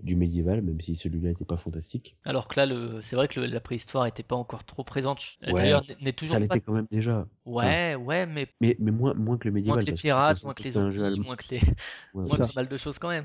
[0.02, 2.16] du médiéval, même si celui-là était pas fantastique.
[2.24, 3.00] Alors que là, le...
[3.00, 5.38] c'est vrai que le- la préhistoire était pas encore trop présente.
[5.46, 6.54] Ouais, D'ailleurs, n'est toujours Ça pas...
[6.54, 7.26] l'était quand même déjà.
[7.44, 9.76] Enfin, Ouais, ouais, mais mais, mais moins, moins que le médiéval.
[9.78, 11.58] moins que les pirates, moins que les zombies, moins que les...
[11.60, 11.72] ouais,
[12.14, 13.24] moins que pas mal de choses quand même.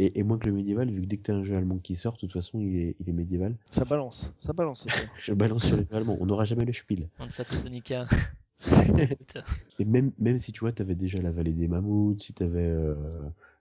[0.00, 1.96] Et, et moins que le médiéval, vu que dès que t'as un jeu allemand qui
[1.96, 3.56] sort, de toute façon, il est, il est médiéval.
[3.68, 4.86] Ça balance, ça balance.
[5.20, 6.16] Je balance sur les jeux allemands.
[6.20, 7.08] On n'aura jamais le spiel.
[7.18, 8.06] Dans Satotonica.
[9.78, 12.94] Et même, même si tu vois, t'avais déjà la vallée des mammouths, si t'avais euh,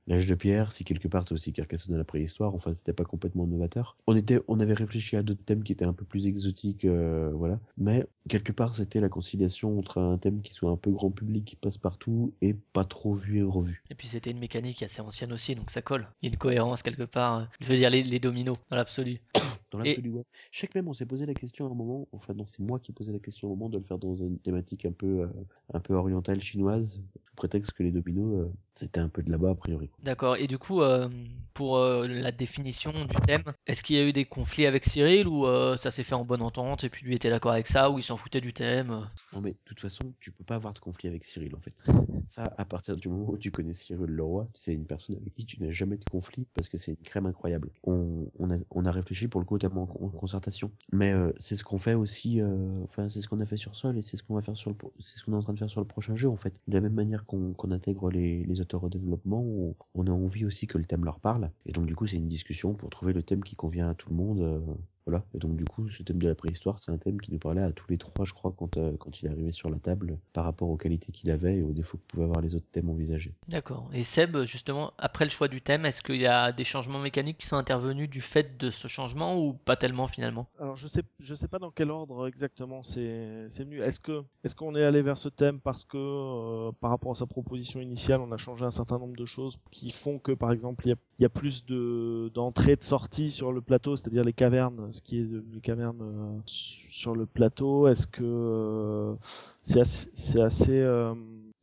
[0.07, 3.45] l'âge de pierre, si quelque part aussi Carcassonne de la préhistoire, enfin c'était pas complètement
[3.45, 3.97] novateur.
[4.07, 7.31] On était, on avait réfléchi à d'autres thèmes qui étaient un peu plus exotiques, euh,
[7.33, 7.59] voilà.
[7.77, 11.45] Mais quelque part c'était la conciliation entre un thème qui soit un peu grand public,
[11.45, 13.83] qui passe partout, et pas trop vu et revu.
[13.89, 16.07] Et puis c'était une mécanique assez ancienne aussi, donc ça colle.
[16.21, 17.49] Il y a une cohérence quelque part.
[17.59, 19.21] Je veux dire les, les dominos, dans l'absolu.
[19.69, 20.23] Dans l'absolu, ouais.
[20.51, 22.61] Je sais que même on s'est posé la question à un moment, enfin non, c'est
[22.61, 24.93] moi qui posais la question à un moment de le faire dans une thématique un
[24.93, 25.27] peu, euh,
[25.73, 29.51] un peu orientale chinoise, sous prétexte que les dominos, euh, c'était un peu de là-bas
[29.51, 29.89] a priori.
[30.03, 30.36] D'accord.
[30.38, 31.09] Et du coup, euh,
[31.57, 35.27] pour euh, la définition du thème, est-ce qu'il y a eu des conflits avec Cyril
[35.27, 37.89] ou euh, ça s'est fait en bonne entente et puis lui était d'accord avec ça
[37.89, 39.09] ou il s'en foutait du thème?
[39.33, 41.73] Non mais de toute façon, tu peux pas avoir de conflit avec Cyril en fait.
[42.29, 45.45] Ça, à partir du moment où tu connais Cyril Leroy, c'est une personne avec qui
[45.45, 47.71] tu n'as jamais de conflit parce que c'est une crème incroyable.
[47.85, 51.31] On, on, a, on a réfléchi pour le coup tellement en, en concertation, mais euh,
[51.39, 52.39] c'est ce qu'on fait aussi.
[52.83, 54.69] Enfin, c'est ce qu'on a fait sur Sol et c'est ce qu'on va faire sur
[54.69, 56.53] le, c'est ce qu'on est en train de faire sur le prochain jeu en fait.
[56.67, 60.45] De la même manière qu'on intègre les, les auteurs au développement, on, on a envie
[60.45, 61.46] aussi que le thème leur parle.
[61.65, 64.09] Et donc du coup, c'est une discussion pour trouver le thème qui convient à tout
[64.09, 64.77] le monde.
[65.07, 65.23] Voilà.
[65.33, 67.61] Et donc du coup, ce thème de la préhistoire, c'est un thème qui nous parlait
[67.61, 70.17] à tous les trois, je crois, quand, euh, quand il est arrivé sur la table,
[70.33, 72.89] par rapport aux qualités qu'il avait et aux défauts que pouvaient avoir les autres thèmes
[72.89, 73.33] envisagés.
[73.47, 73.89] D'accord.
[73.93, 77.37] Et Seb, justement, après le choix du thème, est-ce qu'il y a des changements mécaniques
[77.37, 80.47] qui sont intervenus du fait de ce changement ou pas tellement finalement?
[80.59, 83.79] Alors je sais je sais pas dans quel ordre exactement c'est c'est venu.
[83.79, 87.15] Est-ce que est-ce qu'on est allé vers ce thème parce que euh, par rapport à
[87.15, 90.51] sa proposition initiale, on a changé un certain nombre de choses qui font que par
[90.51, 93.61] exemple il y a, il y a plus de d'entrées et de sorties sur le
[93.61, 97.87] plateau, c'est-à-dire les cavernes, ce qui est de- les cavernes euh, sur le plateau.
[97.87, 99.15] Est-ce que euh,
[99.63, 101.13] c'est assez c'est assez euh,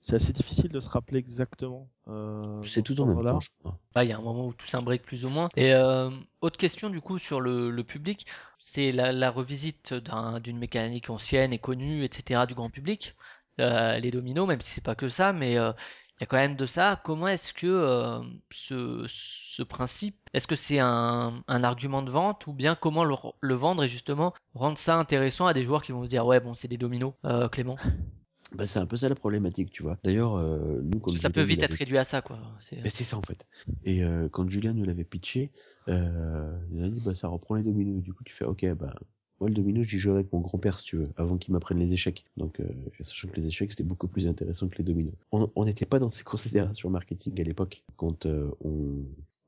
[0.01, 1.89] c'est assez difficile de se rappeler exactement.
[2.09, 3.79] Euh, C'est tout en même temps, je crois.
[3.95, 5.49] Bah, il y a un moment où tout s'imbrique plus ou moins.
[5.57, 6.11] Et euh,
[6.41, 8.27] autre question du coup sur le, le public,
[8.61, 12.47] c'est la, la revisite d'un- d'une mécanique ancienne et connue, etc.
[12.47, 13.15] du grand public.
[13.61, 15.73] Euh, les dominos, même si c'est pas que ça, mais euh,
[16.21, 17.01] il y a quand même de ça.
[17.05, 18.21] Comment est-ce que euh,
[18.53, 23.15] ce, ce principe, est-ce que c'est un, un argument de vente ou bien comment le,
[23.41, 26.41] le vendre et justement rendre ça intéressant à des joueurs qui vont se dire ouais
[26.41, 27.77] bon c'est des dominos, euh, Clément?
[28.57, 29.99] Bah, c'est un peu ça la problématique, tu vois.
[30.05, 32.39] D'ailleurs, euh, nous, comme ça peut Julien vite être réduit à ça quoi.
[32.61, 33.45] C'est- Mais c'est ça en fait.
[33.85, 35.51] Et euh, quand Julien nous l'avait pitché,
[35.89, 38.01] euh, il a dit bah ça reprend les dominos.
[38.01, 38.95] Du coup tu fais ok bah
[39.41, 41.93] moi le domino j'y joue avec mon grand-père si tu veux, avant qu'il m'apprenne les
[41.93, 42.25] échecs.
[42.37, 42.67] Donc euh,
[43.01, 45.15] sachant que les échecs c'était beaucoup plus intéressant que les dominos.
[45.33, 49.05] On on n'était pas dans ces considérations marketing à l'époque quand euh, on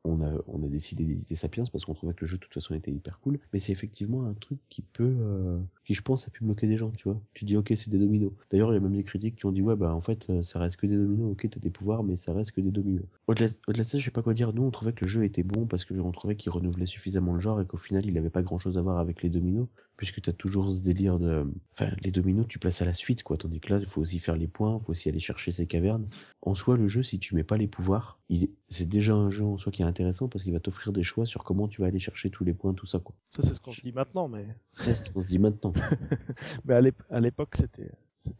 [0.06, 2.54] on a, on a décidé d'éditer Sapiens parce qu'on trouvait que le jeu de toute
[2.54, 6.26] façon était hyper cool, mais c'est effectivement un truc qui peut, euh, qui je pense
[6.28, 7.20] a pu bloquer des gens, tu vois.
[7.34, 8.32] Tu dis ok c'est des dominos.
[8.50, 10.42] D'ailleurs il y a même des critiques qui ont dit ouais bah en fait euh,
[10.42, 13.04] ça reste que des dominos, ok t'as des pouvoirs mais ça reste que des dominos.
[13.26, 15.42] Au-delà de ça je sais pas quoi dire, nous on trouvait que le jeu était
[15.42, 18.30] bon parce que on trouvait qu'il renouvelait suffisamment le genre et qu'au final il avait
[18.30, 21.90] pas grand chose à voir avec les dominos, puisque t'as toujours ce délire de, enfin
[22.02, 24.36] les dominos tu places à la suite quoi, tandis que là il faut aussi faire
[24.36, 26.08] les points, il faut aussi aller chercher ces cavernes.
[26.42, 29.30] En soi le jeu si tu mets pas les pouvoirs, il est- c'est déjà un
[29.30, 31.80] jeu en soi qui est intéressant parce qu'il va t'offrir des choix sur comment tu
[31.80, 33.14] vas aller chercher tous les points, tout ça quoi.
[33.30, 35.72] Ça c'est ce qu'on se dit maintenant, mais Ça c'est ce qu'on se dit maintenant.
[36.64, 37.90] mais à l'ép- à l'époque c'était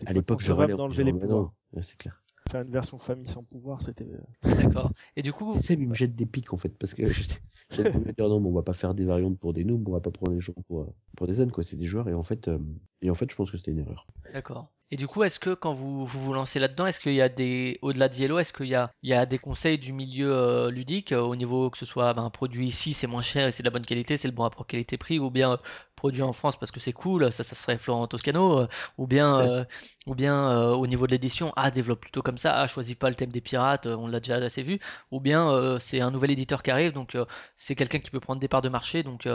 [0.05, 1.55] À l'époque je relève d'enlever les pouvoirs.
[1.81, 2.23] C'est clair.
[2.51, 4.07] Faire une version famille sans pouvoir, c'était
[4.43, 4.93] D'accord.
[5.17, 7.03] Et du coup, C'est il me jette des pics en fait, parce que
[7.69, 9.93] premier à dire non, mais on va pas faire des variantes pour des noobs, on
[9.93, 12.15] va pas prendre les gens pour, euh, pour des zen, quoi, c'est des joueurs, et
[12.15, 12.59] en fait, euh,
[13.03, 14.07] et en fait, je pense que c'était une erreur.
[14.33, 14.71] D'accord.
[14.93, 17.29] Et du coup, est-ce que quand vous vous, vous lancez là-dedans, est-ce qu'il y a
[17.29, 20.33] des, au-delà de Yellow, est-ce qu'il y a, il y a des conseils du milieu
[20.33, 23.49] euh, ludique euh, au niveau que ce soit ben, un produit ici, c'est moins cher
[23.49, 25.57] et c'est de la bonne qualité, c'est le bon rapport qualité-prix, ou bien euh,
[25.97, 28.69] produit en France parce que c'est cool, ça, ça serait Florent Toscano, euh,
[28.99, 29.65] ou bien, euh,
[30.07, 33.09] ou bien euh, au niveau de l'édition, ah développe plutôt comme ça, ah choisis pas
[33.09, 34.79] le thème des pirates, on l'a déjà assez vu,
[35.11, 37.25] ou bien euh, c'est un nouvel éditeur qui arrive, donc euh,
[37.57, 39.27] c'est quelqu'un qui peut prendre des parts de marché, donc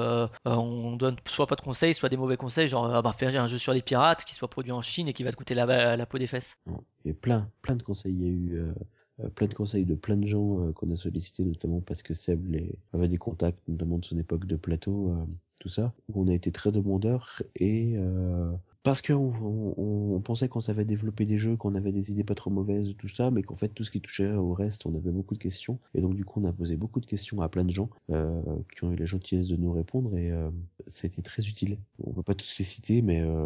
[0.45, 3.47] on donne soit pas de conseils, soit des mauvais conseils, genre ah bah faire un
[3.47, 5.97] jeu sur les pirates qui soit produit en Chine et qui va te coûter la,
[5.97, 6.57] la peau des fesses.
[6.67, 6.83] Non.
[7.03, 8.73] Il y a plein, plein de conseils, il y a eu
[9.29, 12.49] plein de conseils de plein de gens euh, qu'on a sollicités, notamment parce que Seb
[12.49, 15.25] les, avait des contacts, notamment de son époque de plateau, euh,
[15.61, 18.51] tout ça, où on a été très demandeurs, et euh,
[18.83, 22.35] parce qu'on on, on pensait qu'on savait développer des jeux, qu'on avait des idées pas
[22.35, 25.11] trop mauvaises, tout ça, mais qu'en fait tout ce qui touchait au reste, on avait
[25.11, 25.79] beaucoup de questions.
[25.93, 28.41] Et donc du coup on a posé beaucoup de questions à plein de gens euh,
[28.73, 30.49] qui ont eu la gentillesse de nous répondre et euh,
[30.87, 31.77] ça a été très utile.
[32.03, 33.45] On va pas tous les citer, mais euh...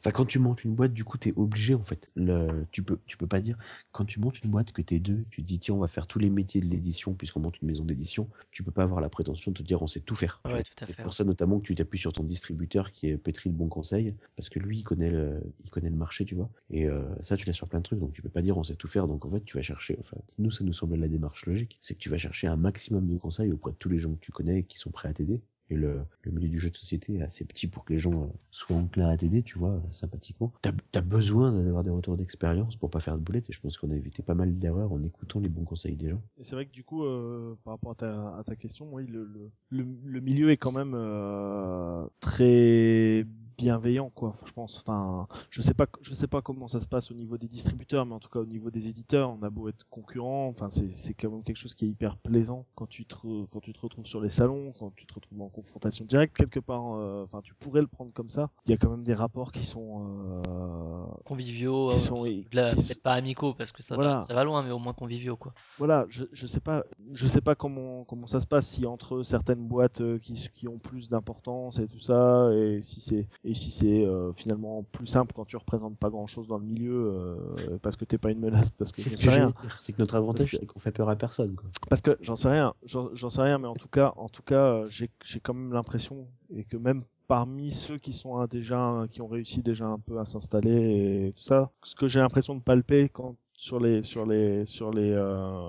[0.00, 2.10] enfin quand tu montes une boîte, du coup t'es obligé en fait.
[2.14, 2.64] Le...
[2.70, 3.58] Tu peux tu peux pas dire
[3.90, 6.06] quand tu montes une boîte que t'es deux, tu te dis tiens on va faire
[6.06, 8.28] tous les métiers de l'édition puisqu'on monte une maison d'édition.
[8.52, 10.40] Tu peux pas avoir la prétention de te dire on sait tout faire.
[10.44, 10.62] Ouais, vois.
[10.62, 13.50] tout à C'est pour ça notamment que tu t'appuies sur ton distributeur qui est pétri
[13.50, 16.50] de bons conseils parce que lui il connaît le il connaît le marché tu vois.
[16.70, 18.62] Et euh, ça tu l'as sur plein de trucs donc tu peux pas dire on
[18.62, 19.06] sait tout faire.
[19.06, 21.78] Donc en fait tu vas chercher enfin nous ça nous semble la démarche logique.
[21.80, 24.20] C'est que tu vas chercher un maximum de conseils auprès de tous les gens que
[24.20, 25.40] tu connais et qui sont prêts à t'aider.
[25.70, 28.76] Et le, milieu du jeu de société est assez petit pour que les gens soient
[28.76, 30.52] enclins à t'aider, tu vois, sympathiquement.
[30.62, 33.76] T'as as besoin d'avoir des retours d'expérience pour pas faire de boulettes, et je pense
[33.76, 36.22] qu'on a évité pas mal d'erreurs en écoutant les bons conseils des gens.
[36.38, 40.50] Et c'est vrai que du coup, euh, par rapport à ta, question, oui, le milieu
[40.50, 43.26] est quand même euh, très
[43.58, 47.10] bienveillant quoi je pense enfin je sais pas je sais pas comment ça se passe
[47.10, 49.68] au niveau des distributeurs mais en tout cas au niveau des éditeurs on a beau
[49.68, 53.04] être concurrent enfin c'est c'est quand même quelque chose qui est hyper plaisant quand tu
[53.04, 56.36] te quand tu te retrouves sur les salons quand tu te retrouves en confrontation directe
[56.36, 59.04] quelque part euh, enfin tu pourrais le prendre comme ça il y a quand même
[59.04, 60.06] des rapports qui sont
[60.46, 64.14] euh, Conviviaux, qui euh, sont de la- qui peut-être pas amicaux parce que ça, Voilà.
[64.14, 65.52] va, ça va loin, mais au moins conviviaux quoi.
[65.78, 69.22] voilà, je, je sais pas, je sais pas comment comment ça se passe si entre
[69.22, 73.54] certaines boîtes euh, qui qui ont plus d'importance et tout ça et si c'est et
[73.54, 76.92] si c'est euh, finalement plus simple quand tu représentes pas grand chose dans le milieu
[77.14, 80.16] euh, parce que t'es pas une menace parce que C'est ce rien c'est que notre
[80.16, 81.70] avantage, c'est qu'on fait peur à personne, quoi.
[81.88, 84.54] parce que j'en sais rien, j'en sais rien mais en tout cas en tout cas
[84.74, 89.04] euh, j'ai j'ai quand même l'impression et que même parmi ceux qui sont un- déjà
[89.10, 92.54] qui ont réussi déjà un peu à s'installer et tout ça ce que j'ai l'impression
[92.54, 95.68] de palper quand sur les sur les sur les euh,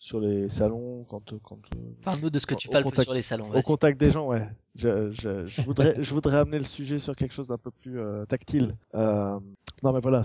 [0.00, 3.14] sur les salons quand quand euh, Parle-nous de ce que tu Au palpes contact- sur
[3.14, 3.48] les salons.
[3.54, 4.46] au contact des gens, ouais.
[4.74, 7.98] Je, je, je voudrais, je voudrais amener le sujet sur quelque chose d'un peu plus
[7.98, 8.76] euh, tactile.
[8.94, 9.38] Euh,
[9.82, 10.22] non, mais voilà,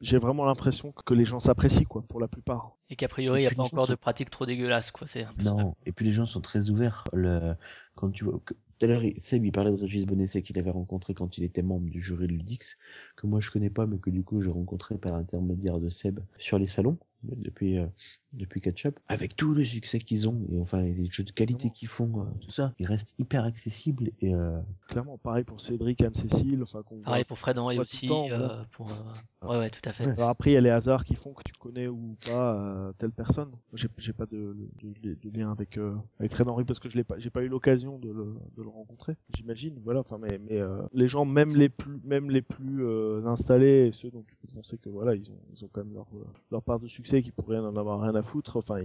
[0.00, 2.72] j'ai vraiment l'impression que les gens s'apprécient, quoi, pour la plupart.
[2.90, 5.06] Et qu'a priori, il n'y a pas encore de pratiques trop dégueulasses quoi.
[5.06, 5.54] C'est un peu ça.
[5.54, 7.04] Non, et puis les gens sont très ouverts.
[7.12, 7.54] Le...
[7.96, 10.70] Quand tu vois, que- tout à l'heure, Seb, il parlait de Régis Bonessé qu'il avait
[10.70, 12.76] rencontré quand il était membre du jury Ludix,
[13.16, 16.20] que moi je connais pas, mais que du coup j'ai rencontré par intermédiaire de Seb
[16.38, 17.86] sur les salons depuis euh,
[18.34, 21.88] depuis Ketchup, avec tout le succès qu'ils ont et enfin les jeux de qualité qu'ils
[21.88, 26.62] font, euh, tout ça, ils restent hyper accessibles et euh, Clairement, pareil pour Cédric, Anne-Cécile,
[26.62, 28.08] enfin, qu'on Pareil pour Fred Henry aussi.
[28.08, 30.04] temps, euh, pour, euh, Ouais, ouais, tout à fait.
[30.06, 30.12] Ouais.
[30.12, 32.92] Alors après, il y a les hasards qui font que tu connais ou pas euh,
[32.98, 33.50] telle personne.
[33.72, 36.96] J'ai, j'ai pas de, de, de lien avec euh, avec Fred Henry parce que je
[36.96, 39.14] l'ai pas, j'ai pas eu l'occasion de le, de le rencontrer.
[39.36, 40.00] J'imagine, voilà.
[40.00, 43.92] Enfin, mais, mais euh, les gens, même les plus, même les plus euh, installés, et
[43.92, 46.06] ceux dont tu peux penser que voilà, ils ont, ils ont quand même leur
[46.50, 48.56] leur part de succès, qui pourraient en avoir rien à foutre.
[48.56, 48.80] Enfin,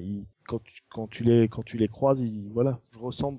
[0.45, 3.31] quand tu, les croises, voilà, je ressens,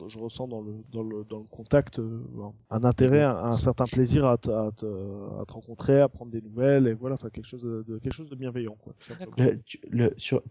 [0.48, 2.22] dans le contact euh,
[2.70, 7.30] un intérêt, un, certain plaisir à te, rencontrer, à prendre des nouvelles, et voilà, enfin
[7.30, 8.76] quelque chose de, bienveillant,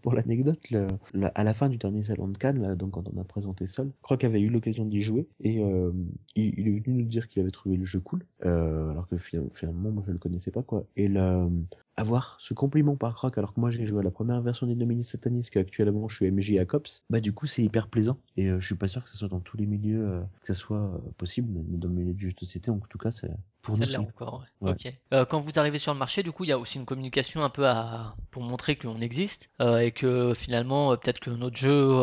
[0.02, 0.58] pour l'anecdote,
[1.34, 4.22] à la fin du dernier salon de Cannes, donc quand on a présenté Sol, Croc
[4.24, 5.92] avait eu l'occasion d'y jouer et euh,
[6.34, 9.50] il, est venu nous dire qu'il avait trouvé le jeu cool, euh, alors que finalement,
[9.52, 10.84] finalement, moi je le connaissais pas quoi.
[10.96, 11.48] Et le,
[11.96, 14.74] avoir ce compliment par Croc, alors que moi j'ai joué à la première version des
[14.74, 18.48] Dominis Satanis, qu'actuellement je suis MJ à Cops, bah du coup c'est hyper plaisant et
[18.48, 20.54] euh, je suis pas sûr que ce soit dans tous les milieux euh, que ça
[20.54, 23.30] soit euh, possible, mais dans le milieu du jeu de en tout cas c'est
[23.64, 24.68] pour nous Celle-là c'est encore, ouais.
[24.68, 24.72] Ouais.
[24.72, 24.92] Ok.
[25.12, 27.42] Euh, quand vous arrivez sur le marché, du coup, il y a aussi une communication
[27.42, 31.56] un peu à pour montrer qu'on existe euh, et que finalement, euh, peut-être que notre
[31.56, 31.98] jeu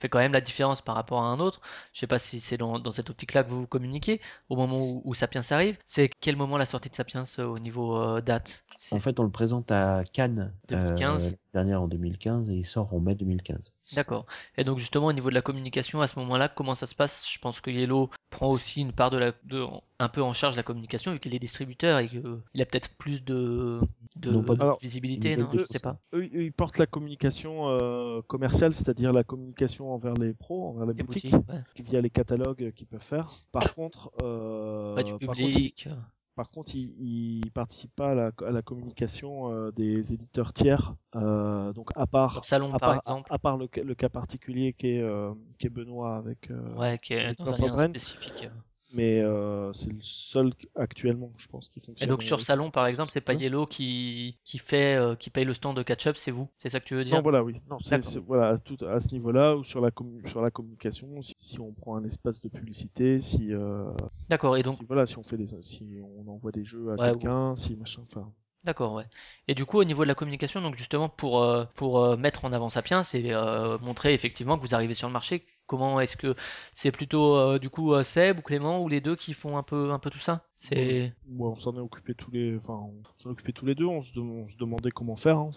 [0.00, 1.60] fait quand même la différence par rapport à un autre.
[1.92, 4.76] Je sais pas si c'est dans, dans cette optique-là que vous vous communiquez au moment
[4.78, 5.78] où, où Sapiens arrive.
[5.86, 8.64] C'est quel moment la sortie de Sapiens au niveau date?
[8.90, 11.36] En fait, on le présente à Cannes, 2015.
[11.58, 13.72] Euh, dernière en 2015, et il sort en mai 2015.
[13.94, 14.26] D'accord.
[14.56, 17.28] Et donc justement au niveau de la communication à ce moment-là, comment ça se passe?
[17.30, 19.64] Je pense que Yellow prend aussi une part de la, de,
[19.98, 22.22] un peu en charge la communication vu qu'il est distributeur et qu'il
[22.60, 23.78] a peut-être plus de,
[24.16, 25.48] de Non, pas de- Alors, visibilité, non?
[25.52, 25.98] Je sais pas.
[26.12, 30.86] Eux, eux, ils portent la communication euh, commerciale, c'est-à-dire la communication envers les pros, envers
[30.86, 31.82] les Les boutiques, boutiques, ouais.
[31.84, 33.28] via les catalogues euh, qu'ils peuvent faire.
[33.52, 35.88] Par contre, euh, du par contre, public.
[36.38, 40.94] Par contre, ils, ils participent pas à la, à la communication euh, des éditeurs tiers.
[41.16, 43.30] Euh, donc à part, Salon à par part, exemple.
[43.30, 46.50] à, à part le, cas- le cas particulier qui est, euh, qui est Benoît avec.
[46.76, 48.46] Ouais, qui est avec dans un lien spécifique.
[48.92, 52.08] Mais euh, c'est le seul actuellement, je pense, qui Et fonctionne.
[52.08, 53.40] donc sur Salon par exemple, c'est pas Ouais.
[53.40, 56.80] Yellow qui, qui fait euh, qui paye le stand de catch-up, c'est vous C'est ça
[56.80, 57.54] que tu veux dire Non, voilà, oui.
[57.68, 61.20] Non, c'est voilà, à, tout, à ce niveau-là ou sur la commu- sur la communication,
[61.22, 63.90] si, si on prend un espace de publicité, si, euh,
[64.28, 66.98] D'accord, et donc si voilà, si on fait des, si on envoie des jeux à
[66.98, 68.32] Ouais, quelqu'un, si machin, enfin.
[68.64, 69.06] D'accord, ouais.
[69.48, 72.44] Et du coup, au niveau de la communication, donc justement pour euh, pour euh, mettre
[72.44, 75.44] en avant Sapiens, c'est euh, montrer effectivement que vous arrivez sur le marché.
[75.68, 76.34] Comment est-ce que
[76.74, 79.62] c'est plutôt euh, du coup euh, Seb ou Clément ou les deux qui font un
[79.62, 80.42] peu un peu tout ça?
[80.56, 83.76] C'est Ouais, on s'en est occupé tous les, enfin, on s'en est occupé tous les
[83.76, 83.84] deux.
[83.84, 85.38] On se, dem- on se demandait comment faire.
[85.38, 85.50] hein.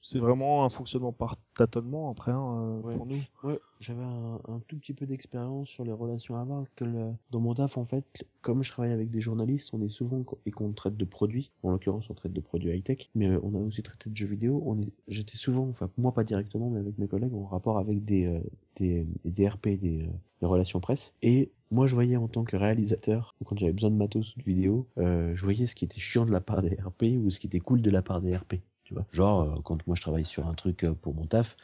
[0.00, 2.96] C'est- vraiment un fonctionnement par tâtonnement après hein, euh, Ouais.
[2.96, 3.20] pour nous.
[3.44, 6.64] Ouais, j'avais un, un tout petit peu d'expérience sur les relations à avoir.
[6.74, 8.04] Que le- dans mon taf, en fait,
[8.40, 11.52] comme je travaille avec des journalistes, on est souvent et qu'on traite de produits.
[11.62, 14.26] En l'occurrence, on traite de produits high tech, mais on a aussi traité de jeux
[14.26, 14.62] vidéo.
[14.66, 18.04] On est, j'étais souvent, enfin moi pas directement, mais avec mes collègues, en rapport avec
[18.04, 18.40] des euh,
[18.76, 20.06] des, des, euh,
[20.40, 21.12] des relations presse.
[21.22, 24.44] Et moi, je voyais en tant que réalisateur, quand j'avais besoin de matos ou de
[24.44, 27.40] vidéo, euh, je voyais ce qui était chiant de la part des RP ou ce
[27.40, 28.54] qui était cool de la part des RP.
[28.84, 31.56] Tu vois, genre euh, quand moi je travaille sur un truc euh, pour mon taf,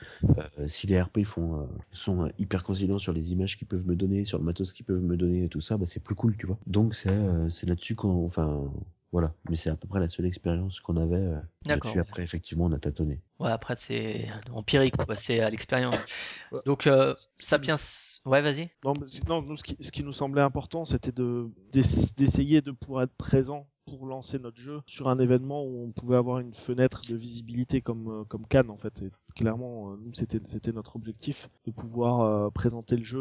[0.67, 4.39] si les RP font sont hyper conciliants sur les images qu'ils peuvent me donner, sur
[4.39, 6.59] le matos qu'ils peuvent me donner et tout ça, bah c'est plus cool, tu vois.
[6.67, 8.29] Donc c'est là-dessus qu'on,
[9.13, 11.97] voilà, mais c'est à peu près la seule expérience qu'on avait euh, D'accord.
[11.99, 13.21] Après effectivement on a tâtonné.
[13.41, 15.17] Ouais, après, c'est empirique, quoi.
[15.17, 15.97] C'est à l'expérience.
[16.53, 16.61] Ouais.
[16.67, 17.77] Donc, euh, Sapiens.
[18.27, 18.71] Ouais, vas-y.
[18.85, 22.15] Non, mais c'est- non, nous, ce qui, ce qui nous semblait important, c'était de d'ess-
[22.15, 26.17] d'essayer de pouvoir être présent pour lancer notre jeu sur un événement où on pouvait
[26.17, 29.03] avoir une fenêtre de visibilité comme euh, comme Cannes en fait.
[29.03, 33.21] Et clairement, euh, nous c'était c'était notre objectif de pouvoir euh, présenter le jeu,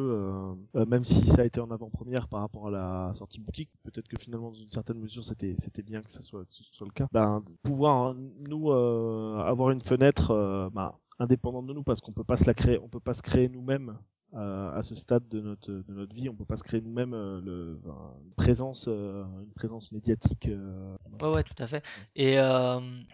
[0.75, 3.69] même si ça a été en avant-première par rapport à la sortie boutique.
[3.83, 6.87] Peut-être que finalement, dans une certaine mesure, c'était c'était bien que ça soit ce soit
[6.87, 7.07] le cas.
[7.11, 8.17] Ben, pouvoir hein,
[8.47, 12.79] nous avoir une fenêtre, ben, indépendante de nous parce qu'on peut pas se la créer,
[12.79, 13.97] on peut pas se créer nous-mêmes
[14.33, 17.41] à ce stade de notre de notre vie, on peut pas se créer nous-mêmes euh,
[17.41, 20.47] une présence euh, une présence médiatique.
[20.47, 21.83] euh, Ouais, ouais, tout à fait.
[22.15, 22.37] Et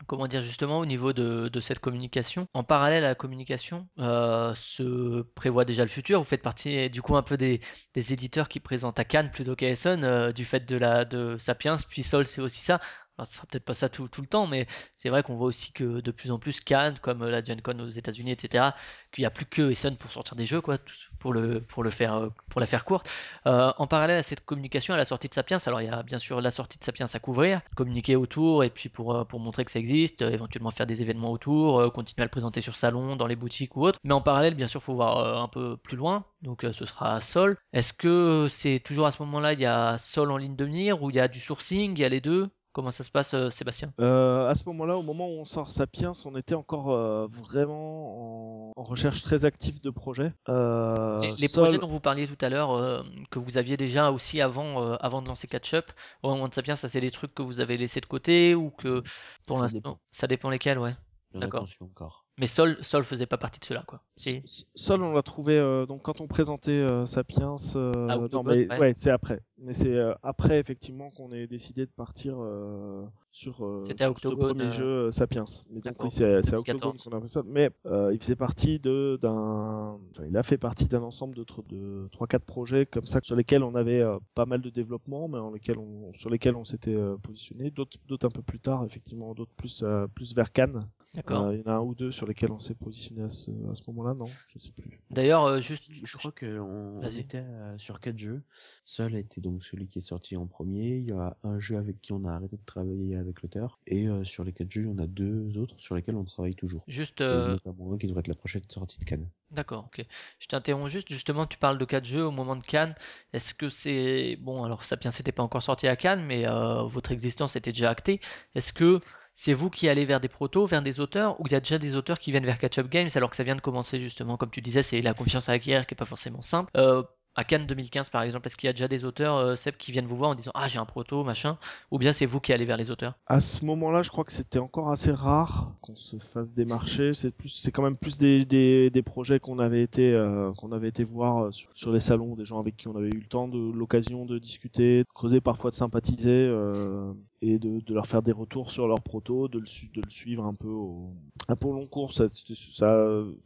[0.07, 5.21] comment dire, justement, au niveau de, de cette communication, en parallèle à la communication, se
[5.35, 6.19] prévoit déjà le futur.
[6.19, 7.59] Vous faites partie, du coup, un peu des,
[7.93, 11.77] des éditeurs qui présentent à Cannes plutôt qu'à Essen, du fait de la de Sapiens,
[11.89, 12.79] puis Sol, c'est aussi ça.
[13.17, 15.71] Alors, ce sera peut-être pas ça tout, le temps, mais c'est vrai qu'on voit aussi
[15.71, 18.71] que de plus en plus Cannes, comme la Gen aux États-Unis, etc.,
[19.11, 20.77] qu'il n'y a plus que Essen pour sortir des jeux, quoi,
[21.19, 23.09] pour le pour le faire euh, pour la faire courte.
[23.47, 26.03] Euh, en parallèle à cette communication, à la sortie de Sapiens, alors il y a
[26.03, 29.39] bien sûr la sortie de Sapiens à couvrir, communiquer autour et puis pour, euh, pour
[29.39, 32.61] montrer que ça existe, euh, éventuellement faire des événements autour, euh, continuer à le présenter
[32.61, 33.99] sur salon, dans les boutiques ou autre.
[34.03, 36.85] Mais en parallèle, bien sûr, faut voir euh, un peu plus loin, donc euh, ce
[36.85, 37.57] sera Sol.
[37.73, 41.01] Est-ce que c'est toujours à ce moment-là, il y a Sol en ligne de mire
[41.01, 42.49] ou il y a du sourcing, il y a les deux?
[42.75, 43.93] Comment ça se passe, euh, Sébastien?
[44.01, 48.71] Euh, à ce moment-là, au moment où on sort Sapiens, on était encore euh, vraiment
[48.71, 50.33] en, en recherche très active de projets.
[50.49, 54.41] Euh, Les, projets dont vous parliez tout à l'heure, euh, que vous aviez déjà aussi
[54.41, 55.85] avant, euh, avant de lancer Catch-up,
[56.21, 58.71] au moment de Sapiens, ça c'est des trucs que vous avez laissés de côté ou
[58.71, 59.03] que
[59.45, 59.99] pour Ça l'instant, dépend.
[60.11, 60.95] ça dépend lesquels, ouais.
[61.33, 61.65] D'accord.
[61.79, 62.25] encore.
[62.37, 64.01] Mais Sol, Sol faisait pas partie de cela, quoi.
[64.17, 64.41] Si.
[64.75, 67.55] Sol, on l'a trouvé euh, donc quand on présentait euh, Sapiens.
[67.75, 68.79] euh, Ah, non, Octogone, mais ouais.
[68.79, 69.39] ouais, c'est après.
[69.57, 74.63] Mais c'est euh, après effectivement qu'on ait décidé de partir euh, sur, euh, ce premier
[74.63, 75.45] euh, jeu euh, Sapiens.
[75.69, 76.55] Mais donc oui, c'est à 2014.
[76.59, 77.43] Octogone qu'on a fait ça.
[77.45, 81.45] Mais euh, il faisait partie de d'un, enfin, il a fait partie d'un ensemble de
[81.69, 85.29] de trois quatre projets comme ça sur lesquels on avait euh, pas mal de développement,
[85.29, 87.71] mais en lesquels on, sur lesquels on s'était euh, positionné.
[87.71, 90.85] D'autres d'autres un peu plus tard, effectivement, d'autres plus euh, plus vers Cannes.
[91.15, 91.43] D'accord.
[91.43, 93.49] Euh, il y en a un ou deux sur lesquels on s'est positionné à ce,
[93.71, 94.99] à ce moment-là, non Je sais plus.
[95.09, 98.43] D'ailleurs, euh, juste, je crois que on, était euh, sur quatre jeux.
[98.83, 100.97] Seul a été donc celui qui est sorti en premier.
[100.97, 103.79] Il y a un jeu avec qui on a arrêté de travailler avec l'auteur.
[103.87, 106.83] Et euh, sur les quatre jeux, on a deux autres sur lesquels on travaille toujours.
[106.87, 109.27] juste, euh, notamment un qui devrait être la prochaine sortie de Cannes.
[109.51, 110.05] D'accord, ok.
[110.39, 112.95] Je t'interromps juste, justement, tu parles de 4 jeux au moment de Cannes.
[113.33, 114.37] Est-ce que c'est...
[114.41, 117.89] Bon, alors Sapiens c'était pas encore sorti à Cannes, mais euh, votre existence était déjà
[117.89, 118.19] actée.
[118.55, 118.99] Est-ce que
[119.35, 121.77] c'est vous qui allez vers des protos, vers des auteurs, ou il y a déjà
[121.77, 124.37] des auteurs qui viennent vers Catch Up Games alors que ça vient de commencer justement,
[124.37, 126.71] comme tu disais, c'est la confiance à acquérir qui est pas forcément simple.
[126.77, 127.03] Euh,
[127.35, 129.91] à Cannes 2015 par exemple, est-ce qu'il y a déjà des auteurs, euh, Seb, qui
[129.91, 131.57] viennent vous voir en disant Ah j'ai un proto, machin,
[131.91, 133.15] ou bien c'est vous qui allez vers les auteurs?
[133.27, 137.13] À ce moment-là, je crois que c'était encore assez rare qu'on se fasse démarcher.
[137.13, 141.45] C'est c'est quand même plus des projets qu'on avait été, euh, qu'on avait été voir
[141.45, 143.71] euh, sur, sur les salons, des gens avec qui on avait eu le temps de
[143.71, 147.13] l'occasion de discuter, de creuser parfois de sympathiser euh,
[147.47, 150.09] et de, de leur faire des retours sur leur proto, de le, su- de le
[150.09, 151.09] suivre un peu au,
[151.47, 152.13] un peu au long cours.
[152.13, 152.25] Ça,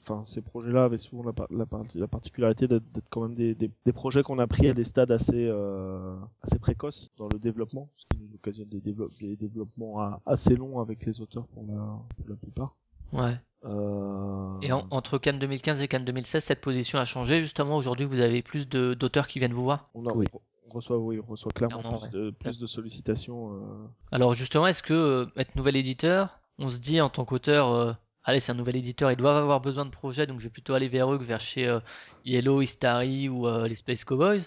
[0.03, 3.55] enfin, ces projets-là avaient souvent la, par- la, par- la particularité d'être quand même des,
[3.55, 7.39] des, des projets qu'on a pris à des stades assez, euh, assez précoces dans le
[7.39, 11.63] développement, ce qui nous occasionne des, développe- des développements assez longs avec les auteurs pour
[11.67, 12.75] la, pour la plupart.
[13.11, 13.35] Ouais.
[13.65, 14.59] Euh...
[14.61, 17.41] Et en- entre Cannes 2015 et Cannes 2016, cette position a changé.
[17.41, 19.89] Justement, aujourd'hui, vous avez plus d'auteurs qui viennent vous voir?
[19.93, 20.25] on, a- Oui.
[20.69, 23.53] On reçoit, oui, on reçoit clairement Clairement, plus, de, plus de sollicitations.
[23.53, 27.71] euh, Alors justement, est-ce que euh, être nouvel éditeur, on se dit en tant qu'auteur,
[27.71, 27.93] euh,
[28.23, 30.73] allez, c'est un nouvel éditeur, ils doivent avoir besoin de projets, donc je vais plutôt
[30.73, 31.79] aller vers eux que vers chez euh,
[32.25, 34.43] Yellow, Istari ou euh, les Space Cowboys,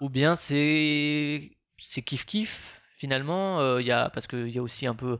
[0.00, 4.62] ou bien c'est c'est kiff kiff finalement, euh, il y a parce qu'il y a
[4.62, 5.18] aussi un peu,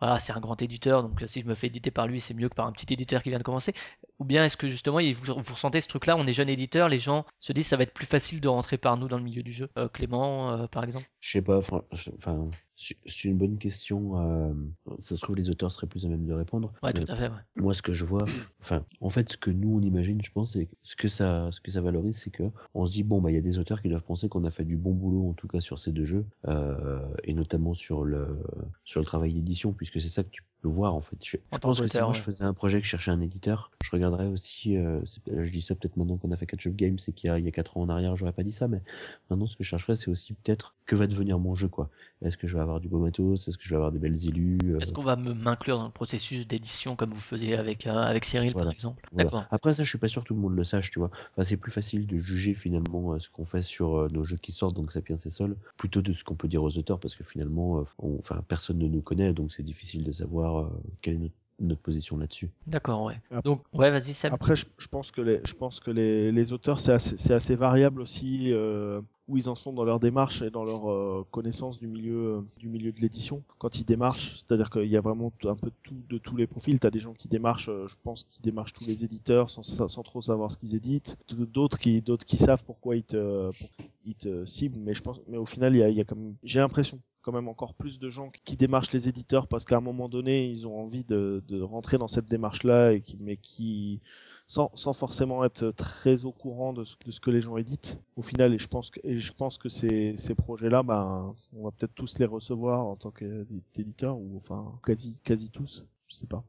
[0.00, 2.34] voilà, c'est un grand éditeur, donc euh, si je me fais éditer par lui, c'est
[2.34, 3.74] mieux que par un petit éditeur qui vient de commencer.
[4.18, 7.24] Ou bien est-ce que justement, vous, ressentez ce truc-là, on est jeune éditeur, les gens
[7.38, 9.52] se disent ça va être plus facile de rentrer par nous dans le milieu du
[9.52, 9.70] jeu.
[9.78, 11.06] Euh, Clément, euh, par exemple?
[11.20, 14.20] Je sais pas, enfin, c'est une bonne question.
[14.20, 14.52] euh,
[15.00, 16.72] ça se trouve, les auteurs seraient plus à même de répondre.
[16.82, 17.28] Ouais, tout à fait.
[17.28, 17.36] Ouais.
[17.56, 18.24] moi, ce que je vois,
[18.60, 21.60] enfin, en fait, ce que nous on imagine, je pense, c'est ce que ça, ce
[21.60, 22.44] que ça valorise, c'est que
[22.74, 24.50] on se dit bon, bah, il y a des auteurs qui doivent penser qu'on a
[24.50, 28.04] fait du bon boulot, en tout cas sur ces deux jeux, euh, et notamment sur
[28.04, 28.38] le,
[28.84, 31.16] sur le travail d'édition, puisque c'est ça que tu voir en fait.
[31.22, 33.90] Je, pense que si moi je faisais un projet que je cherchais un éditeur, je
[33.92, 37.12] regarderais aussi, euh, je dis ça peut-être maintenant qu'on a fait Catch Up Games, c'est
[37.12, 38.82] qu'il y y a 4 ans en arrière, j'aurais pas dit ça, mais
[39.30, 41.90] maintenant ce que je chercherais, c'est aussi peut-être que va devenir mon jeu, quoi.
[42.22, 43.46] Est-ce que je vais avoir du beau matos?
[43.46, 44.58] Est-ce que je vais avoir des belles élus?
[44.64, 48.24] Euh, Est-ce qu'on va m'inclure dans le processus d'édition comme vous faisiez avec, euh, avec
[48.24, 48.66] Cyril, Voilà.
[48.66, 49.02] par exemple?
[49.12, 49.24] Voilà.
[49.24, 49.44] D'accord.
[49.50, 51.10] Après ça, je suis pas sûr que tout le monde le sache, tu vois.
[51.32, 54.52] Enfin, c'est plus facile de juger finalement euh, ce qu'on fait sur nos jeux qui
[54.52, 57.24] sortent, donc Sapiens et Sol, plutôt de ce qu'on peut dire aux auteurs, parce que
[57.24, 60.64] finalement, on- enfin, personne ne nous connaît, donc c'est difficile de savoir euh,
[61.02, 62.50] quelle est notre, notre position là-dessus.
[62.66, 63.18] D'accord, ouais.
[63.30, 64.32] Après- Donc, ouais, vas-y, Seb.
[64.32, 68.02] Après, je, je pense que les, je pense que les, les auteurs, c'est assez, variable
[68.02, 71.86] aussi euh, où ils en sont dans leur démarche et dans leur euh, connaissance du
[71.86, 73.42] milieu, euh, du milieu de l'édition.
[73.58, 76.46] Quand ils démarchent, c'est-à-dire qu'il y a vraiment un peu de tout, de tous les
[76.46, 76.78] profils.
[76.78, 79.88] T'as des gens qui démarchent, euh, je pense, qui démarchent tous les éditeurs sans, sa-
[79.88, 81.16] sans trop savoir ce qu'ils éditent.
[81.34, 84.78] D'autres qui, d'autres qui savent pourquoi ils te, pour- ils te ciblent.
[84.78, 86.60] Mais je pense, mais au final, il y a, il y a quand même, j'ai
[86.60, 90.08] l'impression quand même encore plus de gens qui démarchent les éditeurs parce qu'à un moment
[90.08, 94.00] donné, ils ont envie de, de rentrer dans cette démarche-là et qui, mais qui,
[94.46, 97.98] sans, sans forcément être très au courant de ce, de ce que les gens éditent.
[98.14, 101.64] Au final, et je pense que, et je pense que ces, ces projets-là, ben, on
[101.64, 105.84] va peut-être tous les recevoir en tant qu'éditeur ou enfin quasi, quasi tous.
[106.06, 106.44] Je sais pas.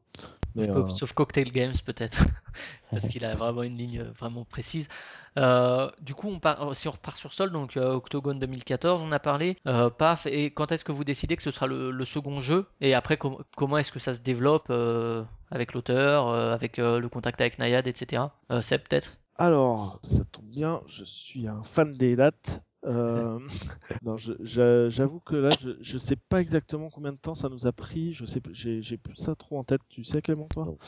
[0.58, 2.18] Mais, Sauf, euh, sauf Cocktail Games peut-être,
[2.90, 4.88] parce qu'il a vraiment une ligne euh, vraiment précise.
[5.36, 9.12] Euh, du coup, on part, si on repart sur Sol, donc euh, Octogone 2014, on
[9.12, 9.56] a parlé.
[9.66, 12.66] Euh, paf, et quand est-ce que vous décidez que ce sera le, le second jeu?
[12.80, 16.98] Et après, com- comment est-ce que ça se développe euh, avec l'auteur, euh, avec euh,
[16.98, 18.36] le contact avec Nayad, etc.
[18.50, 19.18] Euh, Seb peut-être?
[19.36, 22.62] Alors, ça tombe bien, je suis un fan des dates.
[22.88, 23.38] Euh,
[24.02, 27.48] non, je- je- j'avoue que là, je, je sais pas exactement combien de temps ça
[27.48, 28.12] nous a pris.
[28.14, 29.80] Je sais, j'ai j'ai plus ça trop en tête.
[29.88, 30.64] Tu sais, Clément, toi?
[30.66, 30.78] Non.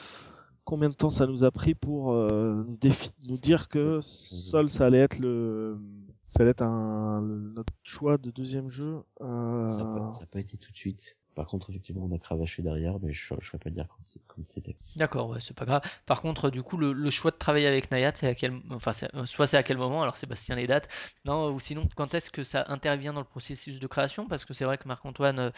[0.65, 4.71] Combien de temps ça nous a pris pour euh, nous, défi- nous dire que Sol,
[4.71, 5.79] ça allait être le,
[6.27, 9.01] ça allait être un, le- notre choix de deuxième jeu?
[9.21, 11.19] Euh, Ça n'a pas, pas été tout de suite.
[11.35, 13.87] Par contre, effectivement, on a cravaché derrière, mais je ne saurais pas dire
[14.27, 14.77] quand c'était.
[14.97, 15.83] D'accord, ouais, c'est pas grave.
[16.05, 18.93] Par contre, du coup, le, le choix de travailler avec Nayad, c'est à quel, enfin,
[18.93, 20.89] c'est- euh, soit c'est à quel moment, alors Sébastien les dates,
[21.25, 24.27] non, ou sinon, quand est-ce que ça intervient dans le processus de création?
[24.27, 25.51] Parce que c'est vrai que Marc-Antoine, euh,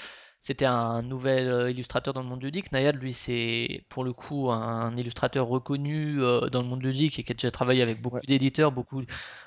[0.42, 2.72] c'était un nouvel euh, illustrateur dans le monde ludique.
[2.72, 7.32] Nayad, lui, c'est pour le coup un illustrateur reconnu dans le monde ludique et qui
[7.32, 8.22] a déjà travaillé avec beaucoup Ouais.
[8.26, 9.02] d'éditeurs, beaucoup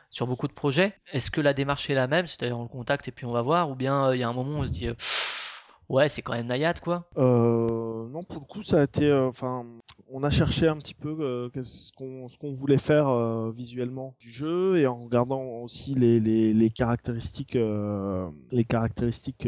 [0.09, 0.95] sur beaucoup de projets.
[1.13, 3.41] Est-ce que la démarche est la même, c'est-à-dire on le contacte et puis on va
[3.43, 4.93] voir, ou bien euh, il y a un moment où on se dit, euh,
[5.89, 7.05] ouais, c'est quand même Nayad, quoi.
[7.17, 9.05] Euh, non, pour le coup, ça a été.
[9.05, 9.65] euh, Enfin,
[10.09, 14.77] on a cherché un petit peu euh, ce qu'on voulait faire euh, visuellement du jeu
[14.77, 17.57] et en regardant aussi les, caractéristiques
[18.51, 19.47] les caractéristiques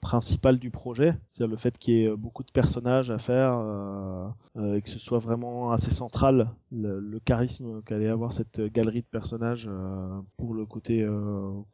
[0.00, 3.60] principales du projet, c'est-à-dire le fait qu'il y ait beaucoup de personnages à faire
[4.74, 9.70] et que ce soit vraiment assez central le, charisme qu'allait avoir cette galerie de personnages
[10.36, 11.06] pour le côté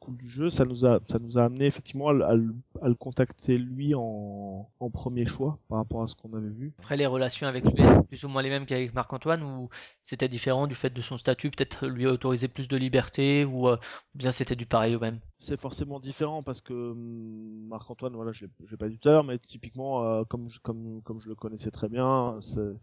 [0.00, 0.48] cool du jeu.
[0.48, 5.26] Ça nous a ça nous a amené effectivement à, à le contacter lui en, premier
[5.26, 6.72] choix par rapport à ce qu'on avait vu.
[6.78, 9.68] Après, les relations avec lui étaient plus ou moins les mêmes qu'avec Marc-Antoine, ou
[10.02, 13.76] c'était différent du fait de son statut, peut-être lui autoriser plus de liberté, ou euh,
[14.14, 15.18] ou bien c'était du pareil au même?
[15.44, 19.40] C'est forcément différent parce que hum, Marc-Antoine, voilà, je l'ai pas dit tout à mais
[19.40, 22.38] typiquement, euh, comme, je, comme, comme je le connaissais très bien,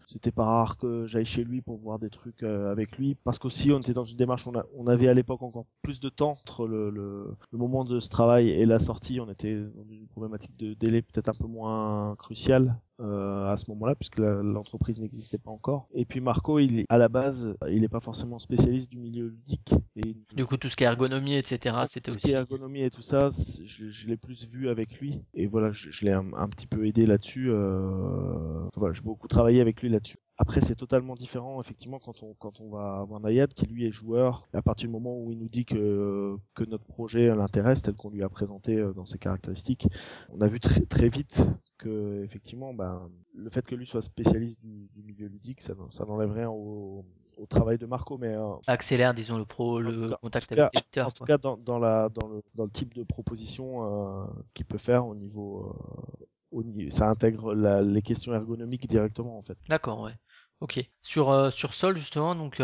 [0.05, 3.15] c'était pas rare que j'aille chez lui pour voir des trucs euh, avec lui.
[3.23, 6.09] Parce qu'aussi, on était dans une démarche, on, on avait à l'époque encore plus de
[6.09, 9.21] temps entre le, le, le moment de ce travail et la sortie.
[9.21, 13.69] On était dans une problématique de délai peut-être un peu moins cruciale euh, à ce
[13.71, 15.87] moment-là, puisque l'entreprise n'existait pas encore.
[15.93, 19.27] Et puis Marco, il est, à la base, il n'est pas forcément spécialiste du milieu
[19.27, 19.73] ludique.
[19.95, 22.51] Et Du coup, tout ce qui est ergonomie, etc., c'était tout ce qui est aussi.
[22.51, 23.29] ergonomie et tout ça,
[23.63, 25.21] je, je l'ai plus vu avec lui.
[25.33, 27.49] Et voilà, je, je l'ai un, un petit peu aidé là-dessus.
[27.49, 28.67] Euh...
[28.75, 30.17] Voilà, j'ai beaucoup travaillé avec lui là-dessus.
[30.41, 33.91] Après, c'est totalement différent, effectivement, quand on, quand on va voir Nayad, qui lui est
[33.91, 37.93] joueur, à partir du moment où il nous dit que, que notre projet l'intéresse, tel
[37.93, 39.89] qu'on lui a présenté euh, dans ses caractéristiques,
[40.29, 41.43] on a vu très, très vite
[41.79, 45.89] que, effectivement, ben, le fait que lui soit spécialiste du, du milieu ludique, ça, n'en-
[45.89, 47.03] ça n'enlève rien au,
[47.37, 50.69] au travail de Marco, mais euh, Accélère, disons, le pro, le cas- contact avec cas-
[50.73, 51.07] l'éditeur.
[51.07, 54.65] en tout cas, dans, dans, la, dans, le, dans le type de proposition euh, qu'il
[54.65, 59.41] peut faire au niveau, euh, au niveau ça intègre la- les questions ergonomiques directement en
[59.41, 59.57] fait.
[59.67, 60.13] D'accord, ouais.
[60.59, 60.79] Ok.
[61.01, 62.61] Sur, sur Sol, justement, donc,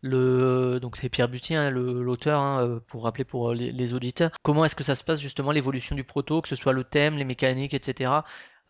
[0.00, 4.30] le, donc c'est Pierre Buty, hein, l'auteur, hein, euh, pour rappeler pour euh, les auditeurs.
[4.42, 7.16] Comment est-ce que ça se passe, justement, l'évolution du proto, que ce soit le thème,
[7.16, 8.12] les mécaniques, etc.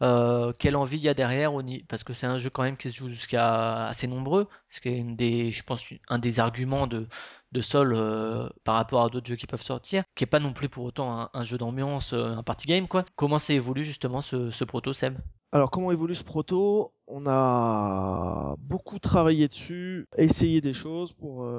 [0.02, 1.52] Euh, quelle envie il y a derrière,
[1.88, 4.88] parce que c'est un jeu quand même qui se joue jusqu'à assez nombreux, ce qui
[4.88, 7.08] est une des, je pense, un des arguments de,
[7.50, 10.52] de Sol euh, par rapport à d'autres jeux qui peuvent sortir, qui est pas non
[10.52, 13.04] plus pour autant un, jeu d'ambiance, euh, un party game, quoi.
[13.16, 15.18] Comment s'est évolué justement ce, proto, Seb?
[15.50, 16.92] Alors comment évolue ce proto?
[17.06, 21.50] On a beaucoup travaillé dessus, essayé des choses pour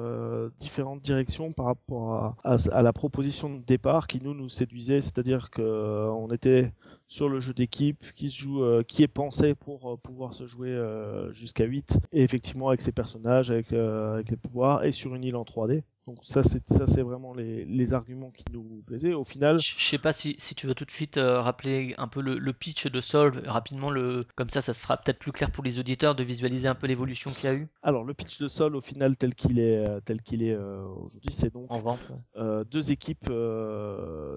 [0.60, 5.50] différentes directions par rapport à, à, la proposition de départ qui nous nous séduisait, c'est-à-dire
[5.50, 6.72] que on était
[7.10, 10.46] sur le jeu d'équipe qui se joue, euh, qui est pensé pour euh, pouvoir se
[10.46, 15.14] jouer euh, jusqu'à 8 et effectivement avec ses personnages, avec, avec les pouvoirs et sur
[15.16, 15.82] une île en 3D.
[16.10, 19.12] Donc ça c'est ça c'est vraiment les, les arguments qui nous plaisaient.
[19.12, 21.94] Au final, Je je sais pas si, si tu veux tout de suite euh, rappeler
[21.98, 25.30] un peu le, le pitch de Sol rapidement le comme ça ça sera peut-être plus
[25.30, 28.12] clair pour les auditeurs de visualiser un peu l'évolution qu'il y a eu alors le
[28.12, 31.52] pitch de Sol au final tel qu'il est euh, tel qu'il est euh, aujourd'hui, c'est
[31.52, 32.00] donc en vente.
[32.10, 32.16] ouais.
[32.36, 33.30] euh, deux équipes,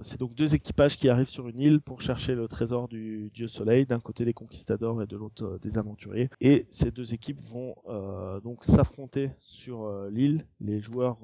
[0.03, 3.47] c'est donc deux équipages qui arrivent sur une île pour chercher le trésor du dieu
[3.47, 6.29] soleil, d'un côté les conquistadors et de l'autre des aventuriers.
[6.41, 7.75] Et ces deux équipes vont
[8.43, 11.17] donc s'affronter sur l'île, les joueurs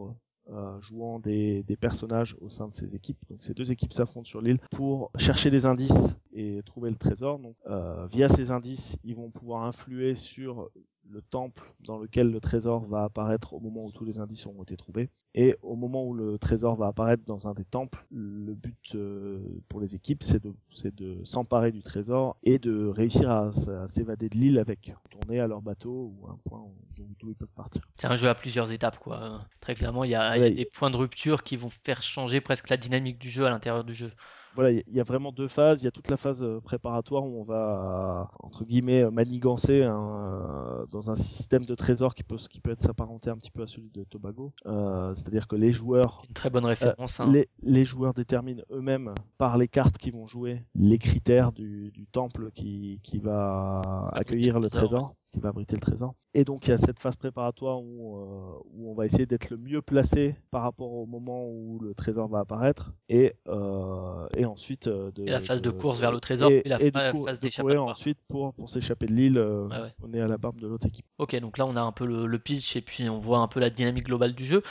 [0.52, 3.20] euh, jouant des, personnages au sein de ces équipes.
[3.30, 7.40] Donc ces deux équipes s'affrontent sur l'île pour chercher des indices et trouver le trésor.
[7.40, 10.70] Donc euh, via ces indices, ils vont pouvoir influer sur
[11.11, 14.61] le temple dans lequel le trésor va apparaître au moment où tous les indices ont
[14.61, 15.10] été trouvés.
[15.34, 19.40] Et au moment où le trésor va apparaître dans un des temples, le but euh,
[19.69, 23.52] pour les équipes, c'est de, c'est de s'emparer du trésor et de réussir à,
[23.88, 26.76] s'évader de l'île avec, tourner à leur bateau ou à un point où-
[27.19, 27.81] d'où ils peuvent partir.
[27.95, 29.40] C'est un jeu à plusieurs étapes quoi.
[29.61, 30.52] Très clairement il y a, il y a Ouais.
[30.52, 33.84] des points de rupture qui vont faire changer presque la dynamique du jeu à l'intérieur
[33.84, 34.11] du jeu.
[34.60, 35.81] Voilà, il y a vraiment deux phases.
[35.81, 39.10] Il y a toute la phase euh, préparatoire où on va, euh, entre guillemets, euh,
[39.10, 43.52] manigancer un, dans un système de trésor qui peut, qui peut être s'apparenter un petit
[43.52, 44.52] peu à celui de Tobago.
[44.65, 47.22] Euh, C'est-à-dire que les joueurs Une très bonne référence.
[47.22, 47.31] hein.
[47.31, 52.06] les, les joueurs déterminent eux-mêmes par les cartes qu'ils vont jouer les critères du, du
[52.07, 53.81] temple qui, qui va
[54.11, 56.16] accueillir le trésor, qui va abriter le trésor.
[56.34, 59.50] Et donc il y a cette phase préparatoire où, euh, où on va essayer d'être
[59.50, 64.46] le mieux placé par rapport au moment où le trésor va apparaître et, euh, et
[64.46, 67.12] ensuite euh, de, Et la phase de course vers le trésor, et, la et fa-
[67.12, 67.90] du coup, phase d'échappatoire.
[67.90, 70.88] ensuite pour, pour s'échapper de l'île euh, Ouais, on est à la barbe de l'autre
[70.88, 71.06] équipe.
[71.18, 73.48] Ok, donc là on a un peu le, le pitch et puis on voit un
[73.48, 74.64] peu la dynamique globale du jeu.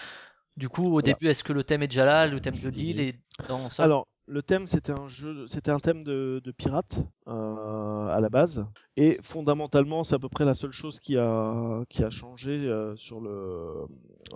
[0.56, 1.02] Du coup, au Voilà.
[1.02, 3.84] début, est-ce que le thème est déjà là, le thème de l'île est dans Sol
[3.84, 6.98] Alors, le thème, c'était un jeu, c'était un thème de, de pirate
[7.28, 8.64] euh, à la base,
[8.96, 12.96] et fondamentalement, c'est à peu près la seule chose qui a qui a changé euh,
[12.96, 13.86] sur le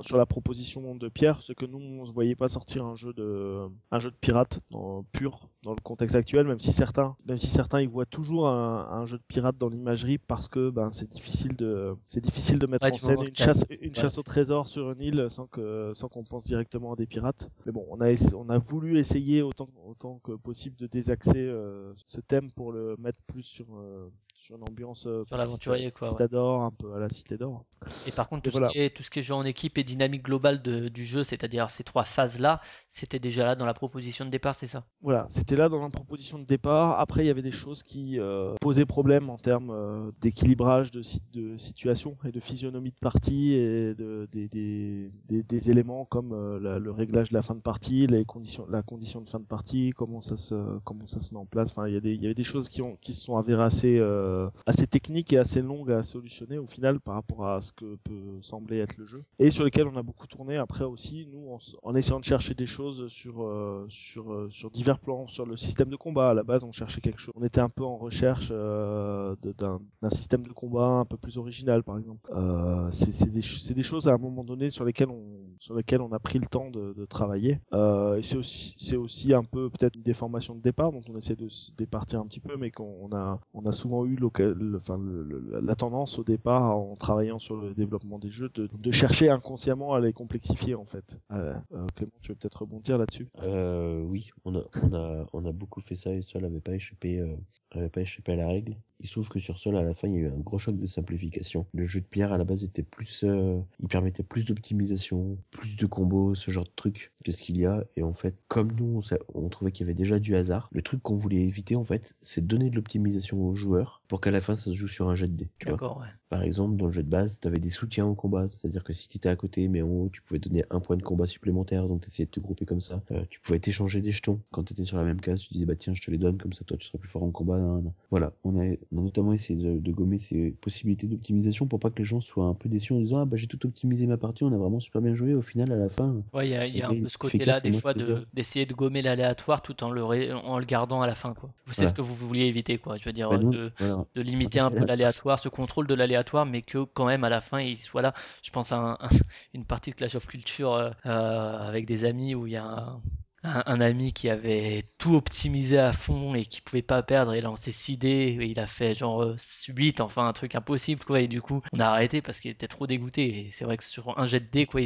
[0.00, 3.12] sur la proposition de Pierre, c'est que nous, on se voyait pas sortir un jeu
[3.12, 7.38] de un jeu de pirate dans- pur dans le contexte actuel, même si certains même
[7.38, 10.90] si certains y voient toujours un, un jeu de pirate dans l'imagerie parce que ben
[10.90, 14.22] c'est difficile de c'est difficile de mettre Ouais, en scène une chasse une chasse au
[14.22, 17.48] trésor sur une île sans que sans qu'on pense directement à des pirates.
[17.66, 21.92] Mais bon, on a on a voulu essayer autant autant que possible de désaxer euh,
[22.08, 24.10] ce thème pour le mettre plus sur euh,
[24.42, 26.12] sur une ambiance euh, Sur l'aventurier, quoi, ouais.
[26.14, 27.64] Conquistador, un peu à la Cité d'Or.
[28.06, 28.68] Et par contre, Et tout, voilà.
[28.68, 31.04] ce qui est, tout ce qui est jeu en équipe et dynamique globale de- du
[31.04, 32.60] jeu, c'est-à-dire ces trois phases-là,
[32.90, 34.84] c'était déjà là dans la proposition de départ, c'est ça?
[35.00, 36.98] Voilà, c'était là dans la proposition de départ.
[37.00, 41.02] Après, il y avait des choses qui euh, posaient problème en termes euh, d'équilibrage de,
[41.32, 46.32] de situation et de physionomie de partie et de, des, des, des, des éléments comme
[46.32, 49.40] euh, la- le réglage de la fin de partie, les conditions, la condition de fin
[49.40, 51.70] de partie, comment ça se, comment ça se met en place.
[51.72, 53.36] Enfin, il y a des, il y avait des choses qui, ont, qui se sont
[53.36, 54.31] avérées assez, euh,
[54.66, 58.40] assez techniques et assez longues à solutionner au final par rapport à ce que peut
[58.40, 61.94] sembler être le jeu et sur lesquelles on a beaucoup tourné après aussi nous en,
[61.94, 65.88] essayant de chercher des choses sur euh, sur euh, sur divers plans sur le système
[65.88, 66.30] de combat.
[66.30, 70.10] À la base on cherchait quelque chose on était un peu en recherche euh, d'un
[70.10, 72.30] système de combat un peu plus original par exemple.
[72.34, 73.42] Euh, c'est des
[73.74, 76.46] des choses à un moment donné sur lesquelles on sur lesquelles on a pris le
[76.46, 80.90] temps de, de travailler euh, c'est aussi aussi un peu peut-être une déformation de départ
[80.90, 83.72] dont on essaie de se départir un petit peu mais qu'on on a on a
[83.72, 88.18] souvent eu le- enfin le- le- la tendance au départ en travaillant sur le développement
[88.18, 91.04] des jeux de, de chercher inconsciemment à les complexifier en fait.
[91.30, 93.28] Euh, euh, Clément, tu veux peut-être rebondir là-dessus?
[93.44, 96.74] Euh, oui, on a, on a, on a beaucoup fait ça et Sol avait pas
[96.74, 97.36] échappé, euh,
[97.70, 98.76] avait pas échappé à la règle.
[99.02, 100.58] Il se trouve que sur Sol, à la fin, il y a eu un gros
[100.58, 101.66] choc de simplification.
[101.74, 105.76] Le jeu de pierre, à la base, était plus, euh, il permettait plus d'optimisation, plus
[105.76, 107.84] de combos, ce genre de trucs que ce qu'il y a.
[107.96, 109.00] Et en fait, comme nous,
[109.34, 112.14] on, trouvait qu'il y avait déjà du hasard, le truc qu'on voulait éviter, en fait,
[112.22, 115.14] c'est donner de l'optimisation aux joueurs pour qu'à la fin, ça se joue sur un
[115.14, 115.50] jet de dés.
[115.58, 115.98] Tu vois.
[115.98, 116.06] Ouais.
[116.28, 118.92] Par exemple, dans le jeu de base, tu avais des soutiens au combat, c'est-à-dire que
[118.92, 121.26] si tu étais à côté, mais en haut, tu pouvais donner un point de combat
[121.26, 123.02] supplémentaire, donc t'essayais de te grouper comme ça.
[123.10, 124.40] Euh, tu pouvais t'échanger des jetons.
[124.50, 126.38] Quand tu étais sur la même case, tu disais, bah tiens, je te les donne,
[126.38, 127.80] comme ça, toi, tu seras plus fort en combat.
[128.10, 131.90] Voilà, on a, on a notamment essayé de, de gommer ces possibilités d'optimisation pour pas
[131.90, 134.16] que les gens soient un peu déçus en disant, ah bah j'ai tout optimisé ma
[134.18, 136.54] partie, on a vraiment super bien joué, au final, à la fin, Ouais, il y
[136.56, 139.62] a, y a Ok, un peu ce côté-là, des fois, de- d'essayer de gommer l'aléatoire
[139.62, 141.50] tout en le, ré- en le gardant à la fin, quoi.
[141.68, 141.90] C'est Voilà.
[141.90, 142.96] ce que vous vouliez éviter, quoi.
[142.96, 145.94] Je veux dire, bah, de, voilà, de limiter un peu la- l'aléatoire, ce contrôle de
[145.94, 148.12] l'aléatoire, mais que quand même à la fin il soit là.
[148.42, 149.08] Je pense à un- un-
[149.54, 152.64] une partie de Clash of Culture euh, euh, avec des amis où il y a
[152.66, 153.02] un,
[153.44, 157.34] un, ami qui avait tout optimisé à fond et qui pouvait pas perdre.
[157.34, 158.38] Et là, on s'est sidé.
[158.40, 159.36] Il a fait genre euh,
[159.68, 161.20] 8, enfin un truc impossible, quoi.
[161.20, 163.46] Et du coup, on a arrêté parce qu'il était trop dégoûté.
[163.46, 164.80] Et c'est vrai que sur un jet de dés, quoi,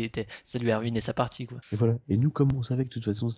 [0.44, 1.58] ça lui a ruiné sa partie, quoi.
[1.72, 1.96] Et voilà.
[2.08, 3.28] Et nous, comme on savait que de toute façon,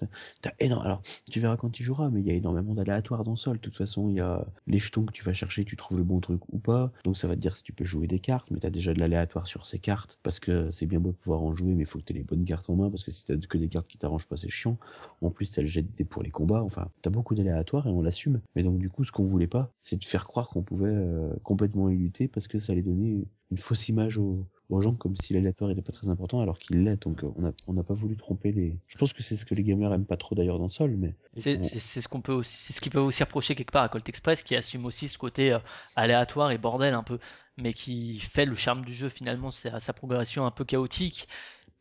[0.40, 0.84] t'as énorme.
[0.84, 3.56] Alors, tu verras quand tu joueras, mais il y a énormément d'aléatoires dans Sol.
[3.56, 6.04] De toute façon, il y a les jetons que tu vas chercher, tu trouves le
[6.04, 6.92] bon truc ou pas.
[7.04, 9.00] Donc, ça va te dire si tu peux jouer des cartes, mais t'as déjà de
[9.00, 11.98] l'aléatoire sur ces cartes parce que c'est bien beau de pouvoir en jouer, mais faut
[11.98, 13.98] que t'aies les bonnes cartes en main parce que si t'as que des cartes qui
[13.98, 14.78] t'arrangent pas, c'est chiant.
[15.22, 16.62] En plus, t'as le jet de dés pour les combats.
[16.62, 18.40] Enfin, t'as beaucoup d'aléatoires et on l'assume.
[18.54, 21.32] Mais donc, du coup, ce qu'on voulait pas, c'est de faire croire qu'on pouvait euh,
[21.42, 25.16] complètement y lutter parce que ça allait donner une fausse image aux, aux gens comme
[25.16, 27.02] si l'aléatoire était pas très important alors qu'il l'est.
[27.02, 28.76] Donc, euh, on a, on n'a pas voulu tromper les.
[28.86, 31.14] Je pense que c'est ce que les gamers aiment pas trop d'ailleurs dans Sol, mais.
[31.36, 33.88] C'est on- ce qu'on peut aussi, c'est ce qu'ils peuvent aussi reprocher quelque part à
[33.88, 35.58] Colt Express, qui assume aussi ce côté euh,
[35.96, 37.18] aléatoire et bordel un peu,
[37.56, 41.28] mais qui fait le charme du jeu finalement, c'est à sa progression un peu chaotique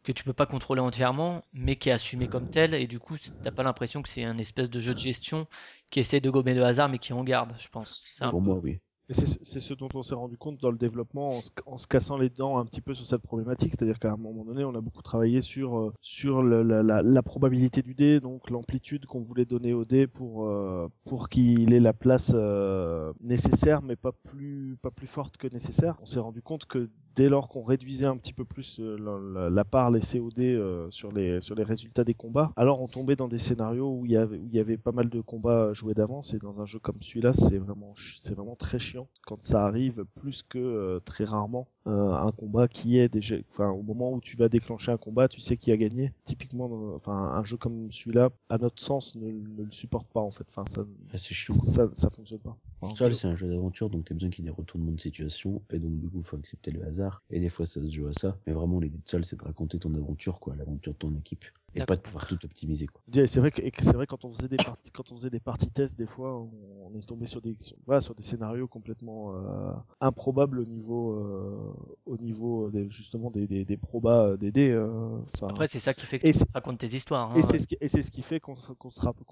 [0.08, 3.18] que tu peux pas contrôler entièrement, mais qui est assumé comme tel, et du coup,
[3.44, 5.48] t'as pas l'impression que c'est un espèce de jeu de gestion
[5.92, 8.04] qui essaie de gommer le hasard, mais qui en garde, je pense.
[8.16, 8.80] C'est un Pour peu- moi, oui.
[9.10, 11.30] Et c'est ce dont on s'est rendu compte dans le développement
[11.66, 14.44] en se, cassant les dents un petit peu sur cette problématique, c'est-à-dire qu'à un moment
[14.44, 18.50] donné, on a beaucoup travaillé sur euh, sur la, la, la probabilité du dé, donc
[18.50, 23.82] l'amplitude qu'on voulait donner au dé pour euh, pour qu'il ait la place euh, nécessaire,
[23.82, 25.96] mais pas plus pas plus forte que nécessaire.
[26.02, 28.98] On s'est rendu compte que dès lors qu'on réduisait un petit peu plus euh,
[29.34, 30.58] la, la- part laissée au dé
[30.90, 34.12] sur les sur les résultats des combats, alors on tombait dans des scénarios où il
[34.12, 36.34] y avait où il y avait pas mal de combats joués d'avance.
[36.34, 40.06] Et dans un jeu comme celui-là, c'est vraiment c'est vraiment très chiant quand ça arrive
[40.16, 44.20] plus que euh, très rarement euh, un combat qui est déjà enfin au moment où
[44.22, 46.14] tu vas déclencher un combat, tu sais qui a gagné.
[46.26, 50.22] Typiquement dans- enfin un jeu comme celui-là à notre sens ne, ne le supporte pas
[50.22, 50.46] en fait.
[50.50, 50.82] Enfin ça
[51.14, 51.56] Ah, c'est chiant.
[51.56, 51.74] quoi.
[51.74, 52.58] ça ça fonctionne pas.
[52.82, 55.00] Enfin, Sol, c'est un jeu d'aventure, donc t'as besoin qu'il y ait des retournements de
[55.02, 58.08] situation, et donc du coup, faut accepter le hasard, et des fois, ça se joue
[58.08, 58.38] à ça.
[58.46, 61.46] Mais vraiment, l'idée de Sol, c'est de raconter ton aventure, quoi, l'aventure de ton équipe,
[61.76, 63.02] et pas de pouvoir tout optimiser, quoi.
[63.28, 65.40] C'est vrai que et c'est vrai quand on faisait des parties quand on faisait des
[65.40, 66.50] parties tests des fois on,
[66.92, 69.72] on est tombé sur des sur, voilà, sur des scénarios complètement euh,
[70.02, 71.74] improbables au niveau euh,
[72.06, 75.80] au niveau des, justement des des, des probas euh, des dés euh, enfin, Après, c'est
[75.80, 77.36] ça qui fait que Et tu c'est- racontes tes histoires.
[77.38, 77.48] et hein.
[77.52, 78.90] c'est ce qui et c'est ce qui fait qu'on se, qu'on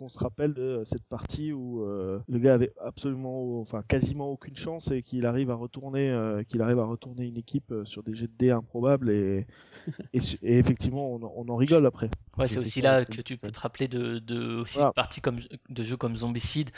[0.09, 4.91] se rappelle de cette partie où euh, le gars avait absolument enfin quasiment aucune chance
[4.91, 8.13] et qu'il arrive à retourner euh, qu'il arrive à retourner une équipe euh, sur des
[8.15, 9.47] jets de dés improbables et
[10.13, 13.21] et, su- et effectivement on, en- on en rigole après Ouais, c'est aussi là que
[13.21, 14.89] tu peux te rappeler de, de aussi Voilà.
[14.89, 15.39] de parties comme
[15.69, 16.69] de jeux comme Zombicide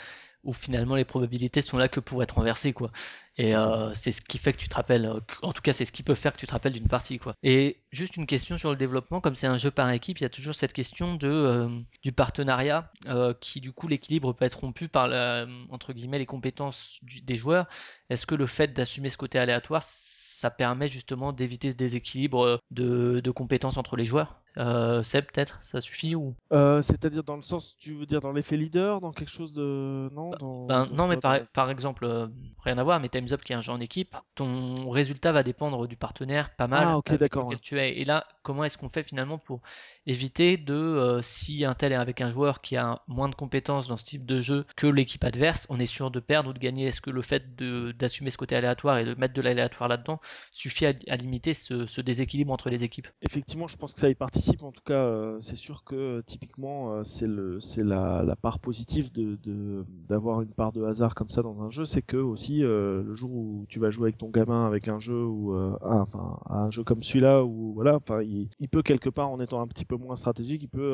[0.44, 2.90] où finalement les probabilités sont là que pour être renversées quoi.
[3.36, 5.06] Et C'est euh, c'est ce qui fait que tu te rappelles.
[5.06, 7.18] euh, En tout cas, c'est ce qui peut faire que tu te rappelles d'une partie
[7.18, 7.34] quoi.
[7.42, 10.26] Et juste une question sur le développement, comme c'est un jeu par équipe, il y
[10.26, 11.68] a toujours cette question de euh,
[12.02, 16.26] du partenariat euh, qui du coup l'équilibre peut être rompu par la, entre guillemets les
[16.26, 17.66] compétences du- des joueurs.
[18.10, 23.20] Est-ce que le fait d'assumer ce côté aléatoire ça permet justement d'éviter ce déséquilibre de,
[23.20, 24.40] de compétences entre les joueurs?
[24.58, 26.34] Euh, Seb, peut-être Ça suffit ou?
[26.52, 30.08] Euh, c'est-à-dire dans le sens, tu veux dire dans l'effet leader, dans quelque chose de
[30.12, 32.26] non dans, Ben, non, mais par, par exemple, euh,
[32.64, 35.42] rien à voir, mais Time's Up qui est un jeu en équipe, ton résultat va
[35.42, 37.98] dépendre du partenaire pas mal Ah, ok, avec d'accord, tu es.
[37.98, 39.60] Et là, comment est-ce qu'on fait finalement pour
[40.06, 43.88] éviter de, euh, si un tel est avec un joueur qui a moins de compétences
[43.88, 46.58] dans ce type de jeu que l'équipe adverse, on est sûr de perdre ou de
[46.58, 46.86] gagner?
[46.86, 50.20] Est-ce que le fait d'assumer ce côté aléatoire et de mettre de l'aléatoire là-dedans
[50.52, 53.08] suffit à, à limiter ce, ce déséquilibre entre les équipes?
[53.22, 54.47] Effectivement, je pense que ça y participe.
[54.62, 58.36] En tout cas, euh, c'est sûr que euh, typiquement, euh, c'est le, c'est la, la
[58.36, 62.02] part positive de de- d'avoir une part de hasard comme ça dans un jeu, c'est
[62.02, 65.24] que aussi euh, le jour où tu vas jouer avec ton gamin avec un jeu
[65.24, 69.30] ou ah, enfin un jeu comme celui-là où voilà, enfin il, il peut quelque part
[69.30, 70.90] en étant un petit peu moins stratégique, il peut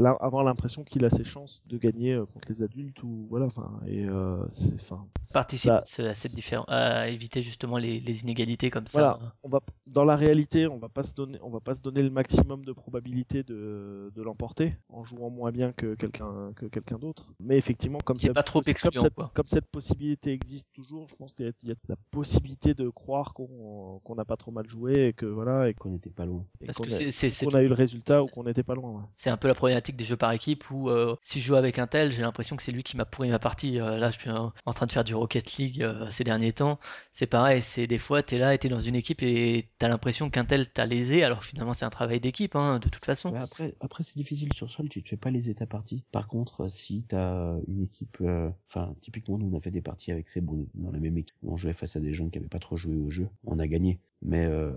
[0.00, 3.80] la- avoir l'impression qu'il a ses chances de gagner contre les adultes ou voilà, enfin
[3.86, 4.06] et
[4.50, 9.18] c'est enfin Participe à à cette différence, à éviter justement les, les inégalités comme Voilà,
[9.18, 9.34] ça.
[9.42, 12.02] on va dans la réalité, on va pas se donner, on va pas se donner
[12.02, 16.98] le maximum de probabilité de, de l'emporter en jouant moins bien que quelqu'un que quelqu'un
[16.98, 17.32] d'autre.
[17.40, 19.30] Mais effectivement, comme C'est ça- pas trop comme excluant, cette, quoi.
[19.34, 22.74] comme cette possibilité existe toujours, je pense qu'il y a- il y, a la possibilité
[22.74, 26.10] de croire qu'on qu'on n'a pas trop mal joué et que voilà et Qu'on n'était
[26.10, 26.44] pas loin.
[26.60, 28.44] et Parce qu'on que a, c'est- c'est c'est qu'on a eu le résultat ou qu'on
[28.44, 28.90] n'était pas loin.
[28.92, 29.02] ouais.
[29.14, 31.78] C'est un peu la problématique des jeux par équipe où euh, si je joue avec
[31.78, 33.80] un tel, j'ai l'impression que c'est lui qui m'a pourri ma partie.
[33.80, 36.52] Euh, là, je suis en, en train de faire du Rocket League euh, ces derniers
[36.52, 36.78] temps.
[37.12, 40.30] C'est pareil, c'est des fois, t'es là et t'es dans une équipe et t'as l'impression
[40.30, 43.34] qu'un tel t'a lésé, alors finalement c'est un travail d'équipe, hein, de toute façon.
[43.34, 46.04] Après, après c'est difficile sur Sol, tu te fais pas les états parties.
[46.12, 49.82] Par contre, euh, si t'as une équipe, euh, enfin, typiquement, nous on a fait des
[49.82, 52.28] parties avec Seb, on était dans la même équipe, on jouait face à des gens
[52.28, 54.00] qui avaient pas trop joué au jeu, on a gagné.
[54.22, 54.72] Mais euh,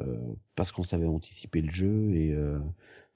[0.55, 2.35] parce qu'on savait anticiper le jeu et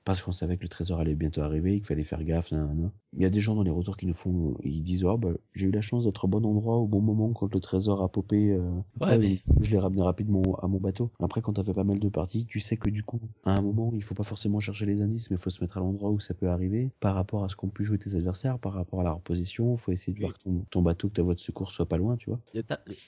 [0.10, 2.52] parce qu'on savait que le trésor allait bientôt arriver, qu'il fallait faire gaffe.
[2.52, 2.90] nan.
[3.14, 5.30] Il y a des gens dans les retours qui nous font, ils disent oh bah
[5.54, 8.10] j'ai eu la chance d'être au bon endroit au bon moment quand le trésor a
[8.10, 8.50] popé.
[8.54, 11.12] euh, Ouais, mais- Je l'ai ramené rapidement à mon bateau.
[11.20, 13.62] Après, quand t'as fait pas mal de parties, tu sais que du coup, à un
[13.62, 16.10] moment, il faut pas forcément chercher les indices, mais il faut se mettre à l'endroit
[16.10, 19.02] où ça peut arriver, par rapport à ce qu'ont pu jouer tes adversaires, par rapport
[19.02, 19.78] à la reposition.
[19.78, 21.98] faut essayer de voir que ton, ton bateau, que ta voie de secours soit pas
[21.98, 22.40] loin, tu vois.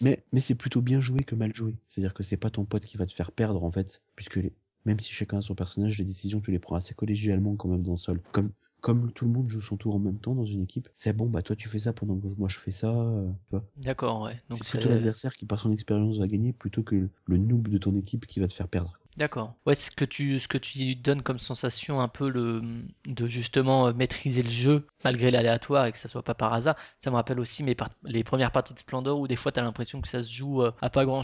[0.04, 1.76] Mais, mais c'est plutôt bien joué que mal joué.
[1.88, 4.54] C'est-à-dire que c'est pas ton pote qui va te faire perdre, en fait, puisque les-
[4.86, 7.84] même si chacun a son personnage, les décisions, tu les prends assez collégialement quand même
[7.84, 8.22] dans le sol.
[8.32, 8.52] Comme,
[8.82, 11.30] comme tout le monde joue son tour en même temps dans une équipe, c'est bon,
[11.30, 13.58] bah toi tu fais ça pendant que moi je fais ça, euh, tu.
[13.78, 14.42] D'accord, ouais.
[14.50, 17.96] C'est plutôt l'adversaire qui, par son expérience, va gagner plutôt que le noob de ton
[17.96, 18.98] équipe qui va te faire perdre.
[19.18, 19.56] D'accord.
[19.66, 22.62] Ouais, ce que tu, ce que tu donnes comme sensation un peu le,
[23.06, 26.76] de justement euh, maîtriser le jeu malgré l'aléatoire et que ça soit pas par hasard.
[27.04, 29.64] Ça me rappelle aussi mes par- les premières parties de Splendor où des fois t'as
[29.64, 31.24] l'impression que ça se joue euh, à pas grand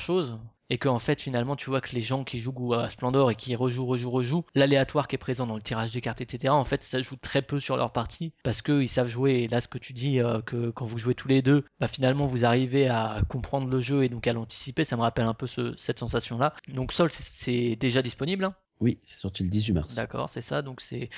[0.69, 3.56] et qu'en fait finalement tu vois que les gens qui jouent à Splendor et qui
[3.56, 6.53] rejouent, rejouent, rejouent, l'aléatoire qui est présent dans le tirage des cartes, etc.
[6.53, 9.44] En fait ça joue très peu sur leur partie parce que ils savent jouer.
[9.44, 11.88] Et là ce que tu dis euh, que quand vous jouez tous les deux, bah
[11.88, 14.84] finalement vous arrivez à comprendre le jeu et donc à l'anticiper.
[14.84, 16.53] Ça me rappelle un peu ce- cette sensation là.
[16.68, 18.44] Donc Sol c'est- déjà disponible.
[18.45, 18.56] hein?
[18.80, 19.95] Oui, c'est sorti le 18 mars.
[19.95, 21.10] D'accord, c'est ça, donc c'est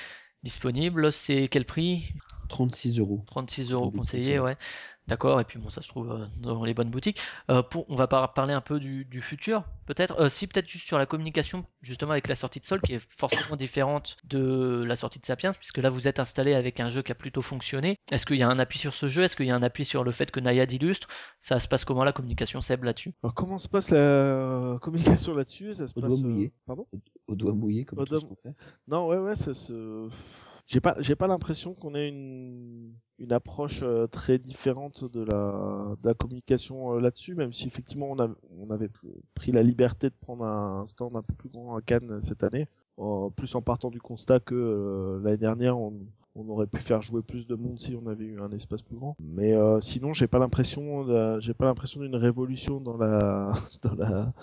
[0.42, 1.12] disponible.
[1.12, 2.14] C'est quel prix?
[2.48, 3.22] 36 euros.
[3.26, 4.56] 36 euros petits, ouais.
[5.10, 7.20] D'accord, et puis bon, ça se trouve euh, dans les bonnes boutiques.
[7.50, 10.20] Euh, pour, on va par- parler un peu du, du futur, peut-être.
[10.20, 13.04] Euh, si, peut-être juste sur la communication, justement, avec la sortie de Sol, qui est
[13.18, 17.02] forcément différente de la sortie de Sapiens, puisque là, vous êtes installé avec un jeu
[17.02, 17.98] qui a plutôt fonctionné.
[18.12, 19.24] Est-ce qu'il y a un appui sur ce jeu?
[19.24, 21.08] Est-ce qu'il y a un appui sur le fait que Nayad illustre
[21.40, 23.12] Ça se passe comment la communication, Seb, là-dessus?
[23.24, 25.74] Alors comment se passe la communication là-dessus?
[25.74, 26.52] Ça se Au passe doigt mouillé.
[26.68, 26.86] Pardon?
[27.26, 28.54] Au doigt mouillé, comme Au tout doigt ce qu'on fait.
[28.86, 30.08] Non, ouais, ouais, ça se.
[30.70, 35.96] J'ai pas, j'ai pas l'impression qu'on ait une, une approche euh, très différente de la,
[36.00, 38.88] de la communication euh, là-dessus, même si effectivement on, a, on avait
[39.34, 42.44] pris la liberté de prendre un stand un peu plus grand à Cannes euh, cette
[42.44, 42.68] année,
[43.34, 45.92] plus en partant du constat que l'année dernière on,
[46.36, 48.94] on aurait pu faire jouer plus de monde si on avait eu un espace plus
[48.94, 49.16] grand.
[49.18, 53.52] Mais sinon, j'ai pas l'impression, j'ai pas l'impression d'une révolution dans la,
[53.82, 54.34] dans la,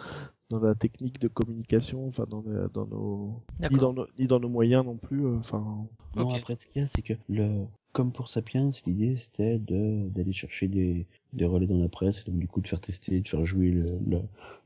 [0.50, 2.44] dans la technique de communication, enfin dans,
[2.74, 5.26] dans nos, ni dans, nos, ni dans nos moyens non plus.
[5.26, 9.18] euh, Enfin, Non, après, ce qu'il y a, c'est que le, comme pour Sapiens, l'idée
[9.18, 12.68] c'était de d'aller chercher des, des relais dans la presse, et donc du coup de
[12.68, 14.20] faire tester, de faire jouer le, le,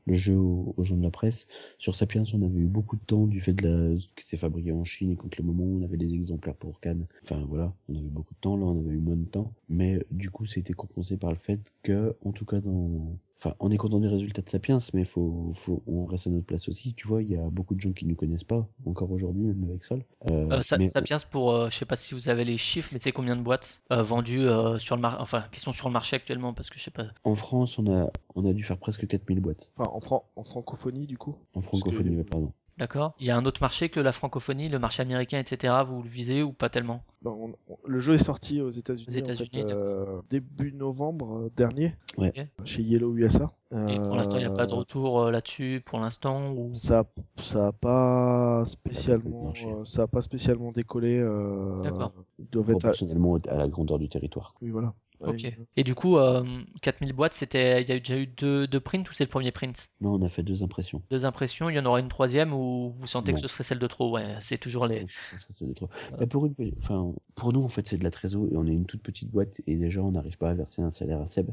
[0.06, 1.46] le jeu aux, aux gens de la presse.
[1.78, 4.72] Sur Sapiens, on avait eu beaucoup de temps du fait de la, que c'est fabriqué
[4.72, 7.06] en Chine et contre le moment où on avait des exemplaires pour Cannes.
[7.24, 9.52] Enfin voilà, on avait beaucoup de temps, là on avait eu moins de temps.
[9.68, 13.72] Mais du coup, c'était compensé par le fait que, en tout cas dans, Enfin, on
[13.72, 16.94] est content du résultat de Sapiens, mais faut, faut, on reste à notre place aussi.
[16.94, 19.64] Tu vois, il y a beaucoup de gens qui nous connaissent pas, encore aujourd'hui, même
[19.68, 20.04] avec Sol.
[20.30, 23.00] Euh, Euh, mais Sapiens pour, euh, je sais pas si vous avez les chiffres, mais
[23.02, 25.92] c'est combien de boîtes euh, vendues euh, sur le marché, enfin qui sont sur le
[25.92, 27.06] marché actuellement, parce que je sais pas.
[27.24, 29.72] en France, on a, on a dû faire presque 4000 boîtes.
[29.76, 31.34] enfin en, fran- en francophonie du coup.
[31.54, 32.52] En francophonie, que- pardon.
[32.78, 33.14] D'accord.
[33.20, 35.74] Il y a un autre marché que la francophonie, le marché américain, etc.
[35.86, 37.04] Vous le visez ou pas tellement?
[37.22, 40.72] Ben, on- on- le jeu est sorti aux États-Unis Aux États-Unis, en fait, euh, début
[40.72, 42.32] novembre euh, dernier Ouais.
[42.64, 43.52] Chez Yellow USA.
[43.88, 46.74] Et pour l'instant, il n'y a pas de Euh, retour euh, là-dessus pour l'instant ou...
[46.74, 47.04] Ça,
[47.36, 49.66] ça a pas spécialement, marché.
[49.72, 51.16] euh, ça a pas spécialement décollé.
[51.18, 52.12] Euh, D'accord.
[52.40, 52.58] Être.
[52.58, 54.54] à- Proportionnellement à la grandeur du territoire.
[54.60, 54.92] Oui, voilà.
[55.24, 55.42] Ok.
[55.44, 56.44] Ouais, Et du coup, euh,
[56.82, 59.30] 4000 boîtes, c'était, il y a eu déjà eu deux, deux prints ou c'est le
[59.30, 59.90] premier print?
[60.00, 61.02] Non, on a fait deux impressions.
[61.10, 63.78] Deux impressions, il y en aura une troisième ou vous sentez que ce serait celle
[63.78, 64.12] de trop?
[64.12, 65.06] Ouais, c'est toujours les.
[65.06, 65.88] ça serait trop.
[66.18, 68.72] Mais pour, une, enfin, pour nous, en fait, c'est de la trésor et on est
[68.72, 71.50] une toute petite boîte et déjà, on n'arrive pas à verser un salaire à Seb.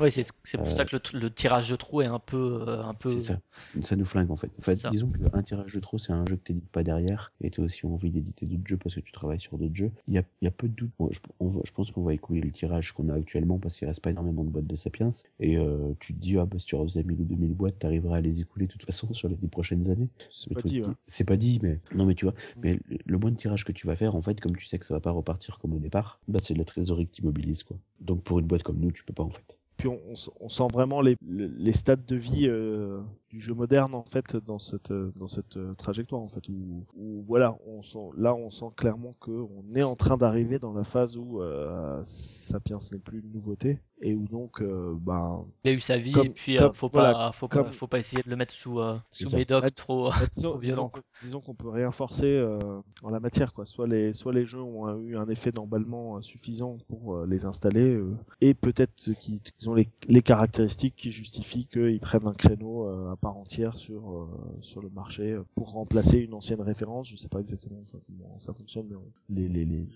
[0.00, 2.64] Oui, c'est, c'est pour Euh, ça que le, le tirage de trou est un peu,
[2.66, 3.10] euh, un peu.
[3.10, 3.40] C'est ça.
[3.82, 4.50] Ça nous flingue, en fait.
[4.58, 4.90] En fait, Ça.
[4.90, 7.84] disons qu'un tirage de trop, c'est un jeu que t'édites pas derrière et t'as aussi
[7.86, 9.90] envie d'éditer d'autres jeux parce que tu travailles sur d'autres jeux.
[10.08, 10.90] Il y a, y a peu de doute.
[10.98, 13.86] Bon, je, on je pense qu'on va écouler le tirage qu'on a actuellement parce qu'il
[13.88, 15.10] reste pas énormément de boîtes de Sapiens.
[15.40, 18.16] Et euh, tu te dis, ah bah si tu refaisais 1000 ou 2000 boîtes, t'arriveras
[18.18, 20.08] à les écouler de toute façon sur les dix prochaines années.
[20.30, 20.94] C'est pas dit, tu- ouais.
[21.06, 23.72] C'est pas dit, mais non, mais tu vois, mais le- le moins de tirage que
[23.72, 25.78] tu vas faire, en fait, comme tu sais que ça va pas repartir comme au
[25.78, 27.76] départ, bah c'est de la trésorerie que t'immobilises, quoi.
[28.00, 29.58] Donc pour une boîte comme nous, tu peux pas, en fait.
[29.82, 33.00] Puis on, on on sent vraiment les, le- les stades de vie euh,
[33.30, 36.86] du jeu moderne en fait dans cette euh, dans cette euh, trajectoire en fait où,
[36.94, 40.72] où, voilà on sent là on sent clairement que on est en train d'arriver dans
[40.72, 45.70] la phase où euh, Sapiens n'est plus une nouveauté et où donc euh, ben Il
[45.70, 47.72] a eu sa vie Comme- et puis comme- euh, faut voilà, pas, faut comme- pas,
[47.72, 50.10] faut pas essayer de le mettre sous, euh, sous médoc trop.
[50.32, 52.58] Disons, Trop violent, disons qu'on- disons qu'on peut rien forcer euh,
[53.02, 53.64] en la matière quoi.
[53.64, 57.44] Soit les soit les jeux ont eu un effet d'emballement euh, suffisant pour euh, les
[57.46, 62.34] installer euh, et peut-être qu'ils qu'ils ont les, les caractéristiques qui justifient qu'ils prennent un
[62.34, 64.26] créneau euh, à part entière sur euh,
[64.60, 67.08] sur le marché euh, pour remplacer une ancienne référence.
[67.08, 69.86] Je sais pas exactement comment ça fonctionne mais on- les les les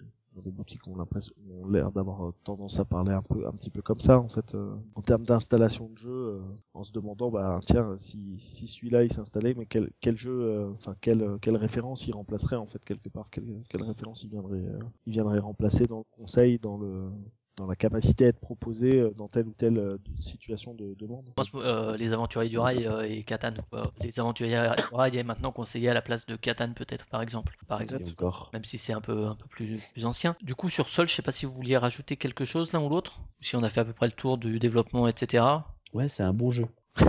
[0.43, 3.83] des boutiques ont l'impression, ont l'air d'avoir tendance à parler un peu, un petit peu
[3.83, 6.41] comme ça en fait, euh, en termes d'installation de jeu, euh,
[6.75, 10.71] en se demandant bah tiens si, si celui-là il s'installait, mais quel, quel jeu, euh,
[10.75, 14.59] enfin quelle quelle référence il remplacerait en fait quelque part, quelle, quelle référence il viendrait,
[14.59, 17.11] euh, il viendrait remplacer dans le conseil, dans le
[17.57, 21.31] dans la capacité à être proposé euh, dans telle ou telle euh, situation de demande.
[21.55, 23.55] Euh, les aventuriers du rail euh, et Catan.
[23.70, 23.83] quoi.
[24.03, 27.55] Les aventuriers du rail est maintenant conseillé à la place de Catan peut-être par exemple.
[27.66, 28.05] Par exemple.
[28.11, 28.51] Encore.
[28.53, 30.37] Même si c'est un peu, un peu plus, plus ancien.
[30.43, 32.89] Du coup, sur Sol, je sais pas si vous vouliez rajouter quelque chose l'un ou
[32.89, 33.20] l'autre.
[33.41, 35.45] Si on a fait à peu près le tour du développement, etc.
[35.95, 36.66] Ouais, c'est un bon jeu.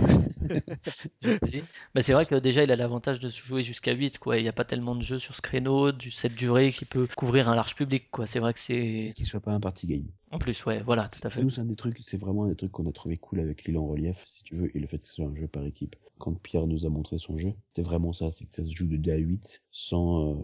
[1.94, 4.36] Bah, c'est vrai que déjà, il a l'avantage de se jouer jusqu'à 8, quoi.
[4.36, 7.08] Il n'y a pas tellement de jeux sur ce créneau, du cette durée qui peut
[7.16, 8.26] couvrir un large public, quoi.
[8.26, 9.12] C'est vrai que c'est.
[9.14, 10.08] qu'il soit pas un party game.
[10.30, 11.42] En plus, ouais, voilà, tout à fait.
[11.42, 13.64] Nous, c'est un des trucs, c'est vraiment un des trucs qu'on a trouvé cool avec
[13.64, 15.64] l'île en relief, si tu veux, et le fait que ce soit un jeu par
[15.64, 15.96] équipe.
[16.18, 18.86] Quand Pierre nous a montré son jeu, c'était vraiment ça, c'est que ça se joue
[18.88, 20.36] de 2 à 8, sans, euh,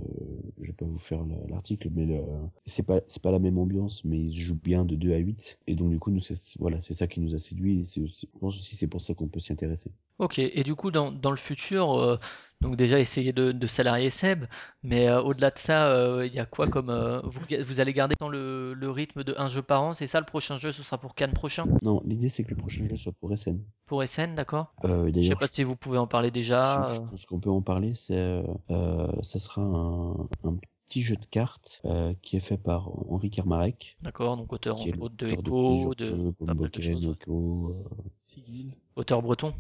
[0.61, 2.23] je vais pas vous faire le- l'article, mais le,
[2.65, 5.19] c'est pas, c'est pas la même ambiance, mais il se joue bien de 2 à
[5.19, 7.85] 8, et donc du coup, nous, c'est, voilà, c'est ça qui nous a séduit, et
[7.85, 9.91] c'est aussi, je pense aussi c'est pour ça qu'on peut s'y intéresser.
[10.19, 12.17] Ok, et du coup, dans, dans le futur, euh,
[12.65, 14.47] donc déjà essayer de, de salarier Seb,
[14.83, 16.91] mais euh, au-delà de ça, euh, il y a quoi comme.
[16.91, 20.07] euh, vous, vous allez garder dans le, le rythme de un jeu par an, c'est
[20.07, 21.67] ça le prochain jeu, ce sera pour Cannes prochain?
[21.83, 23.59] Non, l'idée, c'est que le prochain jeu soit pour SN.
[23.87, 26.83] Pour SN, d'accord Euh, Je sais d'ailleurs, pas si vous pouvez en parler déjà.
[26.95, 27.95] Je euh, pense qu'on peut en parler.
[27.95, 30.13] C'est, euh, euh, ça sera un,
[30.45, 30.57] un
[30.89, 34.89] petit jeu de cartes euh, qui est fait par Henri Kermarek, D'accord, donc auteur qui
[34.89, 37.07] est de l'auteur Echo, plusieurs de jeux, pas mal de Bomboken, choses.
[37.07, 37.13] ouais.
[37.21, 38.75] Echo, euh, Sigil.
[38.97, 39.53] Auteur breton.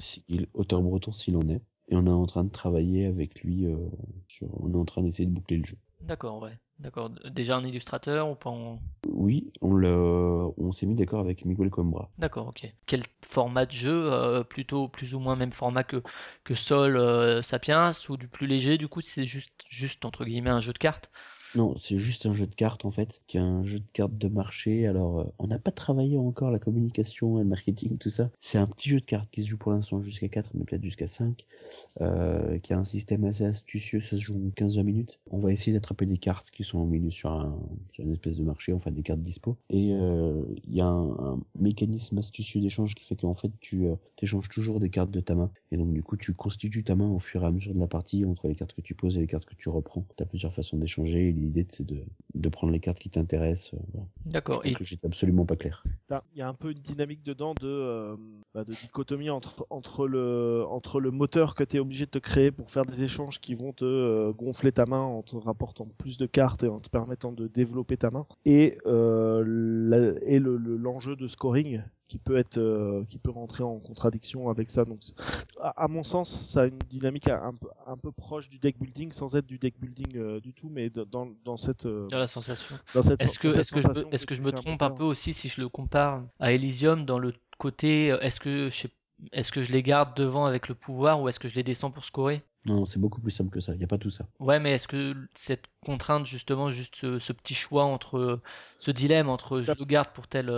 [0.00, 1.60] Sigil, auteur breton s'il en est.
[1.90, 3.76] Et on est en train de travailler avec lui euh,
[4.28, 5.76] sur, on est en train d'essayer de boucler le jeu.
[6.00, 6.56] D'accord, ouais.
[6.78, 7.10] D'accord.
[7.30, 8.78] Déjà un illustrateur ou pas en...
[9.08, 9.90] Oui, on le,
[10.56, 12.08] on s'est mis d'accord avec Miguel Coimbra.
[12.18, 12.72] D'accord, ok.
[12.86, 16.00] Quel format de jeu euh, Plutôt plus ou moins même format que,
[16.44, 20.50] que Sol euh, Sapiens ou du plus léger du coup c'est juste, juste entre guillemets
[20.50, 21.10] un jeu de cartes?
[21.54, 24.16] Non, c'est juste un jeu de cartes en fait, qui est un jeu de cartes
[24.16, 24.86] de marché.
[24.86, 28.30] Alors, euh, on n'a pas travaillé encore la communication et le marketing, tout ça.
[28.38, 30.82] C'est un petit jeu de cartes qui se joue pour l'instant jusqu'à 4, mais peut-être
[30.82, 31.44] jusqu'à 5,
[32.02, 35.20] euh, qui a un système assez astucieux, ça se joue en 15-20 minutes.
[35.30, 37.58] On va essayer d'attraper des cartes qui sont milieu sur, un,
[37.92, 39.56] sur une espèce de marché, enfin des cartes dispo.
[39.70, 43.86] Et euh, il y a un, mécanisme astucieux d'échange qui fait qu'en fait tu
[44.22, 45.50] échanges toujours des cartes de ta main.
[45.72, 47.86] Et donc du coup tu constitues ta main au fur et à mesure de la
[47.86, 50.04] partie entre les cartes que tu poses et les cartes que tu reprends.
[50.16, 52.04] Tu as plusieurs façons d'échanger l'idée c'est de,
[52.34, 53.74] de prendre les cartes qui t'intéressent.
[53.74, 54.08] euh, voilà.
[54.26, 54.62] Je D'accord.
[54.62, 55.82] pense Et que j'étais absolument pas clair.
[56.34, 58.16] Il y a un peu une dynamique dedans de, euh,
[58.54, 62.18] bah, de dichotomie entre, entre, le, entre le moteur que tu es obligé de te
[62.18, 65.86] créer pour faire des échanges qui vont te euh, gonfler ta main en te rapportant
[65.98, 70.38] plus de cartes et en te permettant de développer ta main, et, euh, la- et
[70.38, 74.70] le- le- l'enjeu de scoring qui peut être euh, qui peut rentrer en contradiction avec
[74.70, 75.00] ça donc
[75.60, 78.78] à, à mon sens ça a une dynamique un, peu un peu proche du deck
[78.80, 82.18] building sans être du deck building euh, du tout mais dans, dans cette euh, dans
[82.18, 82.76] la sensation.
[82.94, 85.04] dans cette Est-ce que, est-ce que, je me, est-ce que je me trompe un peu
[85.04, 88.90] aussi si je le compare à Elysium dans le côté est-ce que je sais-
[89.32, 91.90] est-ce que je les garde devant avec le pouvoir ou est-ce que je les descends
[91.90, 92.42] pour scorer?
[92.66, 93.72] Non, c'est beaucoup plus simple que ça.
[93.72, 94.26] Il n'y a pas tout ça.
[94.40, 98.40] Ouais, mais est-ce que cette contrainte, justement, juste ce, ce petit choix entre
[98.78, 100.50] ce dilemme entre je le garde pour tel.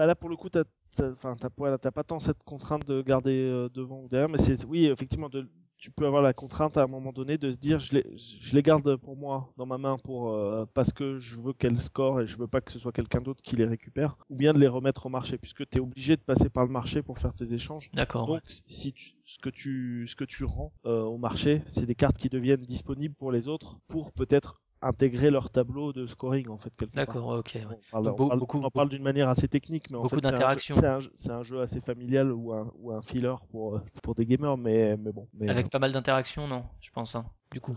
[0.00, 0.64] Bah là, pour le coup, t'as,
[0.98, 4.64] enfin, t'as, voilà, pas tant cette contrainte de garder euh, devant ou derrière, mais c'est,
[4.64, 5.46] oui, effectivement, de,
[5.76, 8.54] tu peux avoir la contrainte à un moment donné de se dire, je les, je
[8.54, 12.22] les garde pour moi, dans ma main, pour, euh, parce que je veux qu'elles scorent
[12.22, 14.58] et je veux pas que ce soit quelqu'un d'autre qui les récupère, ou bien de
[14.58, 17.34] les remettre au marché, puisque tu es obligé de passer par le marché pour faire
[17.34, 17.90] tes échanges.
[17.92, 18.26] D'accord.
[18.26, 21.94] Donc, si tu, ce que tu, ce que tu rends euh, au marché, c'est des
[21.94, 26.56] cartes qui deviennent disponibles pour les autres, pour peut-être intégrer leur tableau de scoring, en
[26.56, 27.06] fait, quelque part.
[27.06, 27.52] D'accord, ok.
[27.54, 27.64] ouais.
[27.64, 29.96] On parle, Donc, on beau- parle- beaucoup- on en parle d'une manière assez technique, mais
[29.96, 30.76] en beaucoup fait, c'est un jeu- d'interactions.
[30.76, 34.14] c'est un, jeu- c'est un jeu assez familial ou un, ou un filler pour, pour
[34.14, 35.28] des gamers, mais, mais bon.
[35.34, 37.76] Mais, Avec pas mal d'interactions, non, je pense, hein, du coup.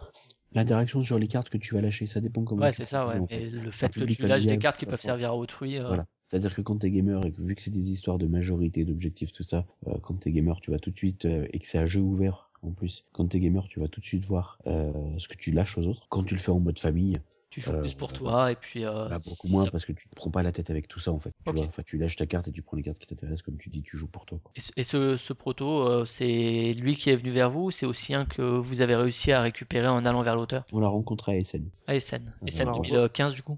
[0.53, 3.07] L'interaction sur les cartes que tu vas lâcher, ça dépend comment Ouais, tu c'est ça,
[3.07, 3.17] ouais.
[3.17, 3.41] joues, en fait.
[3.41, 5.77] Et le fait que tu lâches des cartes qui peuvent servir à autrui.
[5.79, 6.05] euh, Voilà.
[6.27, 9.31] C'est-à-dire que quand t'es gamer et que vu que c'est des histoires de majorité, d'objectifs,
[9.31, 11.77] tout ça, euh, quand t'es gamer, tu vas tout de suite, euh, et que c'est
[11.77, 14.91] un jeu ouvert en plus, quand t'es gamer, tu vas tout de suite voir euh,
[15.17, 16.07] ce que tu lâches aux autres.
[16.09, 17.19] Quand tu le fais en mode famille,
[17.49, 18.83] Tu joues Euh, plus pour toi, et puis.
[18.85, 20.87] euh, bah, si beaucoup ça- moins parce que tu te prends pas la tête avec
[20.87, 21.31] tout ça en fait.
[21.45, 23.57] Tu vois, enfin, tu lâches ta carte et tu prends les cartes qui t'intéressent, comme
[23.57, 24.39] tu dis, tu joues pour toi.
[24.41, 24.51] quoi.
[24.55, 27.71] Et ce, et ce, ce proto, euh, c'est lui qui est venu vers vous ou
[27.71, 30.63] c'est aussi un que vous avez réussi à récupérer en allant vers l'auteur?
[30.71, 31.69] On l'a rencontré à SN.
[31.87, 32.33] SN.
[32.43, 33.57] Euh, SN alors, 2015, du coup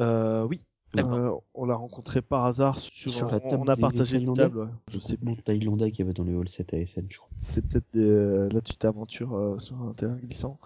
[0.00, 0.60] euh, oui.
[0.96, 4.34] Euh, on l'a rencontré par hasard sur, Sur la on- table on a partagé une
[4.34, 4.58] table.
[4.58, 4.66] ouais.
[4.90, 7.28] Je sais Bon, Thaïlandais qui avait dans le hall 7 à SN, je crois.
[7.42, 10.58] C'est peut-être des, euh, là tu t'aventures euh, sur un terrain glissant.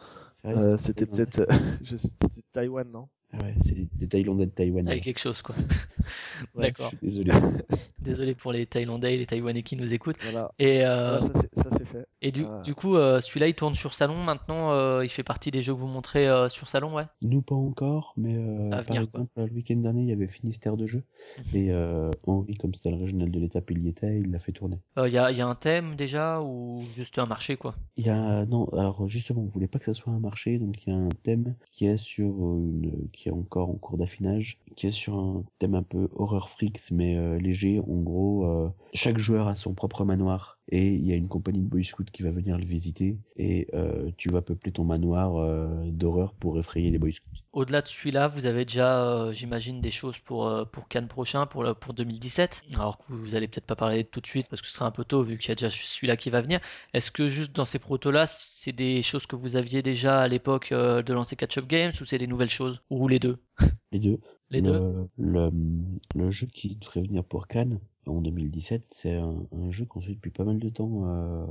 [0.44, 1.26] Euh, c'était Thaïlandais.
[1.26, 1.48] peut-être,
[1.98, 3.08] c'était Taïwan, non?
[3.40, 4.86] Ouais, c'est des, des Thaïlandais de Taïwan.
[4.88, 5.54] Avec quelque chose, quoi.
[6.54, 6.90] Ouais, D'accord.
[6.90, 7.30] Je suis désolé.
[8.00, 10.16] Désolé pour les Thaïlandais et les Taïwanais qui nous écoutent.
[10.22, 10.50] Voilà.
[10.58, 12.06] Et, euh, Voilà, ça c'est- fait.
[12.20, 12.60] et du, Ah.
[12.64, 14.72] du coup, euh, celui-là, il tourne sur salon maintenant.
[14.72, 17.04] euh, il fait partie des jeux que vous montrez euh, sur salon, ouais?
[17.22, 19.02] Nous pas encore, mais euh, par venir, quoi.
[19.04, 21.04] exemple, le week-end dernier, il y avait Finistère de jeu.
[21.38, 21.44] Mhm.
[21.60, 24.52] Et euh, Henri, comme c'était le régional de l'étape, il y était, il l'a fait
[24.52, 24.78] tourner.
[24.98, 27.76] Euh, Il y, a, il y a un thème déjà ou juste un marché, quoi?
[27.96, 30.84] Il y a non, alors justement, on voulait pas que ça soit un marché, donc
[30.86, 34.58] il y a un thème qui est sur une, qui est encore en cours d'affinage,
[34.76, 37.80] qui est sur un thème un peu horror freaks mais euh, léger.
[37.80, 41.60] En gros, euh, chaque joueur a son propre manoir et il y a une compagnie
[41.60, 45.32] de boy scouts qui va venir le visiter et euh, tu vas peupler ton manoir
[45.86, 47.41] d'horreur pour effrayer les boy scouts.
[47.52, 51.46] Au-delà de celui-là, vous avez déjà, euh, j'imagine, des choses pour, euh, pour Cannes prochain,
[51.46, 52.62] pour, le- pour 2017.
[52.74, 54.86] Alors que vous, vous allez peut-être pas parler tout de suite parce que ce sera
[54.86, 56.60] un peu tôt vu qu'il y a déjà celui-là qui va venir.
[56.94, 60.72] Est-ce que juste dans ces protos-là, c'est des choses que vous aviez déjà à l'époque
[60.72, 62.80] euh, de lancer Catch Up Games ou c'est des nouvelles choses?
[62.90, 63.38] Ou les deux?
[63.92, 64.18] Les deux.
[64.50, 65.48] Les le, deux le,
[66.14, 70.14] le jeu qui devrait venir pour Cannes en 2017, c'est un, un jeu qu'on suit
[70.16, 71.46] depuis pas mal de temps, euh,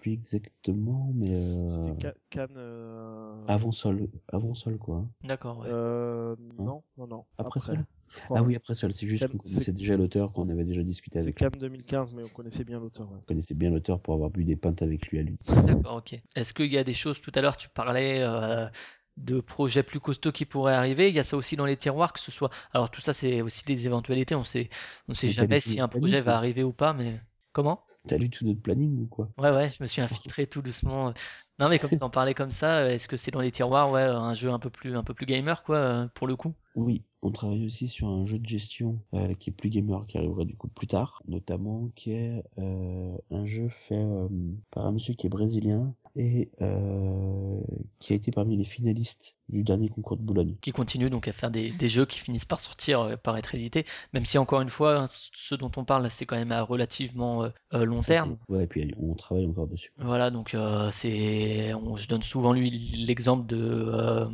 [0.00, 2.56] plus exactement, mais euh, C'était Ca- Cannes.
[2.56, 5.06] euh, avant Sol, avant Sol quoi.
[5.22, 5.68] D'accord, ouais.
[5.70, 7.24] euh, Hein non, non, non.
[7.38, 7.84] Après Sol?
[8.30, 11.18] Ah oui, après Sol, c'est juste qu'on connaissait c'est- déjà l'auteur, qu'on avait déjà discuté
[11.18, 11.36] C'est avec.
[11.36, 13.10] Cannes 2015, mais on connaissait bien l'auteur.
[13.10, 13.18] ouais.
[13.22, 15.36] On connaissait bien l'auteur pour avoir bu des pintes avec lui à lui.
[15.66, 16.20] D'accord, ok.
[16.36, 18.66] Est-ce qu'il y a des choses, tout à l'heure, tu parlais euh,
[19.16, 21.08] de projets plus costauds qui pourraient arriver.
[21.08, 22.50] Il y a ça aussi dans les tiroirs, que ce soit.
[22.72, 24.34] Alors tout ça, c'est aussi des éventualités.
[24.34, 24.68] On sait,
[25.08, 27.20] on sait Mais jamais si un projet planning, va arriver ou pas, mais
[27.52, 27.84] comment?
[28.06, 29.28] T'as lu tout notre planning ou quoi?
[29.38, 31.12] Ouais, ouais, je me suis infiltré tout doucement.
[31.58, 34.34] Non, mais comme t'en parlais comme ça, est-ce que c'est dans les tiroirs, ouais, un
[34.34, 36.54] jeu un peu plus, un peu plus gamer, quoi, pour le coup?
[36.76, 40.18] Oui, on travaille aussi sur un jeu de gestion euh, qui est plus gamer, qui
[40.18, 44.28] arrivera du coup plus tard, notamment qui est euh, un jeu fait euh,
[44.70, 47.60] par un monsieur qui est brésilien et euh,
[47.98, 50.54] qui a été parmi les finalistes du dernier concours de Boulogne.
[50.60, 53.54] Qui continue donc à faire des, des jeux qui finissent par sortir, euh, par être
[53.54, 56.62] édités, même si encore une fois, hein, ce dont on parle, c'est quand même à
[56.62, 58.36] relativement euh, euh, long Ça, terme.
[58.48, 59.92] Ouais, et puis on travaille encore dessus.
[59.98, 64.26] Voilà, donc euh, c'est, je donne souvent lui l'exemple de euh,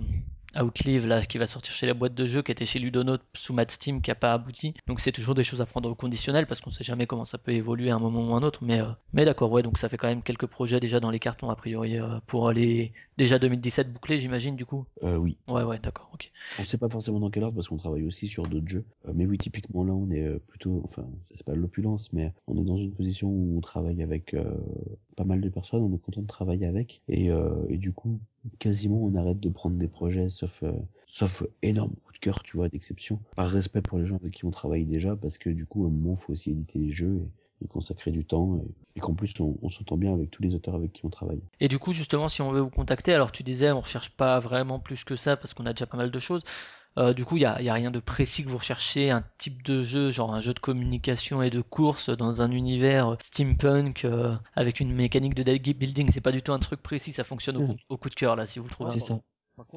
[0.61, 3.53] Outlive là, qui va sortir chez la boîte de jeux, qui était chez Ludonote sous
[3.53, 4.75] Mad Steam, qui a pas abouti.
[4.87, 7.39] Donc c'est toujours des choses à prendre au conditionnel parce qu'on sait jamais comment ça
[7.39, 8.65] peut évoluer à un moment ou un autre.
[8.65, 11.19] Mais euh, mais d'accord, ouais, donc ça fait quand même quelques projets déjà dans les
[11.19, 14.87] cartons a priori euh, pour les déjà 2017 bouclés, j'imagine du coup.
[15.03, 16.31] Euh, oui, Ouais, ouais, d'accord, ok.
[16.59, 18.85] on sait pas forcément dans quel ordre parce qu'on travaille aussi sur d'autres jeux.
[19.09, 21.05] Euh, mais oui, typiquement là, on est euh, plutôt, enfin,
[21.35, 24.45] c'est pas l'opulence, mais on est dans une position où on travaille avec euh,
[25.21, 28.19] pas mal de personnes, on est content de travailler avec, et, euh, et du coup,
[28.59, 30.73] quasiment on arrête de prendre des projets, sauf, euh,
[31.07, 34.47] sauf énorme coup de cœur, tu vois, d'exception, par respect pour les gens avec qui
[34.47, 37.21] on travaille déjà, parce que du coup, à un moment, faut aussi éditer les jeux
[37.63, 40.55] et, consacrer du temps, et, et qu'en plus, on, on s'entend bien avec tous les
[40.55, 41.43] auteurs avec qui on travaille.
[41.61, 44.41] Et du coup, justement, si on veut vous contacter, alors tu disais, on recherche pas
[44.41, 46.45] vraiment plus que ça parce qu'on a déjà pas mal de choses.
[46.99, 49.25] Euh, du coup, il n'y a, y a rien de précis que vous recherchez, un
[49.39, 53.17] type de jeu, genre un jeu de communication et de course dans un univers euh,
[53.23, 56.11] steampunk euh, avec une mécanique de deck building.
[56.13, 58.37] C'est pas du tout un truc précis, ça fonctionne au, coup, au coup de cœur
[58.37, 58.91] là, si vous le trouvez.
[58.91, 59.21] C'est ça.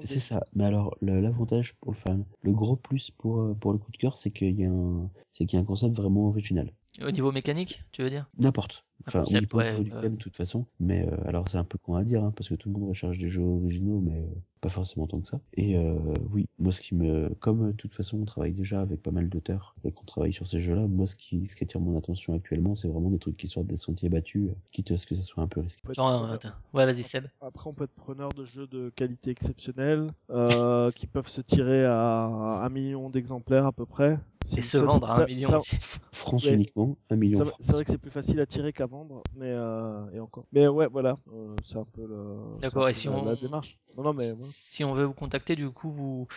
[0.03, 0.41] C'est ça.
[0.53, 3.98] Mais alors, le- l'avantage pour, enfin, le gros plus pour, euh, pour le coup de
[3.98, 6.72] cœur, c'est qu'il y a un, c'est qu'il y a un concept vraiment original.
[7.02, 8.28] Au niveau mécanique, tu veux dire?
[8.38, 8.86] N'importe.
[9.06, 10.02] Un Enfin, concept, oui, pas au ouais, niveau du euh.
[10.02, 10.65] thème, de toute façon.
[10.80, 12.88] Mais euh, alors, c'est un peu con à dire, hein, parce que tout le monde
[12.90, 14.26] recherche des jeux originaux, mais euh,
[14.61, 15.41] pas forcément tant que ça.
[15.56, 15.95] Et euh,
[16.32, 19.28] oui, moi, ce qui me, comme de toute façon, on travaille déjà avec pas mal
[19.28, 22.34] d'auteurs et qu'on travaille sur ces jeux-là, moi, ce qui, ce qui attire mon attention
[22.34, 25.15] actuellement, c'est vraiment des trucs qui sortent des sentiers battus, euh, quitte à ce que
[25.15, 25.82] ça soit un peu risqué.
[25.84, 26.49] on peut être Genre, euh, preneur- attends.
[26.74, 27.26] ouais, vas-y Seb.
[27.41, 31.84] Après, on peut être preneur de jeux de qualité exceptionnelle, euh, qui peuvent se tirer
[31.84, 32.24] à
[32.64, 34.18] un million d'exemplaires à peu près.
[34.52, 35.78] Et Si- se ça- vendre à ça- un million ça-
[36.11, 36.53] France Ouais.
[36.53, 37.44] uniquement, un million.
[37.60, 40.45] C'est vrai que c'est plus facile à tirer qu'à vendre, mais euh, et encore.
[40.52, 42.26] Mais ouais, voilà, euh, c'est un peu le.
[42.57, 43.78] c'est D'accord, un et peu si la, on- la démarche.
[43.98, 44.38] Non, non, mais ouais.
[44.38, 46.28] Si on veut vous contacter, du coup, vous,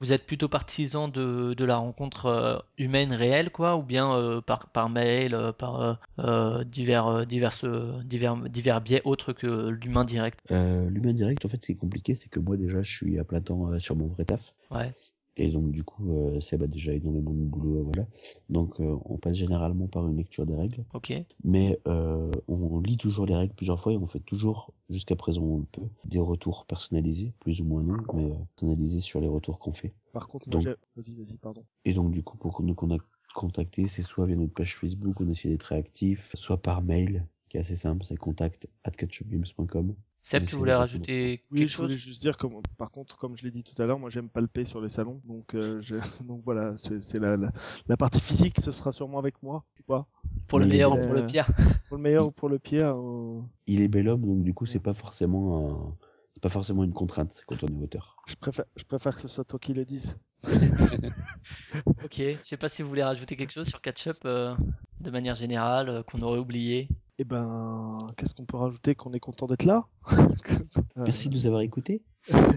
[0.00, 4.40] vous êtes plutôt partisan de, de la rencontre euh, humaine réelle, quoi, ou bien euh,
[4.40, 10.38] par, par mail, euh, par euh, divers, euh, divers, divers biais autres que l'humain direct?
[10.50, 13.18] Euh, L'humain direct, en fait, ce qui est compliqué, c'est que moi, déjà, je suis
[13.18, 14.52] à plein temps euh, sur mon vrai taf.
[14.70, 14.92] Ouais.
[15.40, 18.06] Et donc, du coup, euh, Seb a déjà énormément de boulot, euh, voilà.
[18.50, 20.84] Donc, euh, on passe généralement par une lecture des règles.
[20.94, 21.12] Ok.
[21.44, 25.42] Mais euh, on lit toujours les règles plusieurs fois et on fait toujours, jusqu'à présent
[25.42, 29.28] on le peut, des retours personnalisés, plus ou moins longs, mais euh, personnalisés sur les
[29.28, 29.92] retours qu'on fait.
[30.12, 30.66] Par contre, Donc-
[30.96, 31.64] vas-y, vas-y, pardon.
[31.84, 32.98] Et donc, du coup, pour nous qu'on a
[33.34, 37.56] contacté, c'est soit via notre page Facebook, on essaie d'être réactif, soit par mail, qui
[37.56, 39.94] est assez simple, c'est contact at catchupgames.com.
[40.28, 43.34] Seb, tu voulais rajouter Oui, quelque je voulais chose juste dire, comme, par contre, comme
[43.34, 45.94] je l'ai dit tout à l'heure, moi j'aime palper sur les salons, donc, euh, je,
[46.24, 47.50] donc voilà, c'est la, la,
[47.88, 50.06] la partie physique, ce sera sûrement avec moi, ou pas
[50.46, 51.48] Pour le meilleur ou euh, pour le pire
[51.88, 54.66] Pour le meilleur ou pour le pire euh, Il est bel homme, donc du coup,
[54.66, 55.96] c'est pas forcément
[56.34, 58.16] c'est pas forcément une contrainte quand on est auteur.
[58.26, 60.16] je, préfère, je préfère que ce soit toi qui le dise.
[62.04, 64.54] Ok, je sais pas si vous voulez rajouter quelque chose sur Ketchup euh,
[65.00, 66.88] de manière générale, euh, qu'on aurait oublié.
[67.20, 69.86] Eh ben, qu'est-ce qu'on peut rajouter qu'on est content d'être là
[70.96, 72.02] Merci de nous avoir écoutés.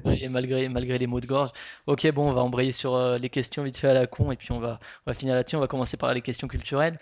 [0.05, 1.49] Et malgré, malgré les mots de gorge.
[1.87, 4.35] Ok, bon, on va embrayer sur euh, les questions vite fait à la con et
[4.35, 5.55] puis on va, on va finir là-dessus.
[5.55, 6.99] On va commencer par les questions culturelles.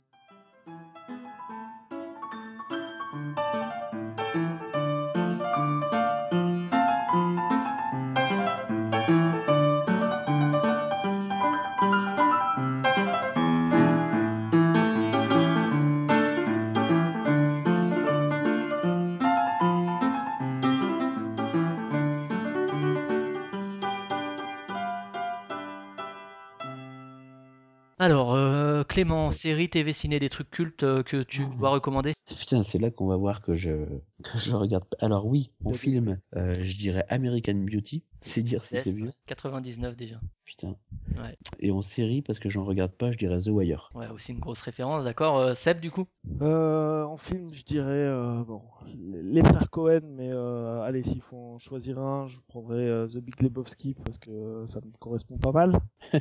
[29.00, 31.54] Euh, Clément, série, TV, ciné, des trucs cultes euh, que tu Oh.
[31.58, 32.14] dois recommander?
[32.28, 33.72] Putain, c'est là qu'on va voir que je,
[34.24, 34.84] que je regarde.
[34.86, 34.98] pas.
[35.06, 38.04] Alors oui, en film, euh, je dirais American Beauty.
[38.22, 39.06] C'est dire si Yes, c'est vieux.
[39.06, 39.14] ouais.
[39.28, 40.20] 99 déjà.
[40.44, 40.76] Putain.
[41.18, 41.38] Ouais.
[41.60, 43.90] Et en série, parce que j'en regarde pas, je dirais The Wire.
[43.96, 45.38] Ouais, aussi une grosse référence, d'accord.
[45.38, 46.06] Euh, Seb, du coup?
[46.42, 48.62] Euh, en film, je dirais euh, bon,
[48.98, 53.18] les frères Cohen, mais euh, allez, s'il faut en choisir un, je prendrais euh, The
[53.18, 55.80] Big Lebowski parce que euh, ça me correspond pas mal
[56.14, 56.20] le,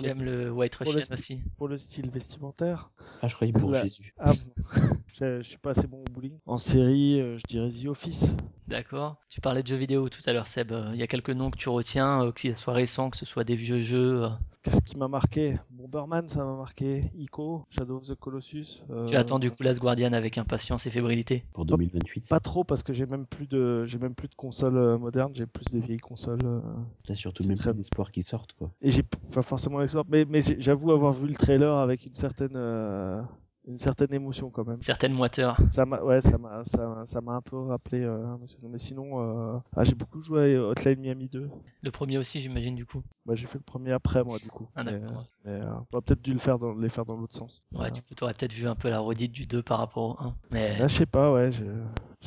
[0.00, 1.40] J'aime le White pour le Russian aussi.
[1.56, 2.90] pour le style vestimentaire.
[3.22, 3.82] Ah, je croyais pour Là.
[3.82, 4.14] Jésus.
[4.18, 4.62] Ah, bon.
[5.14, 6.38] je, je suis pas assez bon au bowling.
[6.46, 8.26] En série, euh, je dirais The Office.
[8.68, 9.16] D'accord.
[9.28, 10.72] Tu parlais de jeux vidéo tout à l'heure, Seb.
[10.92, 13.44] Il y a quelques noms que tu retiens, que ce soit récent, que ce soit
[13.44, 14.22] des vieux jeux.
[14.62, 15.56] Qu'est-ce qui m'a marqué?
[15.70, 17.10] Bomberman, ça m'a marqué.
[17.16, 18.84] Ico, Shadow of the Colossus.
[18.90, 21.44] euh, Tu attends du coup Last Guardian avec impatience et fébrilité?
[21.52, 22.28] Pour 2028.
[22.28, 25.32] Pas trop parce que j'ai même plus de j'ai même plus de consoles euh, modernes,
[25.34, 26.38] j'ai plus des vieilles consoles.
[26.44, 26.60] euh,
[27.04, 28.70] T'as surtout même très- pas d'espoir qui sortent, quoi.
[28.82, 32.52] Et j'ai pas forcément l'espoir, mais, mais j'avoue avoir vu le trailer avec une certaine,
[32.54, 33.20] euh,
[33.66, 34.82] une certaine émotion quand même.
[34.82, 35.56] Certaines moiteurs.
[35.70, 38.02] Ça m'a, ouais, ça m'a, ça, ça m'a un peu rappelé.
[38.02, 38.36] euh,
[38.68, 41.48] mais sinon- euh, ah, j'ai beaucoup joué à Hotline Miami 2.
[41.82, 43.02] Le premier aussi, j'imagine, du coup.
[43.24, 44.68] Bah, j'ai fait le premier après moi du coup.
[44.74, 45.00] Ah, mais.
[45.44, 47.60] Mais, euh, on aurait peut-être dû le faire dans, les faire dans l'autre sens.
[47.72, 50.22] Ouais, du coup, t'aurais peut-être vu un peu la redite du 2 par rapport au
[50.24, 50.36] 1.
[50.50, 50.78] Mais...
[50.78, 51.64] Là, je sais pas, ouais, je,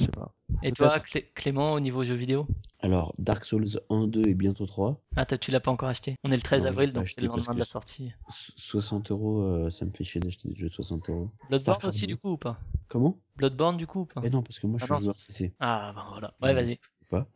[0.04, 0.34] sais pas.
[0.64, 1.00] Et toi.
[1.00, 2.48] Clé- Clément, au niveau jeux vidéo?
[2.82, 5.02] Alors, Dark Souls 1, 2 et bientôt 3.
[5.16, 6.16] Ah, t'as- tu l'as pas encore acheté?
[6.24, 8.12] On est le 13 Non, avril, donc c'est le lendemain de la sortie.
[8.30, 11.30] So- 60 euros, euh, ça me fait chier d'acheter des jeux de 60 euros.
[11.50, 12.14] Bloodborne Starcraft aussi, 2.
[12.14, 12.60] du coup, ou pas?
[12.88, 13.18] Comment?
[13.38, 14.22] Bloodborne, du coup, ou pas?
[14.24, 15.54] Eh non, parce que moi, je Ah suis non, joueur c'est- PC.
[15.60, 16.34] Ah, ben voilà.
[16.42, 16.78] Ouais, Donc, vas-y.
[17.10, 17.28] pas.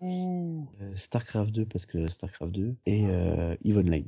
[0.81, 4.07] Euh, Starcraft 2 parce que Starcraft 2 et euh, Eve Online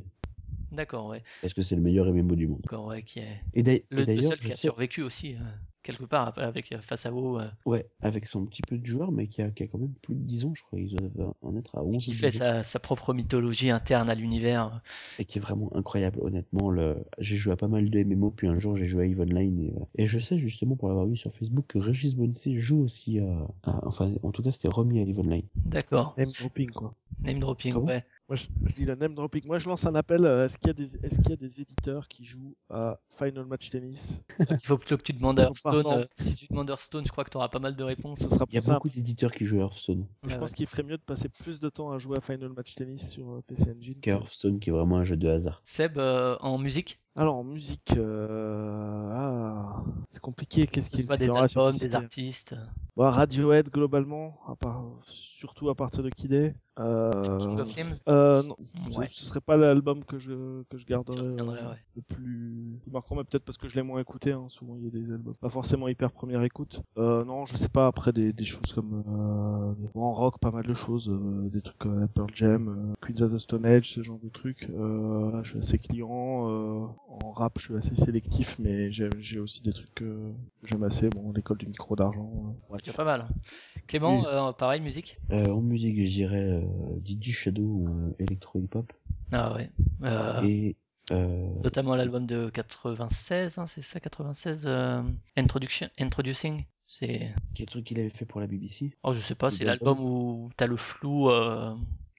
[0.72, 1.22] D'accord, ouais.
[1.42, 2.62] parce que c'est le meilleur MMO du monde.
[2.64, 3.42] D'accord, ouais, qui est...
[3.54, 5.40] Et d'ailleurs, Le, et le seul qui a sais- survécu aussi, euh,
[5.84, 9.12] quelque part, avec euh, face à WoW, euh, ouais, avec son petit peu de joueurs,
[9.12, 11.34] mais qui a, qui a quand même plus de 10 ans, je crois, ils doivent
[11.42, 14.82] en être à 11 qui fait 12 ans, sa, sa propre mythologie interne à l'univers.
[15.20, 16.70] et qui est vraiment incroyable, honnêtement.
[16.70, 17.04] Le...
[17.18, 19.60] J'ai joué à pas mal de MMO, puis un jour j'ai joué à Eve Online,
[19.60, 23.20] et, et je sais justement, pour l'avoir vu sur Facebook, que Régis Bonnecy joue aussi
[23.20, 23.48] à...
[23.64, 25.44] à- Enfin, en tout cas, c'était remis à Eve Online.
[25.66, 26.14] D'accord.
[26.18, 26.94] Name dropping quoi.
[27.24, 27.88] Name dropping, Comment?
[27.88, 28.04] ouais.
[28.32, 29.46] Moi, je, je dis la name dropping.
[29.46, 30.24] Moi, je lance un appel.
[30.24, 32.98] euh, Est-ce qu'il y a des, est-ce qu'il y a des éditeurs qui jouent à
[33.20, 35.86] Final Match Tennis Il faut plutôt que tu demandes Hearthstone.
[35.88, 38.20] euh, si tu demandes Hearthstone, je crois que tu auras pas mal de réponses.
[38.20, 38.76] Ce sera Il y a simple.
[38.76, 40.06] beaucoup d'éditeurs qui jouent à Hearthstone.
[40.24, 42.54] je Ouais, pense qu'il ferait mieux de passer plus de temps à jouer à Final
[42.56, 44.00] Match Tennis sur euh, PC Engine.
[44.00, 45.60] Qu'à Hearthstone, qui est vraiment un jeu de hasard.
[45.66, 50.66] Seb, euh, en musique, Alors, en musique, euh, ah, c'est compliqué.
[50.66, 52.66] Qu'est-ce que qui ce soit des albums, des artistes, euh,
[52.96, 56.52] Bah, Radiohead globalement, à part, surtout à partir de Kid A.
[56.80, 58.56] Euh, King of Limbs euh, non,
[58.98, 59.08] Ouais.
[59.12, 61.78] ce, serait pas l'album que je que je garderais euh, ouais.
[61.98, 64.32] le plus plus marquant, mais peut-être parce que je l'ai moins écouté.
[64.32, 64.46] Hein.
[64.48, 66.82] Souvent, il y a des albums pas forcément hyper première écoute.
[66.98, 67.88] Euh, non, je sais pas.
[67.88, 71.78] Après des, des choses comme euh, en rock, pas mal de choses, euh, des trucs
[71.78, 74.70] comme Pearl Jam, euh, Queens of the Stone Age, ce genre de trucs.
[74.70, 76.90] Euh, je suis assez client.
[77.24, 80.32] En rap, je suis assez sélectif, mais j'ai aussi des trucs que
[80.64, 81.10] j'aime assez.
[81.10, 82.32] Bon, l'école du micro d'argent.
[82.48, 83.28] euh, c'est déjà pas mal.
[83.88, 84.26] Clément, Oui.
[84.28, 85.18] euh, pareil, musique?
[85.32, 88.94] Euh, en musique, je dirais euh, DJ Shadow ou euh, Electro Hip Hop.
[89.34, 89.70] Ah ouais.
[90.04, 90.78] Euh, Et
[91.12, 95.02] euh, Notamment l'album de 96, hein, c'est ça, 96 euh,
[95.36, 96.64] Introduction, Introducing.
[96.84, 97.30] C'est.
[97.56, 99.88] quel truc qu'il avait fait pour la BBC Oh, je sais pas, c'est album.
[99.98, 101.30] l'album où t'as le flou.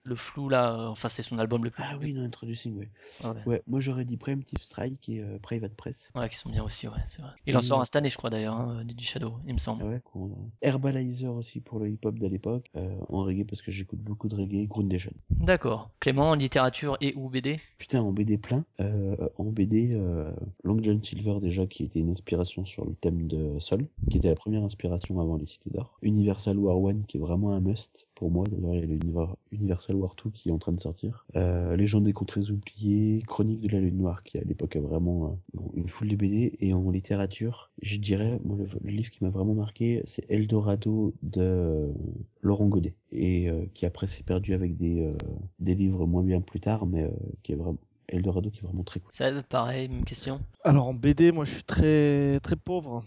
[0.07, 1.83] Euh, Le flou là, euh, enfin, c'est son album le plus.
[1.87, 2.91] Ah oui, non, Introducing, ouais.
[3.25, 6.11] Ouais, Ouais, moi j'aurais dit Preemptive Strike et euh, Private Press.
[6.15, 7.31] Ouais, qui sont bien aussi, ouais, c'est vrai.
[7.47, 9.83] Il en sort un cette année, je crois d'ailleurs, hein, DJ Shadow, il me semble.
[9.85, 12.67] Ah ouais, qu'on- Herbalizer aussi pour le hip-hop de l'époque.
[12.77, 14.67] Euh, en reggae parce que j'écoute beaucoup de reggae.
[14.67, 15.13] Groundation.
[15.31, 15.91] D'accord.
[16.01, 18.65] Clément, littérature et ou BD Putain, en BD plein.
[18.81, 20.31] Euh, en BD, euh,
[20.65, 24.29] Long John Silver déjà, qui était une inspiration sur le thème de Sol, qui était
[24.29, 25.99] la première inspiration avant les Cités d'Or.
[26.03, 28.45] Universal War One, qui est vraiment un must pour moi.
[28.51, 31.25] D'ailleurs, il y a le Univer- Universal War 2 qui est en train de sortir.
[31.37, 35.39] Euh, Légende des contrées oubliées, Chronique de la Lune Noire, qui à l'époque a vraiment
[35.57, 36.57] euh, une foule de BD.
[36.61, 41.15] Et en littérature, je dirais, moi, le, le livre qui m'a vraiment marqué, c'est Eldorado
[41.23, 41.93] de euh,
[42.41, 42.95] Laurent Godet.
[43.13, 45.17] Et euh, qui après s'est perdu avec des, euh,
[45.59, 47.11] des livres moins bien plus tard, mais euh,
[47.43, 49.13] qui est vraiment Eldorado qui est vraiment très cool.
[49.13, 50.41] Seb, pareil, même question.
[50.65, 53.05] Alors en BD, moi je suis très très pauvre.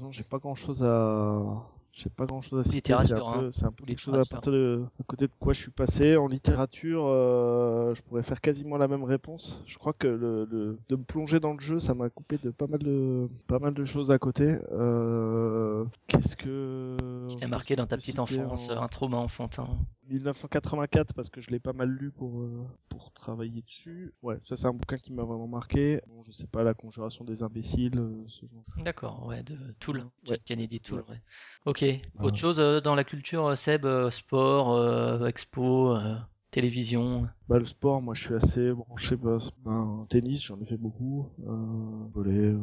[0.00, 1.66] Non, j'ai pas grand chose à.
[1.96, 2.92] J'ai pas grand chose à citer.
[2.98, 3.50] C'est un peu, hein.
[3.62, 6.16] un peu quelque chose à partir de à côté de quoi je suis passé.
[6.16, 9.62] En littérature, euh, je pourrais faire quasiment la même réponse.
[9.66, 12.50] Je crois que le, le- de me plonger dans le jeu, ça m'a coupé de
[12.50, 14.56] pas mal de pas mal de choses à côté.
[14.72, 16.96] Euh, Qu'est-ce que
[17.28, 19.68] Qui t'a marqué dans ta petite enfance, en- un trauma enfantin
[20.10, 24.12] 1984 parce que je l'ai pas mal lu pour euh, pour travailler dessus.
[24.22, 26.00] Ouais, ça c'est un bouquin qui m'a vraiment marqué.
[26.08, 28.62] Bon, je sais pas la conjuration des imbéciles, euh, ce genre.
[28.84, 30.38] D'accord, ouais, de Tool, Ouais.
[30.44, 31.04] Kennedy Tool, Ouais.
[31.10, 31.20] ouais.
[31.66, 31.83] Ok, Ouais.
[32.20, 36.16] Autre chose euh, dans la culture, euh, Seb, euh, sport, euh, expo, euh,
[36.50, 40.76] télévision Bah le sport, moi je suis assez branché bah, ben, tennis, j'en ai fait
[40.76, 42.32] beaucoup, euh, volley.
[42.32, 42.58] euh,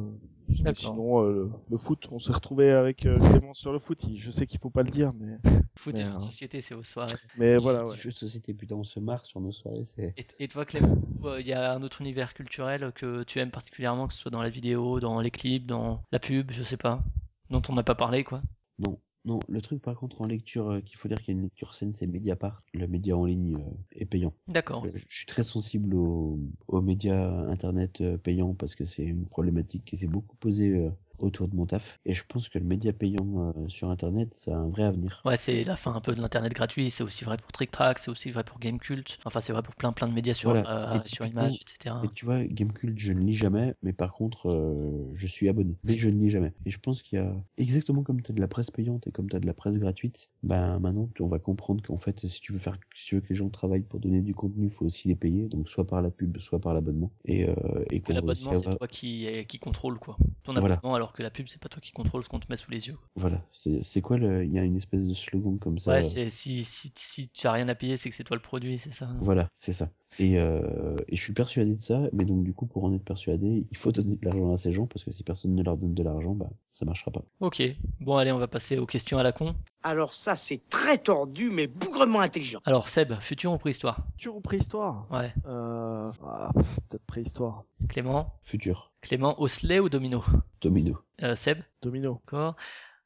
[0.47, 0.75] mais D'accord.
[0.91, 4.05] sinon euh, le, le foot, on s'est retrouvé avec euh, Clément sur le foot.
[4.17, 5.37] Je sais qu'il faut pas le dire, mais
[5.77, 7.17] Foot et Mais, euh, société, c'est aux soirées.
[7.35, 7.87] mais voilà.
[7.87, 7.95] Ouais.
[8.03, 10.13] De société, putain, on se marre sur nos soirées, c'est.
[10.17, 13.51] Et, et toi, Clément, euh, il y a un autre univers culturel que tu aimes
[13.51, 16.77] particulièrement, que ce soit dans la vidéo, dans les clips, dans la pub, je sais
[16.77, 17.01] pas,
[17.49, 18.41] dont on n'a pas parlé, quoi?
[18.79, 21.39] Non, non, le truc par contre en lecture euh, qu'il faut dire qu'il y a
[21.39, 22.63] une lecture saine, c'est Mediapart.
[22.73, 23.59] Le média en ligne euh,
[23.91, 24.33] est payant.
[24.47, 24.85] D'accord.
[24.85, 29.27] Euh, Je suis très sensible aux, aux médias internet euh, payants parce que c'est une
[29.27, 30.89] problématique qui s'est beaucoup posée
[31.23, 31.99] autour de mon taf.
[32.05, 35.21] Et je pense que le média payant euh, sur internet, ça a un vrai avenir.
[35.25, 37.99] Ouais, c'est la fin un peu de l'internet gratuit, c'est aussi vrai pour Trick Track,
[37.99, 40.93] c'est aussi vrai pour Gamecult, enfin c'est vrai pour plein plein de médias sur, Voilà.
[40.95, 41.95] euh, Et sur image, etc.
[42.03, 45.75] Et tu vois, Gamecult, je ne lis jamais, mais par contre, euh, je suis abonné.
[45.83, 46.53] Mais je ne lis jamais.
[46.65, 49.11] Et je pense qu'il y a, exactement comme tu as de la presse payante et
[49.11, 52.41] comme tu as de la presse gratuite, ben maintenant, on va comprendre qu'en fait, si
[52.41, 54.71] tu veux faire, si tu veux que les gens travaillent pour donner du contenu, il
[54.71, 55.47] faut aussi les payer.
[55.47, 57.11] Donc, soit par la pub, soit par l'abonnement.
[57.25, 57.47] Et,
[57.91, 60.17] et l'abonnement, c'est avoir- toi qui, qui contrôle quoi.
[60.43, 60.75] Ton Voilà.
[60.75, 62.71] abonnement, alors que la pub, c'est pas toi qui contrôle ce qu'on te met sous
[62.71, 62.97] les yeux.
[63.15, 63.41] Voilà.
[63.51, 65.91] C'est quoi le, il y a une espèce de slogan comme ça.
[65.91, 68.41] Ouais, c'est si, si, si tu as rien à payer, c'est que c'est toi le
[68.41, 69.09] produit, c'est ça.
[69.19, 69.89] Voilà, c'est ça.
[70.19, 73.03] Et, euh, et je suis persuadé de ça, mais donc du coup, pour en être
[73.03, 75.77] persuadé, il faut donner de l'argent à ces gens, parce que si personne ne leur
[75.77, 77.23] donne de l'argent, bah, ça marchera pas.
[77.39, 77.61] Ok,
[78.01, 79.55] bon allez, on va passer aux questions à la con.
[79.83, 82.59] Alors ça, c'est très tordu, mais bougrement intelligent.
[82.65, 84.05] Alors Seb, futur ou préhistoire?
[84.17, 85.07] Futur ou préhistoire?
[85.11, 85.31] Ouais.
[85.47, 86.51] euh, ah,
[86.89, 87.63] Peut-être préhistoire.
[87.89, 88.33] Clément?
[88.43, 88.91] Futur.
[89.01, 90.23] Clément, Osley ou Domino?
[90.61, 90.99] Domino.
[91.23, 91.59] euh, Seb?
[91.81, 92.21] Domino.
[92.25, 92.55] D'accord.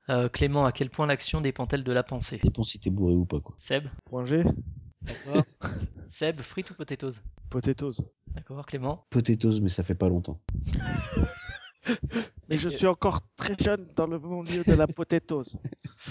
[0.09, 2.39] Euh, Clément, à quel point l'action dépend-elle de la pensée?
[2.43, 3.55] Dépend si t'es bourré ou pas, quoi.
[3.57, 3.85] Seb?
[4.05, 4.43] Point G.
[5.05, 5.43] D'accord.
[6.09, 7.21] Seb, frites ou potatoes?
[7.49, 8.01] Potatoes.
[8.27, 10.39] D'accord, Clément Potatoes, mais ça fait pas longtemps.
[12.49, 15.55] Mais je suis encore très jeune dans le milieu de la potatoes.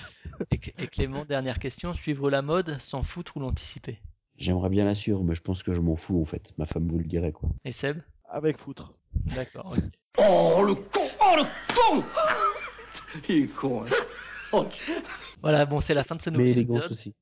[0.50, 4.00] et, et Clément, dernière question, suivre la mode, s'en foutre ou l'anticiper?
[4.36, 6.52] J'aimerais bien la suivre, mais je pense que je m'en fous, en fait.
[6.58, 7.48] Ma femme vous le dirait, quoi.
[7.64, 8.00] Et Seb?
[8.28, 8.94] Avec foutre.
[9.34, 9.72] D'accord.
[9.76, 9.84] ok.
[10.18, 11.44] Oh, le con Oh, le
[11.74, 12.04] con
[13.28, 13.90] Il est con, hein.
[14.52, 14.66] Oh,
[15.44, 17.12] Voilà, bon, c'est la fin de ce nouvel Mais épisode.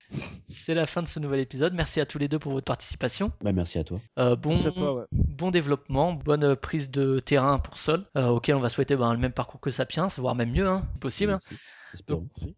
[0.48, 1.74] C'est la fin de ce nouvel épisode.
[1.74, 3.32] Merci à tous les deux pour votre participation.
[3.42, 3.98] Bah, merci à toi.
[4.20, 5.04] Euh, bon, C'est à toi, ouais.
[5.10, 9.18] bon développement, bonne prise de terrain pour Sol, euh, auquel on va souhaiter ben, le
[9.18, 11.32] même parcours que Sapiens, voire même mieux, hein, si possible.
[11.32, 11.56] Merci.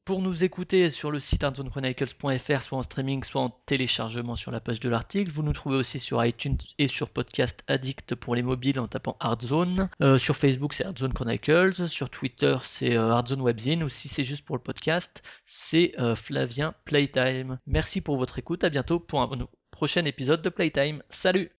[0.05, 4.61] Pour nous écouter sur le site hardzonechronicles.fr, soit en streaming, soit en téléchargement sur la
[4.61, 5.31] page de l'article.
[5.31, 9.17] Vous nous trouvez aussi sur iTunes et sur Podcast Addict pour les mobiles en tapant
[9.21, 9.89] Hardzone.
[10.03, 11.89] Euh, sur Facebook, c'est Hardzone Chronicles.
[11.89, 13.83] Sur Twitter, c'est euh, Hardzone Webzine.
[13.83, 17.59] Ou si c'est juste pour le podcast, c'est euh, Flavien Playtime.
[17.67, 18.65] Merci pour votre écoute.
[18.65, 19.31] À bientôt pour un
[19.71, 21.03] prochain épisode de Playtime.
[21.11, 21.51] Salut